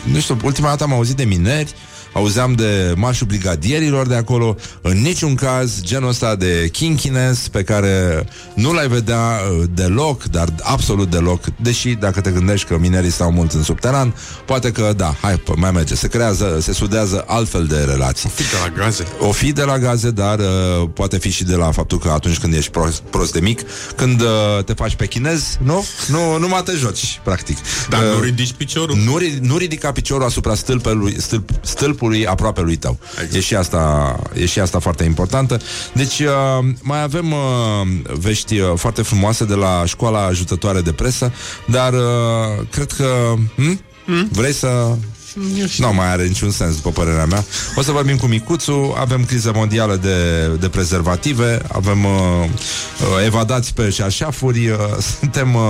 [0.04, 1.74] nu știu, ultima dată am auzit de mineri,
[2.14, 8.26] auzeam de marșul brigadierilor de acolo, în niciun caz genul ăsta de kinkiness pe care
[8.54, 13.32] nu l-ai vedea uh, deloc, dar absolut deloc, deși dacă te gândești că minerii stau
[13.32, 14.16] mult în subteran,
[14.46, 18.30] poate că da, hai, pă, mai merge, se creează, se sudează altfel de relații.
[18.30, 19.04] Fi de la gaze.
[19.20, 22.38] O fi de la gaze, dar uh, poate fi și de la faptul că atunci
[22.38, 23.62] când ești prost, prost de mic,
[23.96, 25.86] când uh, te faci pe chinez, nu?
[26.08, 27.58] Nu, nu mai te joci, practic.
[27.90, 28.96] Dar Uh, nu ridici piciorul.
[28.98, 33.00] nu, ri- nu ridica piciorul asupra stâlpului, stâlp, stâlpului aproape lui tău.
[33.12, 33.34] Exact.
[33.34, 35.60] E, și asta, e și asta foarte importantă.
[35.94, 37.38] Deci uh, mai avem uh,
[38.20, 41.34] vești uh, foarte frumoase de la școala ajutătoare de presă,
[41.66, 43.34] dar uh, cred că...
[43.56, 44.30] Hm?
[44.32, 44.96] Vrei să...
[45.78, 47.44] Nu mai are niciun sens, după părerea mea.
[47.76, 53.74] O să vorbim cu Micuțu, avem criză mondială de, de prezervative, avem uh, uh, evadați
[53.74, 54.78] pe șarșafuri, uh,
[55.20, 55.62] suntem uh,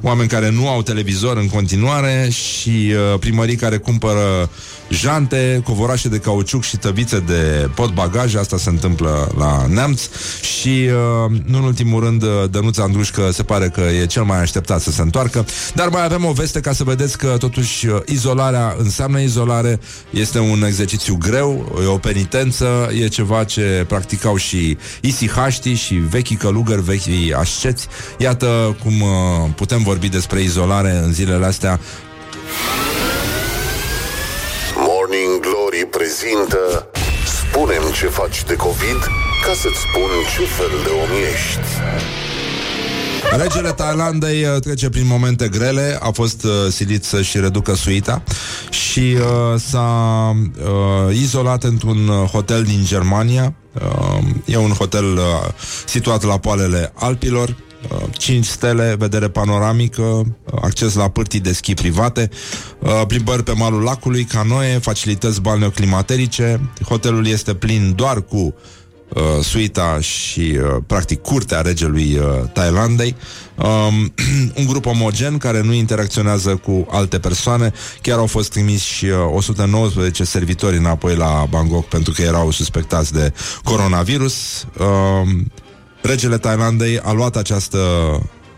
[0.00, 4.50] oameni care nu au televizor în continuare și uh, primării care cumpără
[4.92, 10.02] jante, covorașe de cauciuc și tăbițe de pot bagaj, asta se întâmplă la Neamț.
[10.40, 10.88] Și
[11.28, 14.80] uh, nu în ultimul rând uh, Dănuța Andrușcă se pare că e cel mai așteptat
[14.80, 15.44] să se întoarcă,
[15.74, 20.38] dar mai avem o veste ca să vedeți că totuși uh, izolarea înseamnă izolare, este
[20.38, 26.82] un exercițiu greu, e o penitență, e ceva ce practicau și isihaștii și vechii călugări,
[26.82, 27.86] vechii asceți.
[28.18, 29.08] Iată cum uh,
[29.56, 31.80] putem vorbi despre izolare în zilele astea.
[31.80, 33.11] Morning Glory
[35.96, 36.88] prezintă
[37.24, 39.00] Spunem ce faci de COVID
[39.44, 41.58] ca să-ți spun ce fel de om ești.
[43.36, 48.22] Regele Thailandei uh, trece prin momente grele, a fost uh, silit să-și reducă suita
[48.70, 53.54] și uh, s-a uh, izolat într-un uh, hotel din Germania.
[53.72, 55.22] Uh, e un hotel uh,
[55.86, 57.56] situat la poalele Alpilor,
[58.12, 60.24] 5 stele, vedere panoramică, uh,
[60.62, 62.30] acces la pârtii de schi private,
[62.78, 66.60] uh, plimbări pe malul lacului, canoe, facilități balneoclimaterice.
[66.88, 68.54] Hotelul este plin doar cu
[69.14, 73.16] uh, suita și, uh, practic, curtea regelui uh, Thailandei.
[73.56, 74.12] Um,
[74.60, 77.72] un grup omogen care nu interacționează cu alte persoane.
[78.00, 83.32] Chiar au fost trimiși uh, 119 servitori înapoi la Bangkok pentru că erau suspectați de
[83.62, 84.66] coronavirus.
[84.78, 85.52] Um,
[86.02, 87.78] regele Thailandei a luat această,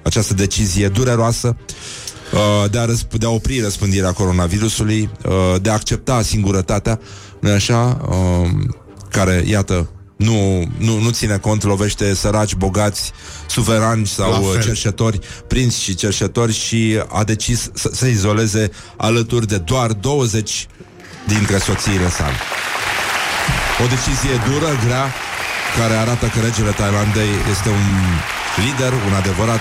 [0.03, 1.57] această decizie dureroasă
[2.33, 7.01] uh, de a, răsp- de a opri răspândirea coronavirusului, uh, de a accepta singurătatea,
[7.41, 8.77] nu așa, um,
[9.11, 13.12] care, iată, nu, nu, nu ține cont, lovește săraci, bogați,
[13.49, 14.59] suverani sau La fel.
[14.59, 15.19] uh, cerșetori,
[15.49, 20.66] prinți și cerșetori și a decis să se izoleze alături de doar 20
[21.27, 22.35] dintre soțiile sale.
[23.85, 25.15] O decizie dură, grea,
[25.79, 27.85] care arată că regele Thailandei este un
[28.65, 29.61] lider, un adevărat,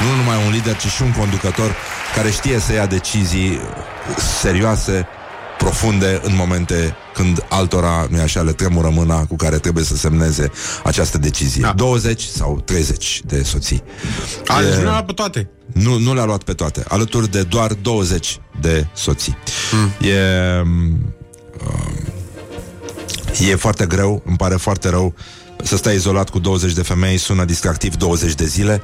[0.00, 1.74] nu numai un lider, ci și un conducător
[2.14, 3.60] care știe să ia decizii
[4.40, 5.06] serioase,
[5.58, 10.50] profunde, în momente când altora, nu așa, le tremură mâna cu care trebuie să semneze
[10.84, 11.62] această decizie.
[11.62, 11.72] Da.
[11.72, 13.82] 20 sau 30 de soții.
[14.46, 15.50] A, deci E- nu le-a pe toate.
[15.72, 19.36] nu, nu le-a luat pe toate, alături de doar 20 de soții.
[19.72, 20.06] Mm.
[20.08, 21.14] E, um,
[23.48, 25.14] e foarte greu, îmi pare foarte rău
[25.62, 28.82] să stai izolat cu 20 de femei, sună distractiv 20 de zile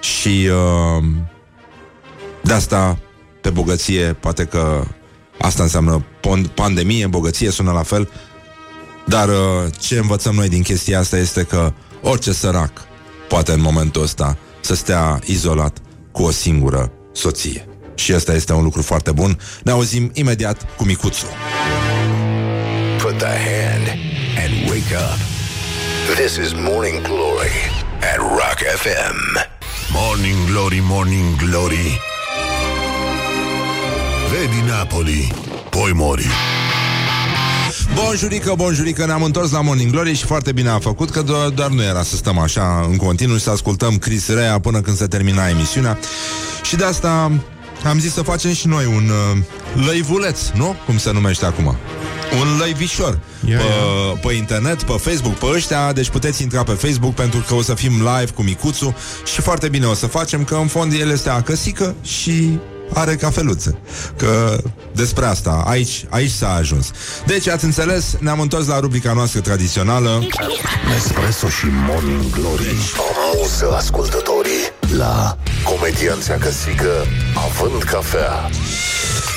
[0.00, 1.04] și uh,
[2.42, 2.98] de asta
[3.40, 4.84] pe bogăție, poate că
[5.38, 8.10] asta înseamnă pon- pandemie, bogăție sună la fel,
[9.06, 9.34] dar uh,
[9.78, 11.72] ce învățăm noi din chestia asta este că
[12.02, 12.70] orice sărac
[13.28, 15.76] poate în momentul ăsta să stea izolat
[16.12, 17.68] cu o singură soție.
[17.94, 19.38] Și ăsta este un lucru foarte bun.
[19.62, 21.26] Ne auzim imediat cu Micuțu.
[22.98, 23.88] Put the hand
[24.44, 25.35] and wake up.
[26.14, 27.50] This is Morning Glory
[28.00, 29.18] at Rock FM.
[29.92, 32.00] Morning Glory, Morning Glory
[34.30, 35.32] Vedi Napoli,
[35.70, 36.26] poi mori
[37.94, 41.70] Bonjurică, bonjurică, ne-am întors la Morning Glory și foarte bine a făcut că doar, doar
[41.70, 45.06] nu era să stăm așa în continuu și să ascultăm Chris Rea până când se
[45.06, 45.98] termina emisiunea.
[46.62, 47.32] Și de asta
[47.88, 50.76] am zis să facem și noi un uh, lăivuleț, nu?
[50.86, 51.76] Cum se numește acum.
[52.40, 53.18] Un lăivișor.
[53.48, 55.92] Ia, pe, pe internet, pe Facebook, pe ăștia.
[55.92, 59.68] Deci puteți intra pe Facebook pentru că o să fim live cu Micuțu Și foarte
[59.68, 62.58] bine o să facem Că în fond el este acăsică și
[62.92, 63.78] are cafeluțe.
[64.16, 64.58] Că
[64.92, 66.90] despre asta, aici, aici s-a ajuns.
[67.26, 70.26] Deci ați înțeles, ne-am întors la rubrica noastră tradițională.
[70.88, 72.76] Nespresso și Morning Glory.
[73.32, 76.90] Amuză ascultătorii La Comedianța Căsică
[77.34, 78.48] Având cafea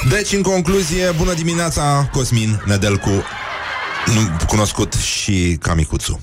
[0.10, 3.10] Deci, în concluzie, bună dimineața, Cosmin Nedelcu
[4.06, 6.22] nu- Cunoscut și ca Micuțu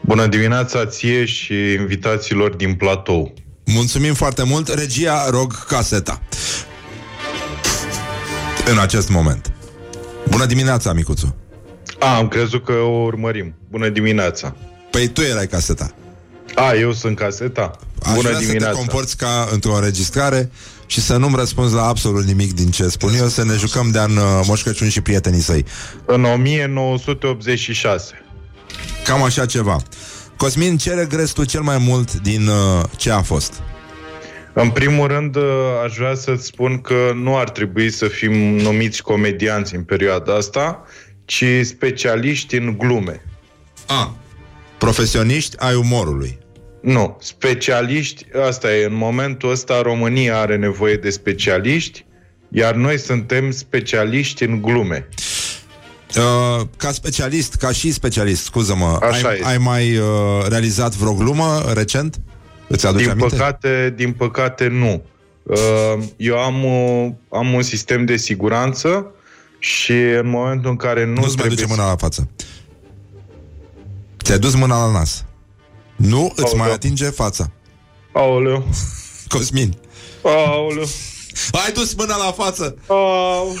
[0.00, 3.34] Bună dimineața ție și invitațiilor din platou.
[3.64, 6.20] Mulțumim foarte mult Regia, rog caseta
[8.70, 9.52] În acest moment
[10.28, 11.36] Bună dimineața, Micuțu
[11.98, 13.54] A, am crezut că o urmărim.
[13.70, 14.56] Bună dimineața.
[14.90, 15.90] Păi tu erai caseta
[16.54, 17.70] A, eu sunt caseta?
[18.10, 18.72] Aș Bună vrea să dimineața.
[18.72, 20.50] te comporți ca într-o înregistrare
[20.86, 24.16] și să nu-mi răspunzi la absolut nimic din ce spun eu, să ne jucăm de-an
[24.16, 25.64] uh, Moș Crăciun și prietenii săi.
[26.04, 28.12] În 1986.
[29.04, 29.76] Cam așa ceva.
[30.36, 33.52] Cosmin, ce regreți tu cel mai mult din uh, ce a fost?
[34.52, 35.42] În primul rând, uh,
[35.84, 40.82] aș vrea să-ți spun că nu ar trebui să fim numiți comedianți în perioada asta,
[41.24, 43.24] ci specialiști în glume.
[43.86, 44.14] A,
[44.78, 46.38] profesioniști ai umorului.
[46.80, 52.04] Nu, specialiști, asta e, în momentul ăsta România are nevoie de specialiști,
[52.48, 55.08] iar noi suntem specialiști în glume.
[56.16, 59.46] Uh, ca specialist, ca și specialist, scuză-mă, Așa ai, este.
[59.46, 60.06] ai mai uh,
[60.48, 62.20] realizat vreo glumă recent?
[62.68, 63.36] Îți aduci Din aminte?
[63.36, 65.02] păcate, din păcate, nu.
[65.42, 65.58] Uh,
[66.16, 69.06] Eu am, uh, am un sistem de siguranță
[69.58, 72.28] și în momentul în care nu Nu-ți mai trebuie duce să- mâna la față.
[74.24, 75.24] Ți-ai dus mâna la nas.
[76.00, 77.50] Nu îți mai atinge fața.
[78.12, 78.66] Aoleu.
[79.28, 79.76] Cosmin.
[80.22, 80.86] Aoleu.
[81.52, 82.76] Ai dus mâna la față.
[82.86, 83.56] Aoleu.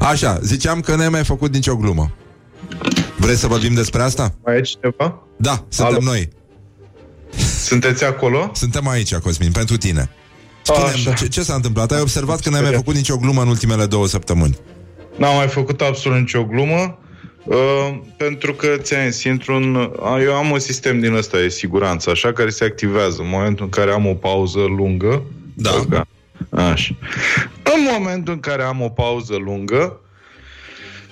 [0.00, 2.12] Așa, ziceam că n-ai mai făcut nicio glumă.
[3.16, 4.34] Vrei să vorbim despre asta?
[4.44, 5.22] Mai e cineva?
[5.36, 6.04] Da, suntem Alo?
[6.04, 6.28] noi.
[7.64, 8.50] Sunteți acolo?
[8.54, 10.10] Suntem aici, Cosmin, pentru tine.
[10.62, 11.92] Spune ce, ce s-a întâmplat?
[11.92, 14.58] Ai observat că n-ai mai făcut nicio glumă în ultimele două săptămâni.
[15.16, 16.98] N-am mai făcut absolut nicio glumă
[17.44, 21.48] uh, pentru că ți-am zis, intru în, a, eu am un sistem din ăsta de
[21.48, 25.22] siguranță, așa, care se activează în momentul în care am o pauză lungă.
[25.54, 26.06] Da.
[26.50, 26.94] Așa.
[27.62, 30.00] În momentul în care am o pauză lungă,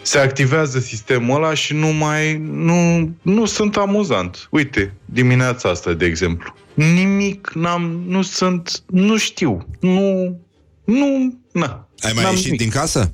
[0.02, 4.48] se activează sistemul ăla și nu mai nu, nu sunt amuzant.
[4.50, 6.54] Uite, dimineața asta, de exemplu.
[6.80, 9.66] Nimic, n-am, nu sunt, nu știu.
[9.80, 10.40] Nu,
[10.84, 11.88] nu, na.
[11.98, 12.60] Ai mai N-am ieșit nimic.
[12.60, 13.12] din casă?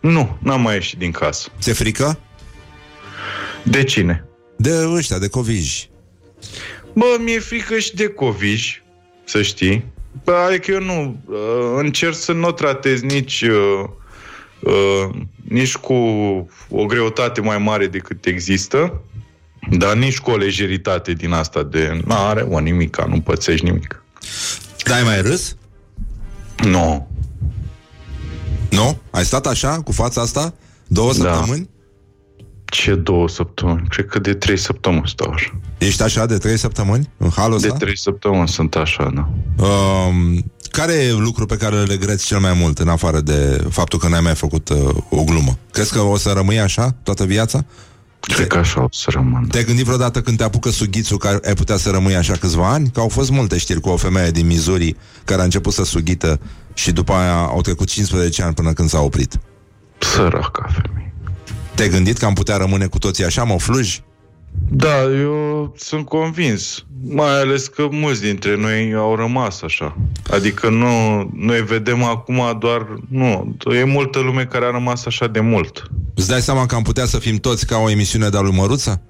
[0.00, 1.48] Nu, n-am mai ieșit din casă.
[1.60, 2.18] Ți-e frică?
[3.62, 4.24] De cine?
[4.56, 5.90] De ăștia, de coviji.
[6.92, 8.82] Bă, mi-e frică și de coviși,
[9.24, 9.84] să știi.
[10.24, 11.36] Bă, adică eu nu uh,
[11.76, 13.84] încerc să nu o tratez nici, uh,
[14.60, 15.14] uh,
[15.48, 15.94] nici cu
[16.70, 19.02] o greutate mai mare decât există,
[19.70, 24.02] dar nici cu o lejeritate din asta de n-are o nimica, nu pățești nimic.
[24.84, 25.56] Dar ai mai râs?
[26.64, 27.08] Nu.
[28.70, 28.98] Nu?
[29.10, 30.54] Ai stat așa, cu fața asta?
[30.86, 31.32] Două Da.
[31.32, 31.68] săptămâni?
[32.64, 33.86] Ce două săptămâni?
[33.88, 35.60] Cred că de trei săptămâni stau așa.
[35.78, 37.10] Ești așa de trei săptămâni?
[37.16, 37.78] În halul De ăsta?
[37.78, 39.28] trei săptămâni sunt așa, da.
[39.64, 43.98] Um, care e lucru pe care îl regreți cel mai mult în afară de faptul
[43.98, 44.76] că n-ai mai făcut uh,
[45.10, 45.58] o glumă?
[45.72, 47.64] Crezi că o să rămâi așa toată viața?
[48.20, 49.46] Cred că așa o să rămân.
[49.46, 52.90] Te-ai gândit vreodată când te apucă sughițul că ai putea să rămâi așa câțiva ani?
[52.90, 56.40] Că au fost multe știri cu o femeie din Missouri care a început să sughită
[56.74, 59.38] și după aia au trecut 15 ani până când s-a oprit.
[59.98, 61.12] Săraca femeie.
[61.74, 64.02] Te-ai gândit că am putea rămâne cu toții așa, mă fluji?
[64.70, 66.84] Da, eu sunt convins.
[67.04, 69.96] Mai ales că mulți dintre noi au rămas așa.
[70.30, 72.86] Adică nu, noi vedem acum doar...
[73.08, 75.82] Nu, e multă lume care a rămas așa de mult.
[76.14, 79.02] Îți dai seama că am putea să fim toți ca o emisiune de-a lui Măruță?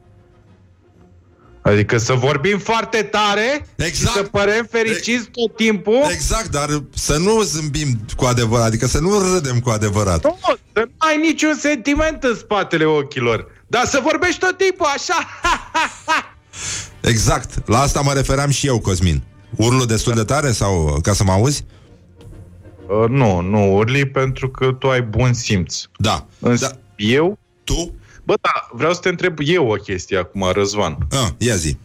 [1.62, 3.94] Adică să vorbim foarte tare exact.
[3.94, 6.00] și să părem fericiți tot timpul.
[6.10, 10.24] Exact, dar să nu zâmbim cu adevărat, adică să nu râdem cu adevărat.
[10.24, 13.46] Nu, să nu ai niciun sentiment în spatele ochilor.
[13.69, 15.27] Dar să vorbești tot timpul așa.
[17.01, 19.23] Exact, la asta mă refeream și eu, Cosmin.
[19.57, 21.65] Urlu destul de tare sau uh, ca să mă auzi?
[22.86, 25.82] Uh, nu, nu urli pentru că tu ai bun simț.
[25.97, 26.27] Da.
[26.39, 26.78] Însă da.
[26.97, 27.39] eu?
[27.65, 27.93] Tu?
[28.24, 30.99] Bă, da, vreau să te întreb eu o chestie acum, Răzvan.
[31.11, 31.77] Ah, ia zi.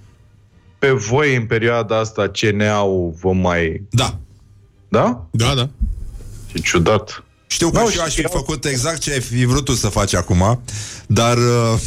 [0.80, 3.84] pe voi în perioada asta CNA-ul vă mai...
[3.90, 4.20] Da.
[4.90, 5.26] Da?
[5.32, 5.70] Da, da.
[6.52, 7.24] Ce ciudat.
[7.54, 8.30] Știu că Nu, și eu aș fi știu.
[8.38, 10.62] făcut exact ce ai fi vrut tu să faci acum,
[11.08, 11.38] dar...
[11.38, 11.80] Uh,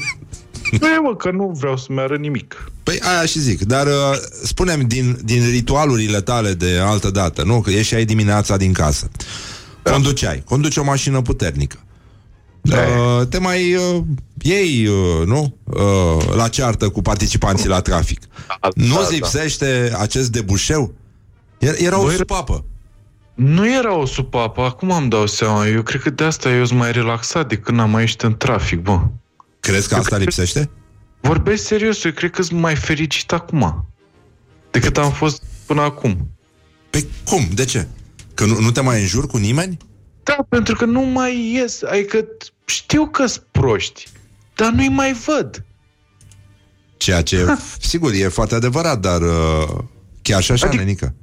[0.80, 2.70] Nu e, mă, că nu vreau să-mi arăt nimic.
[2.82, 3.92] Păi aia și zic, dar uh,
[4.42, 7.60] spunem din, din ritualurile tale de altă dată, nu?
[7.60, 9.10] Că ieșeai dimineața din casă.
[9.82, 9.90] Da.
[9.90, 11.78] Conduceai, conduci o mașină puternică.
[12.60, 12.76] Da.
[12.76, 14.02] Uh, te mai uh,
[14.42, 15.56] iei, uh, nu?
[15.64, 18.20] Uh, la ceartă cu participanții la trafic.
[18.48, 20.94] Da, nu da, îți lipsește acest debușeu?
[21.58, 22.64] Era, era o Băi, supapă.
[23.34, 25.66] Nu era o supapă, acum am dau seama.
[25.66, 28.36] Eu cred că de asta eu sunt mai relaxat de când am mai ieșit în
[28.36, 29.00] trafic, bă.
[29.60, 30.70] Crezi că asta lipsește?
[31.20, 33.88] Vorbesc serios, eu cred că sunt mai fericit acum
[34.74, 36.30] decât am fost până acum.
[36.90, 37.48] Pe cum?
[37.54, 37.86] De ce?
[38.34, 39.76] Că nu, nu te mai înjuri cu nimeni?
[40.22, 41.82] Da, pentru că nu mai ies.
[41.82, 42.24] Adică
[42.64, 44.08] știu că sunt proști,
[44.54, 45.64] dar nu-i mai văd.
[46.96, 47.46] Ceea ce,
[47.80, 49.68] sigur, e foarte adevărat, dar uh,
[50.22, 50.82] chiar și așa, adică...
[50.82, 51.14] nenică.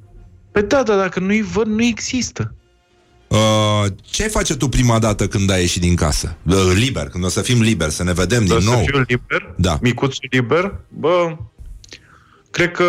[0.52, 2.54] Păi da, dar dacă nu-i văd, nu există.
[3.28, 6.36] Uh, ce ai face tu prima dată când ai ieșit din casă?
[6.46, 8.84] Uh, liber, când o să fim liberi, să ne vedem Dar din să nou.
[8.84, 9.78] fiu liber, Da.
[9.80, 11.36] micuțul liber, bă,
[12.50, 12.84] cred că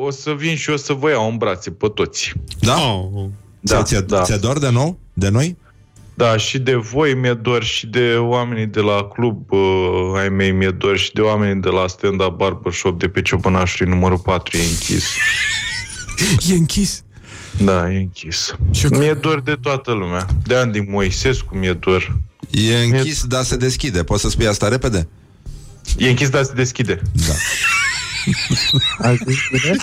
[0.00, 2.32] o să vin și o să vă iau în brațe pe toți.
[2.60, 2.76] Da?
[2.92, 3.24] Oh.
[3.60, 4.22] Da, ți-e, da.
[4.22, 4.98] ți-e dor de nou?
[5.12, 5.56] De noi?
[6.14, 9.60] Da, și de voi mi-e dor și de oamenii de la club uh,
[10.14, 14.18] ai mei mi-e dor și de oamenii de la stand-up barbershop de pe Ciopănașului numărul
[14.18, 15.04] 4 e închis.
[16.48, 17.04] E închis.
[17.64, 18.54] Da, e închis.
[18.90, 20.26] Mi-e dor de toată lumea.
[20.46, 22.18] De Andy Moisescu mi-e dor.
[22.50, 24.04] E închis, dar se deschide.
[24.04, 25.08] Poți să spui asta repede?
[25.96, 27.00] E închis, dar se deschide.
[27.12, 27.34] Da.
[29.08, 29.76] Ai zis bine?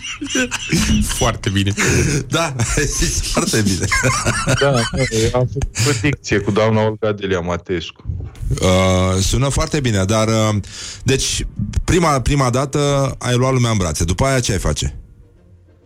[1.08, 1.74] Foarte bine.
[2.28, 3.86] Da, ai zis foarte bine.
[4.46, 8.04] Da, da, eu am făcut predicție cu doamna Olga Delia Matescu.
[8.62, 10.28] Uh, sună foarte bine, dar...
[10.28, 10.56] Uh,
[11.04, 11.46] deci,
[11.84, 14.04] prima, prima dată ai luat lumea în brațe.
[14.04, 14.98] După aia ce ai face?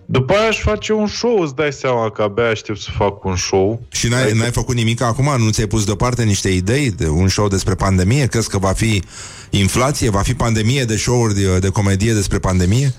[0.09, 3.35] După aia aș face un show, îți dai seama că abia aștept să fac un
[3.35, 3.81] show.
[3.91, 5.29] Și n-ai, n-ai făcut nimic acum?
[5.38, 8.25] Nu ți-ai pus deoparte niște idei de un show despre pandemie?
[8.25, 9.01] Crezi că va fi
[9.49, 10.09] inflație?
[10.09, 12.93] Va fi pandemie de show-uri de, de comedie despre pandemie?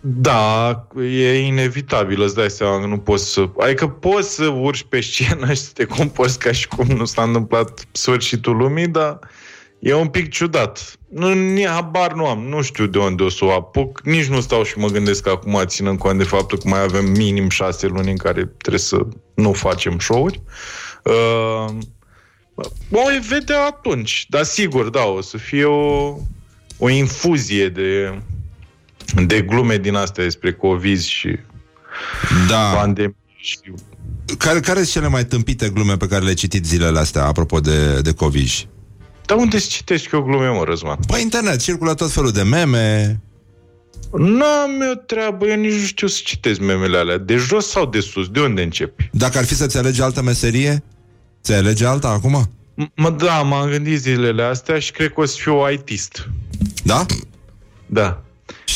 [0.00, 3.48] Da, e inevitabil, îți dai seama că nu poți să...
[3.58, 7.22] Adică poți să urci pe scenă și să te comporți ca și cum nu s-a
[7.22, 9.18] întâmplat sfârșitul lumii, dar
[9.78, 10.96] e un pic ciudat.
[11.12, 14.40] Nu, ni habar nu am, nu știu de unde o să o apuc, nici nu
[14.40, 18.10] stau și mă gândesc acum, ținând cont de faptul că mai avem minim șase luni
[18.10, 20.42] în care trebuie să nu facem show-uri.
[21.04, 21.74] Uh,
[22.90, 26.16] o vede atunci, dar sigur, da, o să fie o,
[26.78, 28.18] o infuzie de,
[29.26, 31.38] de glume din astea despre COVID și
[32.48, 32.72] da.
[32.74, 33.58] pandemie și
[34.38, 38.00] Care, care sunt cele mai tâmpite glume pe care le-ai citit zilele astea, apropo de,
[38.00, 38.48] de COVID?
[39.32, 40.98] Dar unde să citești eu glume, mă, Răzvan?
[41.06, 43.20] Pe internet circulă tot felul de meme.
[44.12, 47.18] N-am eu treabă, eu nici nu știu să citesc memele alea.
[47.18, 48.28] De jos sau de sus?
[48.28, 49.08] De unde începi?
[49.12, 50.82] Dacă ar fi să-ți alegi altă meserie,
[51.42, 52.50] ți alege alta acum?
[52.84, 56.28] M- Mă, da, m-am gândit zilele astea și cred că o să fiu ITist.
[56.84, 57.06] Da?
[57.86, 58.22] Da.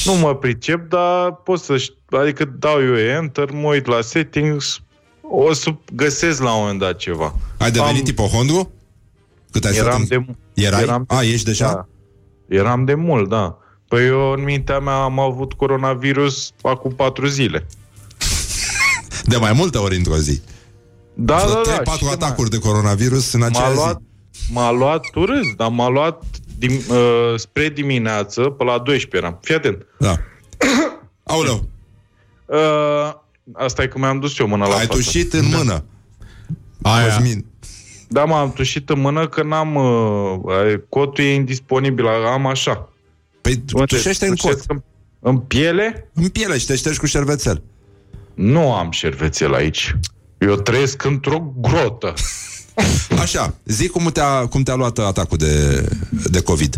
[0.04, 1.76] Nu mă pricep, dar pot să...
[1.76, 4.80] ș- Adică dau eu enter, mă uit la settings,
[5.20, 7.34] o să găsesc la un moment dat ceva.
[7.58, 8.70] Ai devenit Am- tipohondru?
[9.50, 10.24] Cât ai Eram stat în...
[10.26, 10.34] de...
[10.56, 10.82] Erai?
[10.82, 11.72] Eram A, ești deja?
[11.72, 11.86] Da.
[12.56, 13.58] Eram de mult, da.
[13.88, 17.66] Păi eu, în mintea mea, am avut coronavirus acum patru zile.
[19.24, 20.40] De mai multe ori într-o zi.
[21.14, 21.92] Da, Vreo da, da.
[21.92, 24.00] 3-4 și ce atacuri de coronavirus în M-a aceea luat,
[24.52, 26.22] m-a luat urât, dar m-a luat
[26.58, 29.38] dim, uh, spre dimineață, pe la 12 eram.
[29.42, 29.76] Fii atent.
[29.78, 29.84] zi.
[29.98, 30.16] Da.
[31.32, 31.68] Aoleu,
[32.48, 33.12] Uh,
[33.52, 34.98] asta e că mi-am dus eu mâna la ai față.
[34.98, 35.84] tușit în mână.
[36.82, 37.04] Aia.
[37.14, 37.44] Cosmin.
[38.08, 39.74] Da, m-am tușit în mână că n-am...
[39.74, 42.92] Uh, cotul e indisponibil, am așa.
[43.40, 43.84] Păi Unde?
[43.96, 44.50] tușește în cot.
[44.50, 44.82] Tușesc În,
[45.20, 46.10] în piele?
[46.14, 47.62] În piele și te ștergi cu șervețel.
[48.34, 49.96] Nu am șervețel aici.
[50.38, 52.14] Eu trăiesc într-o grotă.
[53.22, 55.86] Așa, zi cum te-a, cum te-a luat atacul de,
[56.30, 56.74] de COVID.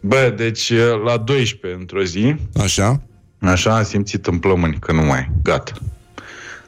[0.00, 0.72] Bă, deci
[1.04, 3.02] la 12 într-o zi, Așa?
[3.40, 5.72] așa am simțit în plămâni că nu mai, gata.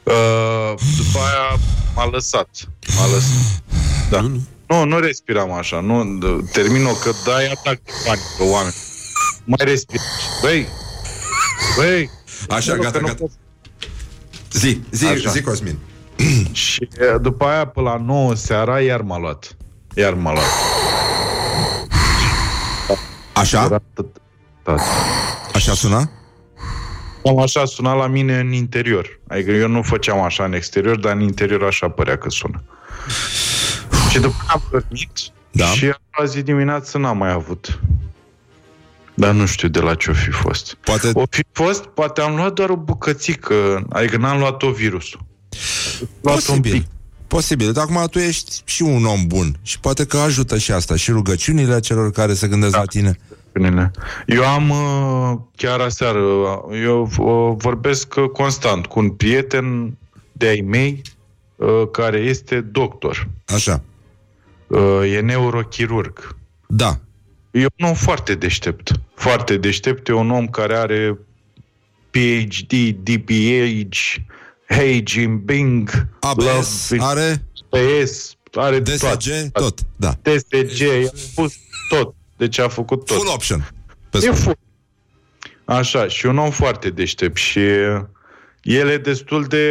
[0.07, 1.59] Uh, după aia
[1.95, 2.47] m-a lăsat.
[2.97, 3.61] M-a lăsat.
[4.09, 4.21] Da.
[4.67, 5.79] Nu, nu respiram așa.
[5.79, 8.73] Nu, d- termin-o că dai atac de panică, oameni.
[9.43, 9.99] Mai respir.
[10.41, 10.67] Băi,
[11.77, 12.09] băi.
[12.49, 13.17] Așa, Nu, gata, că nu gata.
[13.19, 13.31] pot.
[14.51, 15.29] Zi, zi, Așa.
[15.29, 15.77] zi Cosmin.
[16.51, 19.55] Și e, după aia, pe la 9 seara, iar m-a luat.
[19.95, 20.45] Iar m-a luat.
[23.33, 23.63] Așa?
[23.65, 24.05] Era tot,
[24.63, 24.79] tot.
[25.53, 26.09] Așa suna?
[27.27, 29.19] Cam așa suna la mine în interior.
[29.27, 32.63] Adică eu nu făceam așa în exterior, dar în interior așa părea că sună.
[34.09, 35.11] Și după aia am dormit
[35.51, 35.65] Da.
[35.65, 37.79] și a doua zi dimineață n-am mai avut.
[39.13, 40.73] Dar nu știu de la ce o fi fost.
[40.73, 41.09] Poate...
[41.13, 45.19] O fi fost, poate am luat doar o bucățică, adică n-am luat-o virusul.
[46.21, 46.87] Luat un Posibil.
[47.27, 47.71] Posibil.
[47.71, 51.11] Dar acum tu ești și un om bun și poate că ajută și asta, și
[51.11, 52.77] rugăciunile celor care se gândesc Da.
[52.77, 53.17] la tine.
[53.57, 53.91] Bine.
[54.25, 56.19] Eu am uh, chiar aseară,
[56.83, 59.97] eu uh, vorbesc uh, constant cu un prieten
[60.31, 61.01] de-ai mei
[61.55, 63.27] uh, care este doctor.
[63.45, 63.81] Așa.
[64.67, 66.35] Uh, e neurochirurg.
[66.67, 66.99] Da.
[67.51, 68.91] E un om foarte deștept.
[69.15, 70.07] Foarte deștept.
[70.07, 71.17] E un om care are
[72.09, 74.17] PhD, DPH,
[74.69, 75.89] Age in Bing,
[76.19, 79.49] ABS, Love, are PS, are DSG, toate.
[79.53, 80.17] tot, da.
[80.21, 81.53] DSG, i-a pus
[81.89, 82.15] tot.
[82.37, 83.17] Deci a făcut tot.
[83.17, 83.71] Full option.
[84.09, 84.37] Pe E scurt.
[84.37, 84.57] full.
[85.65, 87.59] Așa, și un om foarte deștept și
[88.61, 89.65] el e destul de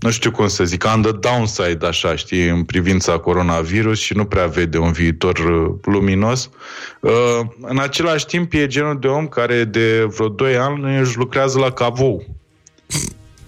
[0.00, 4.24] nu știu cum să zic, on the downside, așa, știi, în privința coronavirus și nu
[4.24, 6.50] prea vede un viitor uh, luminos.
[7.00, 7.10] Uh,
[7.60, 11.70] în același timp, e genul de om care de vreo 2 ani își lucrează la
[11.70, 12.24] cavou.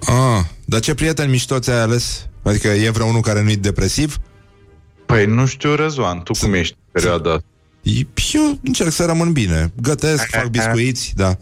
[0.00, 2.28] Ah, dar ce prieten mișto ți-ai ales?
[2.42, 4.16] Adică e vreunul care nu-i depresiv?
[5.06, 7.44] Păi nu știu, Răzvan, tu cum ești în perioada asta?
[8.32, 9.72] Eu încerc să rămân bine.
[9.82, 11.38] Gătesc, fac biscuiți, da.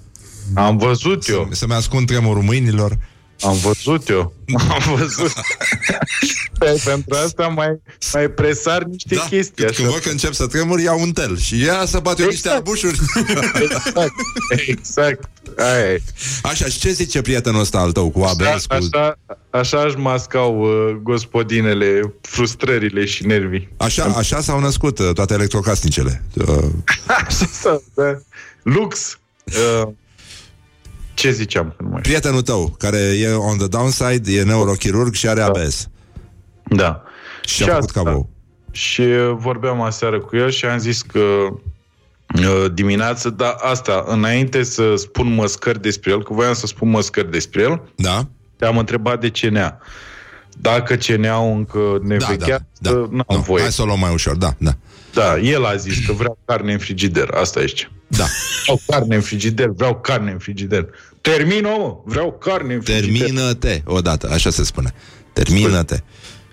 [0.55, 1.47] Am văzut eu.
[1.51, 2.99] Să, să-mi ascund tremurul mâinilor.
[3.45, 4.33] Am văzut eu.
[4.71, 5.33] Am văzut.
[6.59, 7.81] Pe- Pentru asta mai,
[8.13, 9.65] mai presar niște da, chestii.
[9.65, 12.27] Când, când văd că încep să tremur, iau un tel și ia să bat eu
[12.27, 12.57] niște Exact.
[12.57, 12.99] arbușuri.
[13.63, 14.13] exact.
[14.67, 15.29] Exact.
[15.59, 16.03] Aia e.
[16.43, 18.67] Așa, și ce zice prietenul ăsta al tău cu ABS?
[18.67, 18.75] Cu...
[18.75, 19.19] Așa,
[19.51, 23.69] așa își mascau uh, gospodinele frustrările și nervii.
[23.77, 26.23] Așa, așa s-au născut uh, toate electrocasnicele.
[26.35, 26.65] Uh,
[27.27, 28.19] Așa s-a, da.
[28.63, 29.19] Lux.
[29.83, 29.89] Uh,
[31.25, 31.75] ce ziceam?
[31.79, 32.11] Nu mai știu.
[32.11, 35.89] prietenul tău, care e on the downside, e neurochirurg și are ABS.
[36.65, 37.03] Da.
[37.45, 38.31] Și a făcut cavou.
[38.71, 44.63] Și uh, vorbeam aseară cu el și am zis că uh, dimineață, dar asta, înainte
[44.63, 48.27] să spun măscări despre el, că voiam să spun măscări despre el, da.
[48.57, 49.79] te-am întrebat de CNA.
[50.59, 52.91] Dacă CNA-ul încă ne Da, da, da.
[52.91, 53.63] n-am Nu, voie.
[53.63, 54.73] Hai să o luăm mai ușor, da, da.
[55.13, 57.29] Da, el a zis că vrea carne în frigider.
[57.31, 57.89] Asta este.
[58.07, 58.25] Da.
[58.63, 60.89] Vreau carne în frigider, vreau carne în frigider.
[61.33, 63.21] Termină, mă, vreau carne în frigider.
[63.21, 64.93] Termină-te odată, așa se spune.
[65.33, 65.99] Termină-te.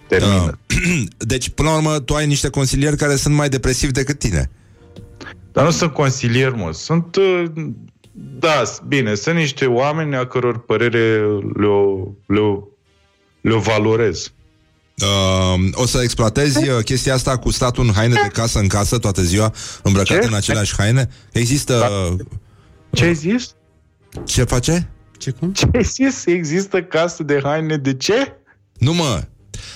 [0.07, 0.60] Termină.
[0.69, 4.49] Uh, deci, până la urmă, tu ai niște consilieri care sunt mai depresivi decât tine.
[5.52, 6.69] Dar nu sunt consilier, mă.
[6.73, 7.43] Sunt, uh,
[8.39, 11.15] da, s- bine, sunt niște oameni a căror părere
[11.56, 12.64] le-o, le-o,
[13.41, 14.31] le-o valorez.
[15.02, 18.98] Uh, o să exploatezi uh, chestia asta cu statul în haine de casă în casă
[18.98, 19.53] toată ziua,
[19.84, 20.27] îmbrăcat Ce?
[20.27, 21.10] în aceleași haine?
[21.31, 21.77] Există...
[21.80, 22.15] Da.
[22.91, 23.56] Ce ai zis?
[24.26, 24.90] Ce face?
[25.18, 25.52] Ce cum?
[25.58, 26.26] Ce ai zis?
[26.26, 28.36] Există casă de haine de ce?
[28.78, 29.24] Nu mă,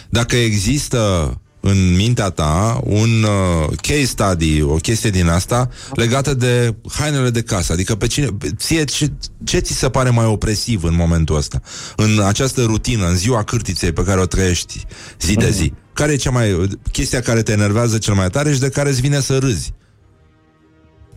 [0.09, 1.29] dacă există
[1.59, 7.41] în mintea ta un uh, case study, o chestie din asta legată de hainele de
[7.41, 9.11] casă, adică pe cine, pe- ție ce,
[9.43, 11.61] ce ți se pare mai opresiv în momentul ăsta,
[11.95, 14.85] în această rutină, în ziua cârtiței pe care o trăiești
[15.21, 18.59] zi de zi, care e cea mai, chestia care te enervează cel mai tare și
[18.59, 19.73] de care îți vine să râzi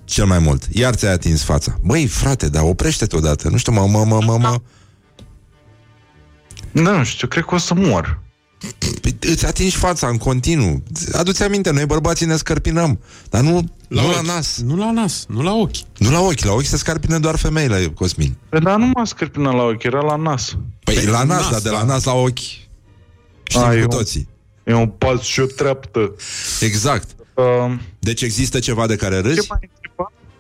[0.08, 0.62] cel mai mult.
[0.70, 1.78] Iar ți-ai atins fața.
[1.82, 3.48] Băi, frate, dar oprește-te odată.
[3.48, 4.60] Nu știu, mă, mă, mă, mă, mă.
[6.72, 8.20] Nu știu, cred că o să mor.
[9.00, 10.82] Păi, îți atingi fața în continuu.
[11.12, 13.00] Adu-ți aminte, noi bărbații ne scărpinăm.
[13.30, 14.14] Dar nu la, nu ochi.
[14.14, 14.58] la nas.
[14.64, 15.76] Nu la nas, nu la ochi.
[15.98, 16.40] Nu la ochi.
[16.44, 18.36] La ochi se scarpină doar femeile, Cosmin.
[18.48, 20.56] Păi, dar nu m-a scârpinat la ochi, era la nas.
[20.84, 21.84] Păi, Păi, la nas, nas, dar de la da.
[21.84, 22.38] nas la ochi.
[23.42, 24.28] Știm A, cu eu- toții.
[24.64, 26.14] E un pas și o treaptă.
[26.60, 27.08] Exact.
[27.34, 29.46] Uh, Deci există ceva de care ce râzi?
[29.48, 29.87] mai întreba?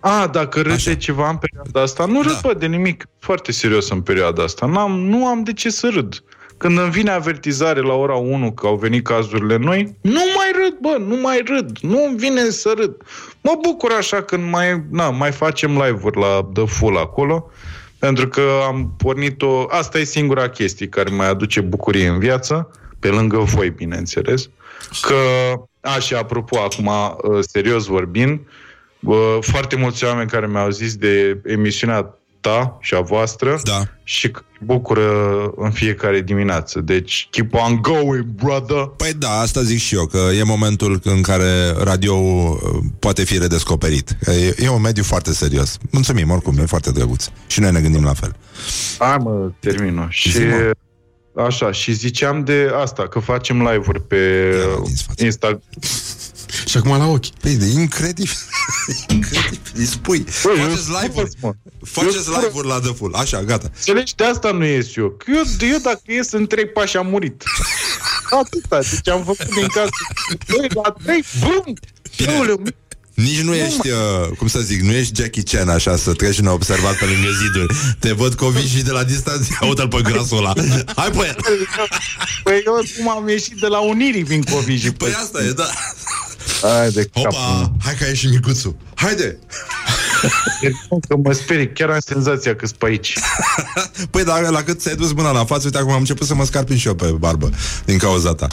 [0.00, 0.90] A, dacă râd Așa.
[0.90, 2.38] de ceva în perioada asta, nu râd, Da.
[2.42, 3.04] bă, de nimic.
[3.18, 4.66] Foarte serios în perioada asta.
[4.66, 6.22] N-am, nu am de ce să râd.
[6.56, 10.78] Când îmi vine avertizare la ora 1 că au venit cazurile noi, nu mai râd,
[10.80, 11.78] bă, nu mai râd.
[11.78, 12.96] Nu îmi vine să râd.
[13.40, 17.50] Mă bucur așa când mai, na, mai facem live-uri la The Full acolo,
[17.98, 19.66] pentru că am pornit-o...
[19.68, 24.48] Asta e singura chestie care mai aduce bucurie în viață, pe lângă voi, bineînțeles.
[25.02, 25.14] Că,
[25.80, 28.46] a, și apropo, acum, uh, serios vorbind, uh,
[29.40, 33.82] foarte mulți oameni care mi-au zis de emisiunea ta și a voastră Da.
[34.04, 35.10] și că îi bucură
[35.56, 36.80] în fiecare dimineață.
[36.80, 38.90] Deci, keep on going, brother!
[38.96, 42.16] Păi da, asta zic și eu, că e momentul în care radio
[42.98, 44.16] poate fi redescoperit.
[44.26, 45.78] E, e un mediu foarte serios.
[45.90, 47.26] Mulțumim, oricum, e foarte drăguț.
[47.46, 48.34] Și noi ne gândim la fel.
[48.98, 50.06] Hai mă, termină.
[50.10, 50.70] Și Zi-mă.
[51.46, 54.16] așa, și ziceam de asta, că facem live-uri pe
[54.66, 55.24] Ia, atins fața.
[55.24, 55.62] Instagram.
[56.66, 57.26] Și acum la ochi.
[57.40, 58.36] Păi, de incredibil.
[59.08, 59.72] incredibil.
[59.74, 60.24] Îi spui.
[60.42, 61.30] Bă, eu Faceți spun, live-uri.
[61.40, 61.52] mă.
[61.84, 62.40] Faceți Eu spun.
[62.42, 63.14] live-uri la The Full.
[63.14, 63.70] Așa, gata.
[63.76, 64.14] Înțelegi?
[64.14, 65.08] De asta nu ies eu.
[65.10, 67.42] Că eu, eu dacă ies în trei pași am murit.
[68.42, 68.78] Atâta.
[68.90, 69.90] Deci am făcut din casă.
[70.46, 71.74] Doi la trei, bum!
[72.34, 72.62] Aoleu,
[73.14, 76.96] Nici nu ești, uh, cum să zic, nu ești Jackie Chan așa să treci neobservat
[76.98, 77.74] pe lângă ziduri.
[77.98, 80.52] Te văd covici și de la distanță, uite-l pe grasul ăla.
[80.96, 81.36] Hai pe el!
[82.42, 85.70] Păi eu cum am ieșit de la Unirii vin covii Păi asta e, da.
[86.62, 87.72] Hai de Opa, capul.
[87.84, 88.76] hai că a ieșit micuțul.
[88.94, 89.38] Haide!
[91.08, 93.18] Că mă sperii, chiar am senzația că sunt pe aici.
[94.10, 96.44] Păi dar la cât ți-ai dus mâna la față, uite acum am început să mă
[96.44, 97.50] scarpin și eu pe barbă
[97.84, 98.46] din cauza ta.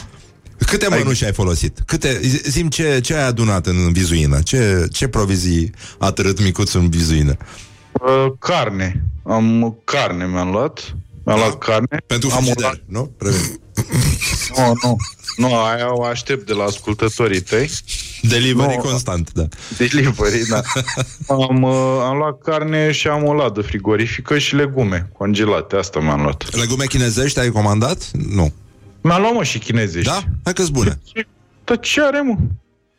[0.66, 1.78] Câte mănuși ai folosit?
[1.86, 4.40] Câte, zim ce, ce ai adunat în vizuină?
[4.42, 7.36] Ce, ce provizii a târât micuțul în vizuină?
[7.92, 9.04] Uh, carne.
[9.24, 10.96] Am carne mi-am luat.
[11.24, 12.02] Mi-am luat carne.
[12.06, 13.12] Pentru am frigider, nu?
[13.18, 13.60] Previn.
[14.56, 14.96] Nu, nu.
[15.36, 17.70] Nu, aia o aștept de la ascultătorii tăi.
[18.22, 18.82] Delivery Nu.
[18.82, 19.46] constant, da.
[19.76, 20.60] Delivery, da.
[21.34, 25.76] am, uh, am luat carne și am o ladă frigorifică și legume congelate.
[25.76, 26.54] Asta mi-am luat.
[26.54, 28.10] Legume chinezești ai comandat?
[28.12, 28.52] Nu.
[29.00, 30.10] Mi-am luat, mă, și chinezești.
[30.10, 30.22] Da?
[30.44, 30.98] Hai că-s bune.
[31.64, 32.36] Dar ce are, mă?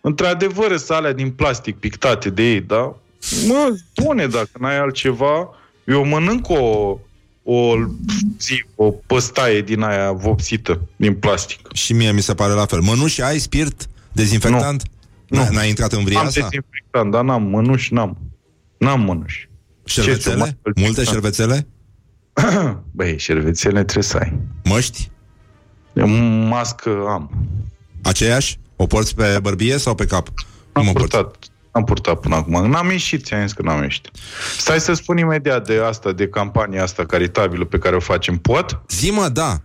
[0.01, 2.95] Într-adevăr, sunt alea din plastic pictate de ei, da?
[3.47, 5.49] Mă, bune, dacă n-ai altceva,
[5.83, 6.97] eu mănânc o,
[7.49, 7.75] o
[8.39, 11.73] zi, o păstaie din aia vopsită, din plastic.
[11.73, 12.79] Și mie mi se pare la fel.
[12.81, 13.87] Mănuși ai spirit?
[14.11, 14.83] Dezinfectant?
[15.27, 15.45] Nu.
[15.45, 16.39] N- N-ai intrat în vria Am asta?
[16.41, 18.17] dezinfectant, dar n-am mănuși, n-am.
[18.77, 19.49] N-am mănuși.
[19.85, 20.57] Șervețele?
[20.63, 21.67] Ce, Multe șervețele?
[22.91, 24.39] Băi, șervețele trebuie să ai.
[24.63, 25.09] Măști?
[26.49, 27.47] Mască am.
[28.03, 28.59] Aceeași?
[28.75, 30.27] O porți pe bărbie sau pe cap?
[30.71, 31.35] Am Cum o purtat.
[31.77, 32.69] Am purtat până acum.
[32.69, 34.09] N-am ieșit, ți-am zis că n-am ieșit.
[34.57, 38.37] Stai să spun imediat de asta, de campania asta caritabilă pe care o facem.
[38.37, 38.81] Pot?
[38.89, 39.57] Zi-mă, da.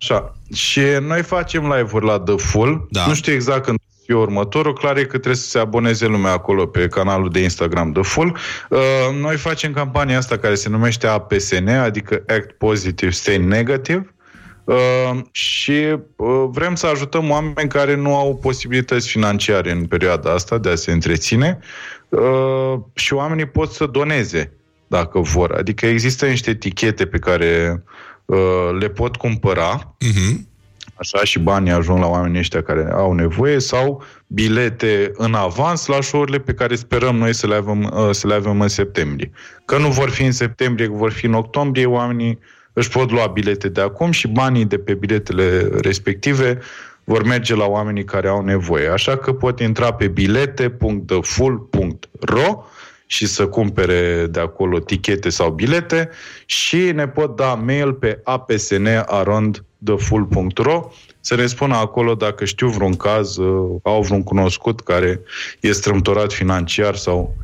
[0.00, 0.32] Așa.
[0.54, 2.86] Și noi facem live-uri la The Full.
[2.90, 3.06] Da.
[3.06, 4.72] Nu știu exact când e următorul.
[4.72, 8.36] Clar e că trebuie să se aboneze lumea acolo pe canalul de Instagram The Full.
[8.70, 8.78] Uh,
[9.20, 14.15] noi facem campania asta care se numește APSN, adică Act Positive, Stay Negative.
[14.66, 20.58] Uh, și uh, vrem să ajutăm oameni care nu au posibilități financiare în perioada asta
[20.58, 21.58] de a se întreține
[22.08, 24.52] uh, și oamenii pot să doneze
[24.86, 25.52] dacă vor.
[25.52, 27.82] Adică există niște etichete pe care
[28.24, 30.34] uh, le pot cumpăra uh-huh.
[30.94, 36.00] așa și banii ajung la oamenii ăștia care au nevoie sau bilete în avans la
[36.00, 39.30] show-urile pe care sperăm noi să le avem, uh, să le avem în septembrie.
[39.64, 42.38] Că nu vor fi în septembrie, că vor fi în octombrie, oamenii
[42.78, 46.58] își pot lua bilete de acum și banii de pe biletele respective
[47.04, 48.88] vor merge la oamenii care au nevoie.
[48.88, 52.64] Așa că pot intra pe bilete.thefull.ro
[53.06, 56.08] și să cumpere de acolo tichete sau bilete
[56.46, 60.90] și ne pot da mail pe apsn.thefull.ro
[61.20, 65.20] să ne spună acolo dacă știu vreun caz, uh, au vreun cunoscut care
[65.60, 67.34] e strâmtorat financiar sau au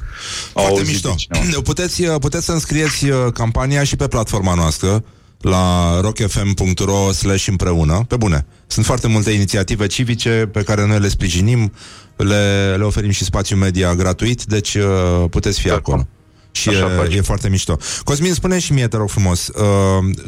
[0.53, 1.09] Foarte auzit mișto.
[1.09, 1.61] de cineva.
[1.63, 5.05] Puteți, puteți să înscrieți uh, campania și pe platforma noastră
[5.43, 8.05] la rockfm.ro slash împreună.
[8.09, 8.47] Pe bune.
[8.67, 11.73] Sunt foarte multe inițiative civice pe care noi le sprijinim,
[12.17, 16.07] le, le oferim și spațiu media gratuit, deci uh, puteți fi acolo.
[16.55, 17.79] Și e, e foarte mișto.
[18.05, 19.65] Cosmin, spune și mie, te rog frumos, uh,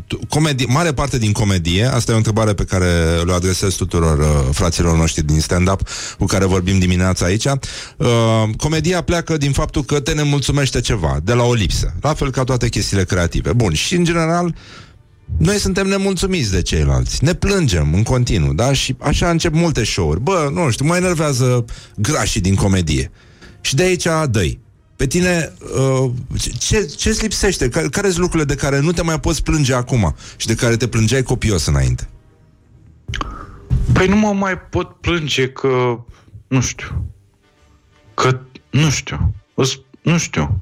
[0.06, 2.86] tu- comedie, mare parte din comedie, asta e o întrebare pe care
[3.24, 5.88] le adresez tuturor uh, fraților noștri din stand-up
[6.18, 8.06] cu care vorbim dimineața aici, uh,
[8.56, 12.44] comedia pleacă din faptul că te nemulțumește ceva, de la o lipsă, la fel ca
[12.44, 13.52] toate chestiile creative.
[13.52, 14.54] Bun, și în general,
[15.38, 18.72] noi suntem nemulțumiți de ceilalți, ne plângem în continuu, da?
[18.72, 20.20] Și așa încep multe show-uri.
[20.20, 21.64] Bă, nu știu, mă enervează
[21.96, 23.10] grașii din comedie.
[23.60, 24.50] Și de aici dă
[24.96, 26.10] Pe tine, uh,
[26.58, 27.68] ce, ce-ți lipsește?
[27.68, 30.76] Care, care sunt lucrurile de care nu te mai poți plânge acum și de care
[30.76, 32.08] te plângeai copios înainte?
[33.92, 35.98] Păi nu mă mai pot plânge că,
[36.48, 37.12] nu știu,
[38.14, 38.40] că,
[38.70, 40.60] nu știu, îs- nu știu.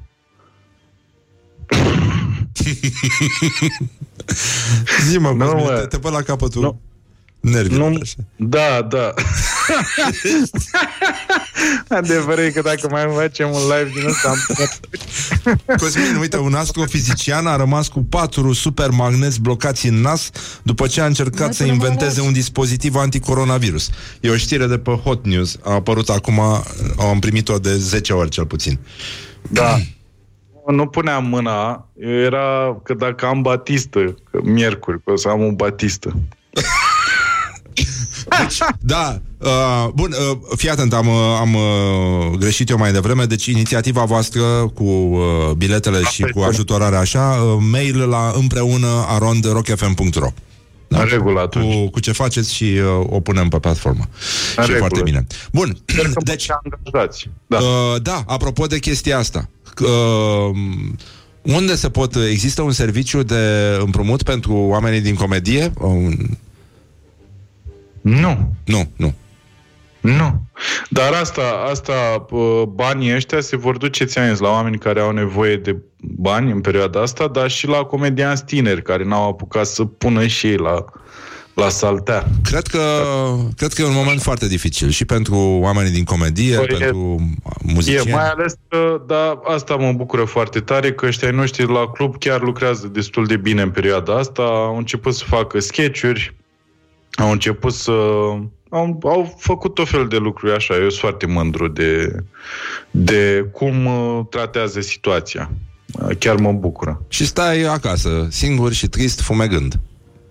[5.09, 5.77] Zi-mă, Nu, Cosmin, mă.
[5.79, 6.79] te, te pă la capătul nu.
[7.51, 7.89] nervilor.
[7.89, 7.99] Nu,
[8.35, 9.13] da, da.
[11.97, 14.37] Adevărul e că dacă mai facem un live din ăsta am
[15.77, 20.29] Cosmin, uite, un astrofizician a rămas cu patru supermagneți blocați în nas
[20.63, 23.89] după ce a încercat să inventeze un dispozitiv anticoronavirus.
[24.21, 25.57] E o știre de pe Hot News.
[25.63, 26.39] A apărut acum,
[26.99, 28.79] am primit-o de 10 ori cel puțin.
[29.49, 29.77] Da.
[30.67, 33.99] Nu puneam mâna, era că dacă am batistă,
[34.31, 36.13] că miercuri, că o să am o batistă.
[38.39, 43.25] Deci, da, uh, bun, uh, fii atent, am, uh, am uh, greșit eu mai devreme,
[43.25, 44.41] deci inițiativa voastră
[44.73, 50.27] cu uh, biletele și cu ajutorarea așa, uh, mail la împreună arond rockfm.ro
[50.93, 51.01] da?
[51.01, 51.73] În regulă atunci.
[51.73, 54.03] Cu, cu ce faceți și uh, o punem pe platformă.
[54.55, 54.77] În și e regulă.
[54.77, 55.27] foarte bine.
[55.51, 56.47] Bun, Sper că deci,
[56.91, 57.29] angajați.
[57.47, 57.57] Da.
[57.57, 59.49] Uh, da, apropo de chestia asta.
[59.81, 60.55] Uh,
[61.41, 62.15] unde se pot...
[62.15, 65.73] Există un serviciu de împrumut pentru oamenii din comedie?
[65.79, 66.13] Uh,
[68.01, 68.53] Nu.
[68.63, 69.13] Nu, nu.
[70.03, 70.41] Nu.
[70.89, 75.55] Dar asta, asta, uh, banii ăștia se vor duce, ți la oameni care au nevoie
[75.55, 80.27] de bani în perioada asta, dar și la comedianți tineri care n-au apucat să pună
[80.27, 80.85] și ei la,
[81.53, 82.25] la saltea.
[82.43, 82.81] Cred că,
[83.57, 87.17] cred că e un moment foarte dificil și pentru oamenii din comedie, Păi, pentru
[87.67, 88.11] E muzicieni.
[88.11, 92.17] mai ales că, da, asta mă bucură foarte tare, că ăștia ai noștri la club
[92.17, 96.35] chiar lucrează destul de bine în perioada asta, au început să facă sketch-uri,
[97.15, 97.91] au început să...
[98.73, 102.15] Au, au făcut tot fel de lucruri așa, eu sunt foarte mândru de,
[102.91, 105.49] de cum uh, tratează situația.
[106.01, 107.01] Uh, Chiar mă bucură.
[107.07, 109.79] Și stai acasă, singur și trist, fumegând.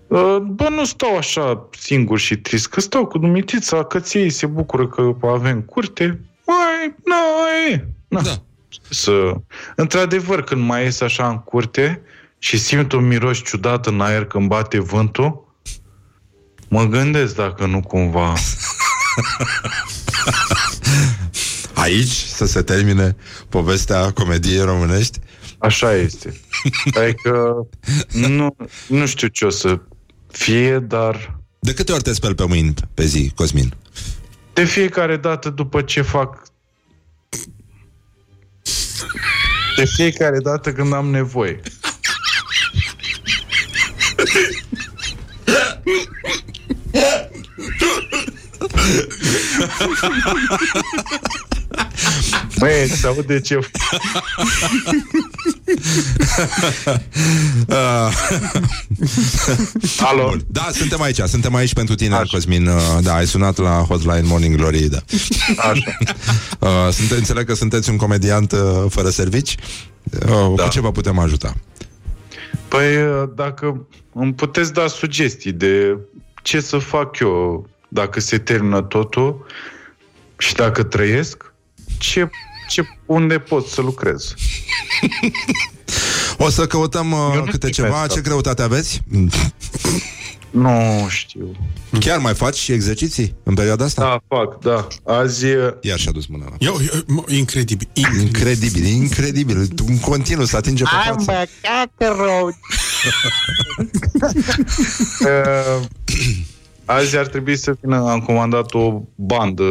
[0.06, 4.46] Uh, Bă, nu stau așa singur și trist, că stau cu dumitița, că ții se
[4.46, 6.20] bucură că avem curte.
[6.46, 7.16] Mai, na,
[7.70, 7.84] e.
[8.08, 8.20] Na.
[8.20, 8.34] Da.
[8.90, 9.34] Să...
[9.76, 12.00] Într-adevăr, când mai ies așa în curte
[12.38, 15.51] și simt un miros ciudat în aer când bate vântul,
[16.72, 18.34] mă gândesc dacă nu cumva...
[21.74, 23.16] Aici să se termine
[23.48, 25.18] povestea comediei românești?
[25.58, 26.40] Așa este.
[27.00, 27.66] Adică
[28.12, 28.56] nu,
[28.88, 29.80] nu știu ce o să
[30.30, 31.40] fie, dar...
[31.58, 33.74] De câte ori te speli pe mâini pe zi, Cosmin?
[34.52, 36.42] De fiecare dată după ce fac
[39.76, 41.60] De fiecare dată când am nevoie.
[52.58, 53.58] Băi, se aude ce...
[59.98, 60.28] Alo?
[60.28, 60.44] Bun.
[60.46, 62.24] Da, suntem aici, suntem aici pentru tine, Așa.
[62.30, 62.66] Cosmin.
[62.66, 64.98] Uh, Da, ai sunat la Hotline Morning Glory, da.
[65.56, 65.96] Așa.
[66.58, 69.54] Uh, sunte, înțeleg că sunteți un comediant uh, fără servici.
[70.28, 70.62] Uh, da.
[70.62, 71.54] Cu ce vă putem ajuta?
[72.68, 72.86] Păi,
[73.34, 75.98] dacă îmi puteți da sugestii de
[76.42, 79.46] ce să fac eu dacă se termină totul
[80.38, 81.54] și dacă trăiesc,
[81.98, 82.30] ce,
[82.68, 84.34] ce, unde pot să lucrez?
[86.38, 88.00] O să căutăm uh, câte ceva.
[88.00, 88.14] asta.
[88.14, 89.00] Ce greutate aveți?
[90.50, 91.56] Nu știu.
[92.00, 94.02] Chiar mai faci și exerciții în perioada asta?
[94.02, 94.86] Da, fac, da.
[95.12, 95.46] Azi...
[95.80, 97.88] Iar și-a dus mâna la Eu, eu, mă, incredibil.
[98.20, 99.68] Incredibil, incredibil.
[99.86, 101.48] În continuu să atinge pe Am față.
[101.60, 102.50] băcat rău.
[105.20, 105.86] Uh,
[106.84, 109.64] Azi ar trebui să vină, am comandat o bandă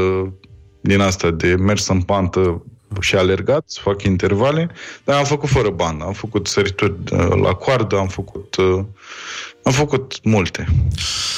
[0.81, 2.63] din asta de mers în pantă
[2.99, 4.69] și alergat, să fac intervale,
[5.03, 8.83] dar am făcut fără bandă, am făcut sărituri uh, la coardă, am făcut uh,
[9.63, 10.67] am făcut multe.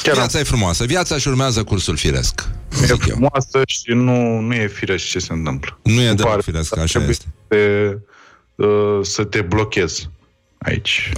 [0.03, 0.85] Chiar Viața e frumoasă.
[0.85, 2.49] Viața și urmează cursul firesc.
[2.81, 5.79] E frumoasă și nu, nu e firesc ce se întâmplă.
[5.83, 7.25] Nu e Îmi deloc pare, firesc, dar așa trebuie este.
[7.47, 10.09] Să te, uh, să te blochezi
[10.57, 11.11] aici.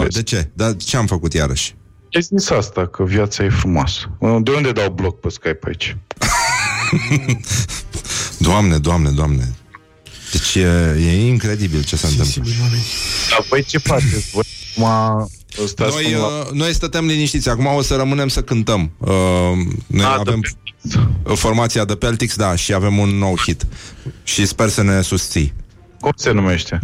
[0.00, 0.50] Uh, de ce?
[0.52, 1.74] Dar ce am făcut iarăși?
[2.08, 4.10] Ce zis asta, că viața e frumoasă?
[4.18, 5.96] Uh, De unde dau bloc pe Skype aici?
[8.38, 9.54] Doamne, doamne, doamne.
[10.32, 12.42] Deci e, e incredibil ce se întâmplă.
[13.30, 14.30] Dar voi ce faceți?
[14.32, 14.42] Voi
[14.76, 15.28] acum
[15.66, 16.26] stați Noi, cum la...
[16.26, 17.48] uh, noi stătem liniștiți.
[17.48, 18.90] Acum o să rămânem să cântăm.
[18.98, 19.08] Uh,
[19.86, 20.40] noi Ah, avem
[21.34, 23.66] formația de Peltix, da, și avem un nou hit.
[24.22, 25.52] Și sper să ne susții.
[26.00, 26.80] Cum se numește?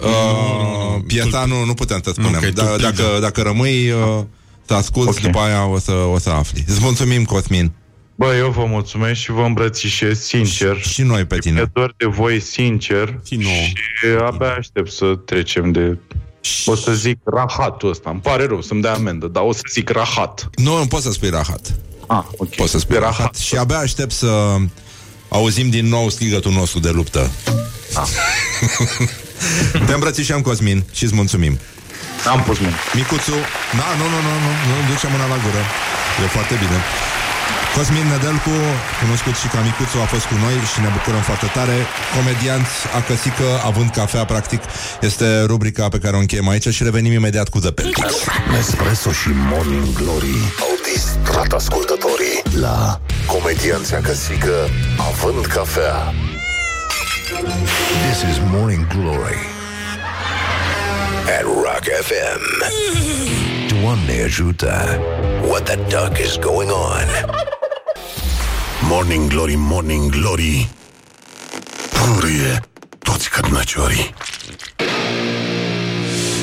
[0.00, 2.40] Uh, piesa nu, nu putem să spunem.
[2.44, 2.90] Ok, da, tulpina.
[2.90, 4.22] dacă, dacă rămâi, uh,
[4.66, 5.22] să asculti, okay.
[5.22, 6.64] după aia o să, o să afli.
[6.68, 7.72] Îți mulțumim, Cosmin.
[8.14, 10.80] Bă, eu vă mulțumesc și vă îmbrățișez sincer.
[10.80, 11.54] Și noi pe tine.
[11.54, 13.38] Mi-e dor de voi sincer și,
[14.26, 15.98] abia aștept să trecem de...
[16.66, 18.10] O să zic rahatul ăsta.
[18.10, 20.50] Îmi pare rău să-mi dea amendă, dar o să zic rahat.
[20.54, 21.74] Nu, nu poți să spui rahat.
[22.06, 22.54] Ah, ok.
[22.54, 23.34] Poți să spui rahat.
[23.36, 24.56] Și abia aștept să
[25.28, 27.30] auzim din nou strigătul nostru de luptă.
[27.94, 28.08] Ah.
[29.86, 31.58] Te îmbrățișăm, Cosmin, și îți mulțumim.
[32.32, 32.76] Am pus mâna.
[32.98, 33.36] Micuțu,
[33.78, 35.62] da, nu, nu, nu, nu, nu, duce mâna la gură.
[36.22, 36.78] E foarte bine.
[37.76, 38.56] Cosmin Nedelcu,
[39.00, 41.76] cunoscut și ca Micuțu, a fost cu noi și ne bucurăm foarte tare.
[42.16, 44.62] Comedianți a căsică, având cafea, practic,
[45.00, 48.14] este rubrica pe care o încheiem aici și revenim imediat cu The Peltics.
[48.50, 54.54] Nespresso și Morning Glory au distrat ascultătorii la Comedianța Căsică
[55.10, 56.14] având cafea.
[58.06, 59.55] This is Morning Glory
[61.28, 62.42] at Rock FM.
[63.80, 65.00] Doamne ajută!
[65.48, 67.34] What the duck is going on?
[68.88, 70.68] Morning Glory, Morning Glory
[71.90, 72.60] Purie
[72.98, 74.14] toți cărnăciorii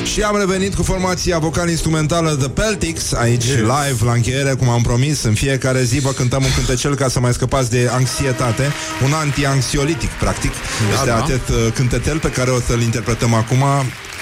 [0.04, 3.56] Și am revenit cu formația vocal-instrumentală The Peltics Aici yes.
[3.56, 7.20] live, la încheiere, cum am promis În fiecare zi vă cântăm un cântecel Ca să
[7.20, 8.72] mai scăpați de anxietate
[9.04, 11.24] Un anti-anxiolitic, practic Da, Este da.
[11.24, 13.64] acest uh, cântetel pe care o să-l interpretăm acum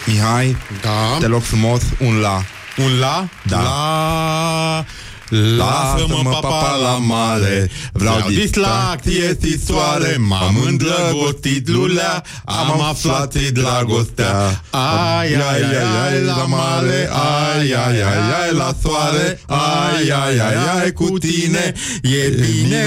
[0.06, 1.18] Mihai, Da.
[1.20, 2.44] te loc frumos, un la.
[2.78, 3.28] Un la?
[3.44, 3.58] Da.
[3.58, 4.86] La...
[5.56, 7.70] Lasă-mă, papa, la mare.
[7.94, 12.24] Vreau distracție, soare M-am îndrăgostit, lulea.
[12.46, 14.62] Am aflat ce dragostea.
[14.70, 17.10] Ai, ai, ai, ai, la mare.
[17.12, 19.40] Ai, ai, ai, ai, la soare.
[19.48, 21.74] Ai, ai, ai, ai, cu tine.
[22.02, 22.86] E bine.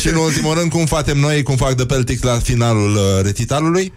[0.00, 3.92] Și în ultimul rând, cum facem noi, cum fac de Peltic la finalul uh, recitalului?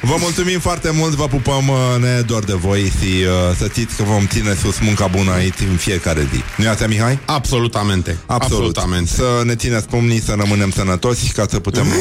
[0.00, 3.96] Vă mulțumim foarte mult, vă pupăm, uh, ne dor de voi și uh, să știți
[3.96, 6.62] că vom ține sus munca bună aici în fiecare zi.
[6.62, 7.18] Nu asta, Mihai?
[7.24, 8.18] Absolutamente.
[8.26, 8.76] Absolut.
[8.76, 9.10] Absolutamente.
[9.14, 11.86] Să ne țineți pumnii, să rămânem sănătoși ca să putem...
[11.86, 11.94] uh,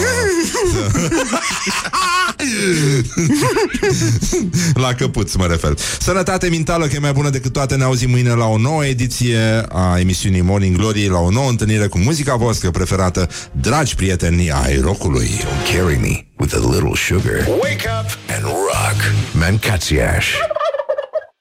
[0.73, 1.09] să...
[4.83, 5.73] la căpuț mă refer.
[5.99, 7.75] Sănătate mentală, că e mai bună decât toate.
[7.75, 11.87] Ne auzim mâine la o nouă ediție a emisiunii Morning Glory, la o nouă întâlnire
[11.87, 15.27] cu muzica voastră preferată, dragi prieteni ai rockului.
[15.27, 17.47] Don't carry me with a little sugar.
[17.61, 19.13] Wake up and rock.
[19.39, 20.25] Mancațiaș.